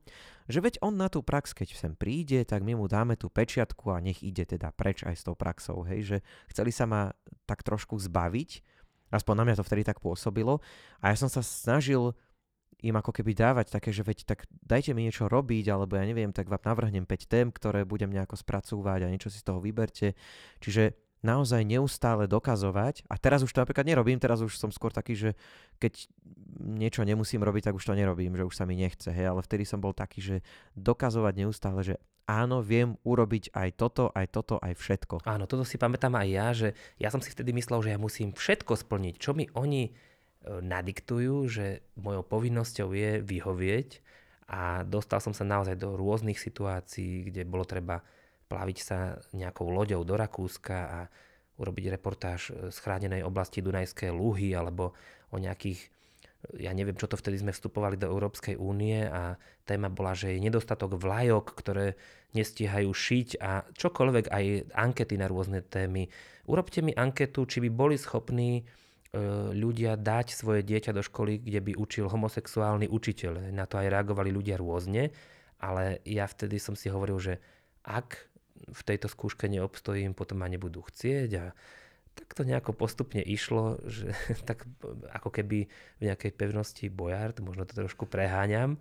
že 0.51 0.59
veď 0.59 0.83
on 0.83 0.99
na 0.99 1.07
tú 1.07 1.23
prax, 1.23 1.55
keď 1.55 1.79
sem 1.79 1.93
príde, 1.95 2.43
tak 2.43 2.59
my 2.59 2.75
mu 2.75 2.91
dáme 2.91 3.15
tú 3.15 3.31
pečiatku 3.31 3.87
a 3.95 4.03
nech 4.03 4.19
ide 4.19 4.43
teda 4.43 4.75
preč 4.75 5.07
aj 5.07 5.15
s 5.15 5.23
tou 5.23 5.35
praxou, 5.35 5.87
hej, 5.87 6.01
že 6.03 6.17
chceli 6.51 6.75
sa 6.75 6.83
ma 6.83 7.15
tak 7.47 7.63
trošku 7.63 7.95
zbaviť, 7.95 8.63
aspoň 9.15 9.33
na 9.39 9.43
mňa 9.47 9.55
to 9.59 9.67
vtedy 9.67 9.87
tak 9.87 10.03
pôsobilo 10.03 10.59
a 10.99 11.11
ja 11.11 11.15
som 11.15 11.31
sa 11.31 11.39
snažil 11.39 12.11
im 12.83 12.99
ako 12.99 13.15
keby 13.15 13.31
dávať 13.31 13.71
také, 13.71 13.95
že 13.95 14.03
veď 14.03 14.27
tak 14.27 14.43
dajte 14.59 14.91
mi 14.91 15.07
niečo 15.07 15.31
robiť, 15.31 15.71
alebo 15.71 15.95
ja 15.95 16.03
neviem, 16.03 16.35
tak 16.35 16.51
vám 16.51 16.59
navrhnem 16.67 17.07
5 17.07 17.31
tém, 17.31 17.47
ktoré 17.47 17.87
budem 17.87 18.11
nejako 18.11 18.35
spracúvať 18.35 19.07
a 19.07 19.11
niečo 19.11 19.31
si 19.31 19.39
z 19.39 19.47
toho 19.47 19.63
vyberte. 19.63 20.19
Čiže 20.59 21.02
naozaj 21.23 21.63
neustále 21.63 22.27
dokazovať, 22.27 23.07
a 23.07 23.15
teraz 23.15 23.41
už 23.41 23.55
to 23.55 23.63
napríklad 23.63 23.87
nerobím, 23.87 24.19
teraz 24.19 24.43
už 24.43 24.59
som 24.59 24.69
skôr 24.69 24.91
taký, 24.91 25.15
že 25.15 25.29
keď 25.79 26.05
niečo 26.59 27.01
nemusím 27.07 27.41
robiť, 27.41 27.71
tak 27.71 27.79
už 27.79 27.87
to 27.87 27.97
nerobím, 27.97 28.35
že 28.35 28.43
už 28.43 28.55
sa 28.55 28.67
mi 28.67 28.75
nechce, 28.75 29.09
hej, 29.09 29.31
ale 29.31 29.41
vtedy 29.41 29.63
som 29.63 29.79
bol 29.79 29.95
taký, 29.95 30.19
že 30.19 30.35
dokazovať 30.75 31.33
neustále, 31.39 31.81
že 31.81 31.95
áno, 32.27 32.63
viem 32.63 32.95
urobiť 33.03 33.51
aj 33.51 33.69
toto, 33.75 34.11
aj 34.11 34.27
toto, 34.31 34.55
aj 34.59 34.75
všetko. 34.75 35.27
Áno, 35.27 35.47
toto 35.47 35.67
si 35.67 35.75
pamätám 35.79 36.15
aj 36.15 36.27
ja, 36.27 36.47
že 36.51 36.67
ja 36.99 37.09
som 37.11 37.19
si 37.19 37.31
vtedy 37.31 37.51
myslel, 37.55 37.83
že 37.83 37.91
ja 37.95 37.99
musím 37.99 38.31
všetko 38.31 38.79
splniť, 38.79 39.15
čo 39.19 39.35
mi 39.35 39.47
oni 39.55 39.83
e, 39.87 39.91
nadiktujú, 40.63 41.35
že 41.47 41.83
mojou 41.99 42.23
povinnosťou 42.23 42.95
je 42.95 43.11
vyhovieť 43.23 43.89
a 44.47 44.83
dostal 44.87 45.19
som 45.23 45.31
sa 45.35 45.47
naozaj 45.47 45.79
do 45.79 45.95
rôznych 45.95 46.39
situácií, 46.39 47.31
kde 47.31 47.47
bolo 47.47 47.63
treba 47.63 48.03
plaviť 48.47 48.77
sa 48.79 49.17
nejakou 49.33 49.71
loďou 49.71 50.03
do 50.03 50.15
Rakúska 50.15 50.77
a 50.77 50.99
urobiť 51.57 51.85
reportáž 51.93 52.53
z 52.73 52.77
chránenej 52.81 53.21
oblasti 53.21 53.61
Dunajskej 53.61 54.09
Luhy 54.09 54.57
alebo 54.57 54.97
o 55.29 55.37
nejakých 55.37 55.93
ja 56.59 56.75
neviem, 56.75 56.99
čo 56.99 57.07
to 57.07 57.15
vtedy 57.15 57.39
sme 57.39 57.55
vstupovali 57.55 57.95
do 57.95 58.11
Európskej 58.11 58.59
únie 58.59 59.07
a 59.07 59.39
téma 59.63 59.87
bola, 59.87 60.11
že 60.11 60.35
je 60.35 60.43
nedostatok 60.43 60.99
vlajok, 60.99 61.55
ktoré 61.55 61.95
nestíhajú 62.35 62.91
šiť 62.91 63.39
a 63.39 63.63
čokoľvek, 63.71 64.25
aj 64.27 64.45
ankety 64.75 65.15
na 65.15 65.31
rôzne 65.31 65.63
témy. 65.63 66.11
Urobte 66.49 66.83
mi 66.83 66.91
anketu, 66.91 67.47
či 67.47 67.63
by 67.63 67.69
boli 67.71 67.95
schopní 67.95 68.59
e, 68.59 68.63
ľudia 69.55 69.95
dať 69.95 70.35
svoje 70.35 70.67
dieťa 70.67 70.91
do 70.91 71.05
školy, 71.05 71.39
kde 71.39 71.63
by 71.63 71.71
učil 71.79 72.11
homosexuálny 72.11 72.91
učiteľ. 72.91 73.53
Na 73.55 73.63
to 73.63 73.79
aj 73.79 73.87
reagovali 73.87 74.33
ľudia 74.33 74.59
rôzne, 74.59 75.13
ale 75.63 76.03
ja 76.03 76.27
vtedy 76.27 76.59
som 76.59 76.75
si 76.75 76.91
hovoril, 76.91 77.21
že 77.21 77.33
ak 77.87 78.32
v 78.67 78.81
tejto 78.85 79.11
skúške 79.11 79.49
neobstojím, 79.51 80.15
potom 80.15 80.39
ma 80.39 80.47
nebudú 80.47 80.83
chcieť 80.85 81.29
a 81.39 81.45
tak 82.13 82.29
to 82.37 82.45
nejako 82.45 82.77
postupne 82.77 83.19
išlo, 83.25 83.81
že 83.89 84.13
tak 84.49 84.65
ako 85.11 85.29
keby 85.33 85.65
v 85.99 86.01
nejakej 86.01 86.31
pevnosti 86.33 86.85
Bojard, 86.87 87.41
možno 87.41 87.65
to 87.65 87.73
trošku 87.73 88.05
preháňam, 88.05 88.77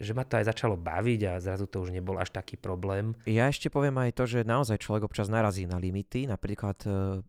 že 0.00 0.10
ma 0.10 0.26
to 0.26 0.40
aj 0.40 0.50
začalo 0.50 0.74
baviť 0.74 1.20
a 1.30 1.32
zrazu 1.38 1.70
to 1.70 1.84
už 1.84 1.94
nebol 1.94 2.18
až 2.18 2.34
taký 2.34 2.58
problém. 2.58 3.14
Ja 3.30 3.46
ešte 3.46 3.70
poviem 3.70 3.94
aj 4.02 4.10
to, 4.18 4.24
že 4.26 4.42
naozaj 4.42 4.82
človek 4.82 5.06
občas 5.06 5.30
narazí 5.30 5.70
na 5.70 5.78
limity. 5.78 6.26
Napríklad 6.26 6.78
e, 6.82 7.22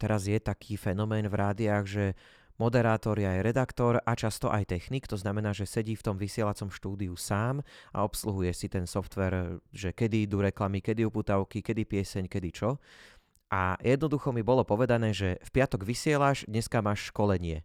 teraz 0.00 0.24
je 0.24 0.40
taký 0.40 0.80
fenomén 0.80 1.28
v 1.28 1.36
rádiách, 1.36 1.84
že 1.84 2.04
Moderátor 2.56 3.20
je 3.20 3.28
aj 3.28 3.44
redaktor 3.44 4.00
a 4.00 4.12
často 4.16 4.48
aj 4.48 4.72
technik, 4.72 5.04
to 5.04 5.20
znamená, 5.20 5.52
že 5.52 5.68
sedí 5.68 5.92
v 5.92 6.00
tom 6.00 6.16
vysielacom 6.16 6.72
štúdiu 6.72 7.12
sám 7.12 7.60
a 7.92 8.00
obsluhuje 8.00 8.48
si 8.56 8.72
ten 8.72 8.88
software, 8.88 9.60
že 9.76 9.92
kedy 9.92 10.24
idú 10.24 10.40
reklamy, 10.40 10.80
kedy 10.80 11.04
uputavky, 11.04 11.60
kedy 11.60 11.84
pieseň, 11.84 12.24
kedy 12.32 12.48
čo. 12.56 12.80
A 13.52 13.76
jednoducho 13.84 14.32
mi 14.32 14.40
bolo 14.40 14.64
povedané, 14.64 15.12
že 15.12 15.36
v 15.44 15.50
piatok 15.52 15.84
vysielaš, 15.84 16.48
dneska 16.48 16.80
máš 16.80 17.12
školenie. 17.12 17.62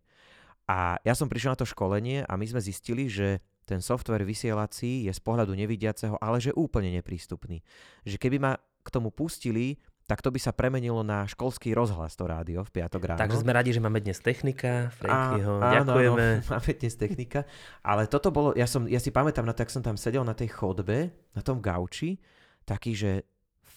A 0.67 0.99
ja 1.07 1.15
som 1.15 1.31
prišiel 1.31 1.55
na 1.55 1.59
to 1.63 1.67
školenie 1.67 2.27
a 2.27 2.33
my 2.35 2.45
sme 2.45 2.59
zistili, 2.59 3.07
že 3.07 3.39
ten 3.63 3.79
software 3.79 4.27
vysielací 4.27 5.07
je 5.07 5.13
z 5.15 5.21
pohľadu 5.23 5.55
nevidiaceho, 5.55 6.19
ale 6.19 6.43
že 6.43 6.51
úplne 6.51 6.91
neprístupný. 6.99 7.63
Že 8.03 8.17
keby 8.19 8.37
ma 8.43 8.59
k 8.59 8.87
tomu 8.91 9.13
pustili, 9.13 9.79
tak 10.12 10.20
to 10.20 10.28
by 10.28 10.43
sa 10.43 10.51
premenilo 10.51 11.07
na 11.07 11.24
školský 11.24 11.72
rozhlas 11.72 12.20
to 12.20 12.28
rádio 12.28 12.68
v 12.68 12.84
piatok 12.84 13.16
ráno. 13.16 13.22
Takže 13.24 13.47
sme 13.47 13.55
radi, 13.55 13.72
že 13.72 13.80
máme 13.80 14.03
dnes 14.03 14.20
technika, 14.20 14.91
Frankyho, 14.99 15.64
ďakujeme. 15.64 16.28
Áno, 16.43 16.47
máme 16.51 16.72
dnes 16.76 16.95
technika, 16.99 17.47
ale 17.80 18.12
toto 18.12 18.28
bolo, 18.28 18.51
ja, 18.51 18.68
som, 18.68 18.84
ja 18.91 18.99
si 18.99 19.07
pamätám 19.07 19.47
na 19.47 19.55
to, 19.55 19.64
jak 19.64 19.72
som 19.72 19.80
tam 19.80 19.95
sedel 19.95 20.28
na 20.28 20.36
tej 20.36 20.51
chodbe, 20.51 21.16
na 21.32 21.39
tom 21.39 21.64
gauči, 21.64 22.20
taký, 22.68 22.91
že 22.91 23.24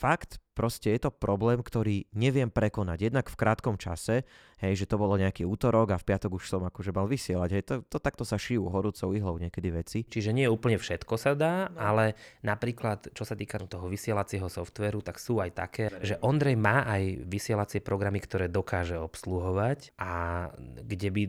fakt 0.05 0.37
proste 0.53 0.93
je 0.93 1.09
to 1.09 1.11
problém, 1.11 1.65
ktorý 1.65 2.05
neviem 2.13 2.53
prekonať. 2.53 3.09
Jednak 3.09 3.27
v 3.33 3.41
krátkom 3.41 3.81
čase, 3.81 4.23
hej, 4.61 4.77
že 4.77 4.87
to 4.87 5.01
bolo 5.01 5.17
nejaký 5.17 5.43
útorok 5.43 5.97
a 5.97 6.01
v 6.01 6.07
piatok 6.07 6.37
už 6.37 6.45
som 6.47 6.63
akože 6.63 6.93
mal 6.93 7.09
vysielať. 7.09 7.51
Hej, 7.51 7.65
to, 7.65 7.75
to 7.89 7.99
takto 7.99 8.23
sa 8.23 8.37
šijú 8.37 8.69
horúcou 8.69 9.17
ihlou 9.17 9.41
niekedy 9.41 9.69
veci. 9.73 9.99
Čiže 10.07 10.31
nie 10.37 10.47
úplne 10.47 10.77
všetko 10.77 11.15
sa 11.17 11.33
dá, 11.35 11.73
ale 11.75 12.15
napríklad, 12.45 13.11
čo 13.17 13.25
sa 13.27 13.35
týka 13.35 13.57
toho 13.65 13.89
vysielacieho 13.89 14.47
softveru, 14.47 15.01
tak 15.01 15.17
sú 15.17 15.41
aj 15.41 15.51
také, 15.57 15.89
že 16.05 16.21
Ondrej 16.21 16.55
má 16.61 16.85
aj 16.85 17.25
vysielacie 17.25 17.81
programy, 17.81 18.21
ktoré 18.21 18.47
dokáže 18.53 19.01
obsluhovať 19.01 19.97
a 19.97 20.53
kde 20.85 21.09
by 21.11 21.23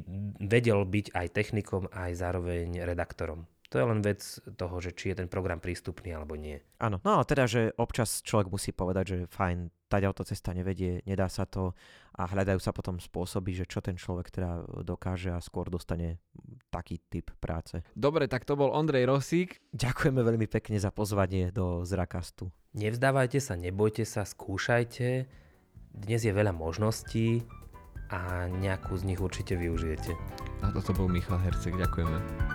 vedel 0.43 0.83
byť 0.83 1.15
aj 1.15 1.27
technikom, 1.31 1.87
aj 1.95 2.11
zároveň 2.13 2.83
redaktorom. 2.83 3.47
To 3.73 3.81
je 3.81 3.85
len 3.85 3.99
vec 4.05 4.21
toho, 4.57 4.77
že 4.77 4.93
či 4.93 5.11
je 5.11 5.25
ten 5.25 5.29
program 5.29 5.57
prístupný 5.57 6.13
alebo 6.13 6.37
nie. 6.37 6.61
Áno, 6.77 7.01
no 7.01 7.17
a 7.17 7.25
teda, 7.25 7.49
že 7.49 7.73
občas 7.81 8.21
človek 8.21 8.53
musí 8.53 8.69
povedať, 8.69 9.05
že 9.05 9.17
fajn, 9.25 9.73
tá 9.89 10.23
cesta 10.27 10.51
nevedie, 10.51 10.99
nedá 11.07 11.31
sa 11.31 11.47
to 11.47 11.71
a 12.19 12.27
hľadajú 12.27 12.59
sa 12.59 12.75
potom 12.75 12.99
spôsoby, 12.99 13.55
že 13.55 13.65
čo 13.65 13.79
ten 13.79 13.95
človek 13.95 14.27
teda 14.27 14.83
dokáže 14.83 15.31
a 15.31 15.39
skôr 15.39 15.71
dostane 15.71 16.19
taký 16.67 16.99
typ 17.07 17.31
práce. 17.39 17.79
Dobre, 17.95 18.27
tak 18.27 18.43
to 18.43 18.59
bol 18.59 18.75
Ondrej 18.75 19.07
Rosík. 19.07 19.63
Ďakujeme 19.71 20.19
veľmi 20.19 20.47
pekne 20.51 20.75
za 20.75 20.91
pozvanie 20.91 21.49
do 21.55 21.87
Zrakastu. 21.87 22.51
Nevzdávajte 22.75 23.39
sa, 23.39 23.55
nebojte 23.55 24.03
sa, 24.03 24.27
skúšajte. 24.27 25.31
Dnes 25.95 26.21
je 26.27 26.33
veľa 26.35 26.51
možností 26.51 27.47
a 28.11 28.51
nejakú 28.51 28.99
z 28.99 29.15
nich 29.15 29.19
určite 29.23 29.55
využijete. 29.55 30.11
A 30.59 30.75
toto 30.75 30.91
bol 30.91 31.07
Michal 31.07 31.39
Herceg, 31.39 31.79
ďakujeme. 31.79 32.54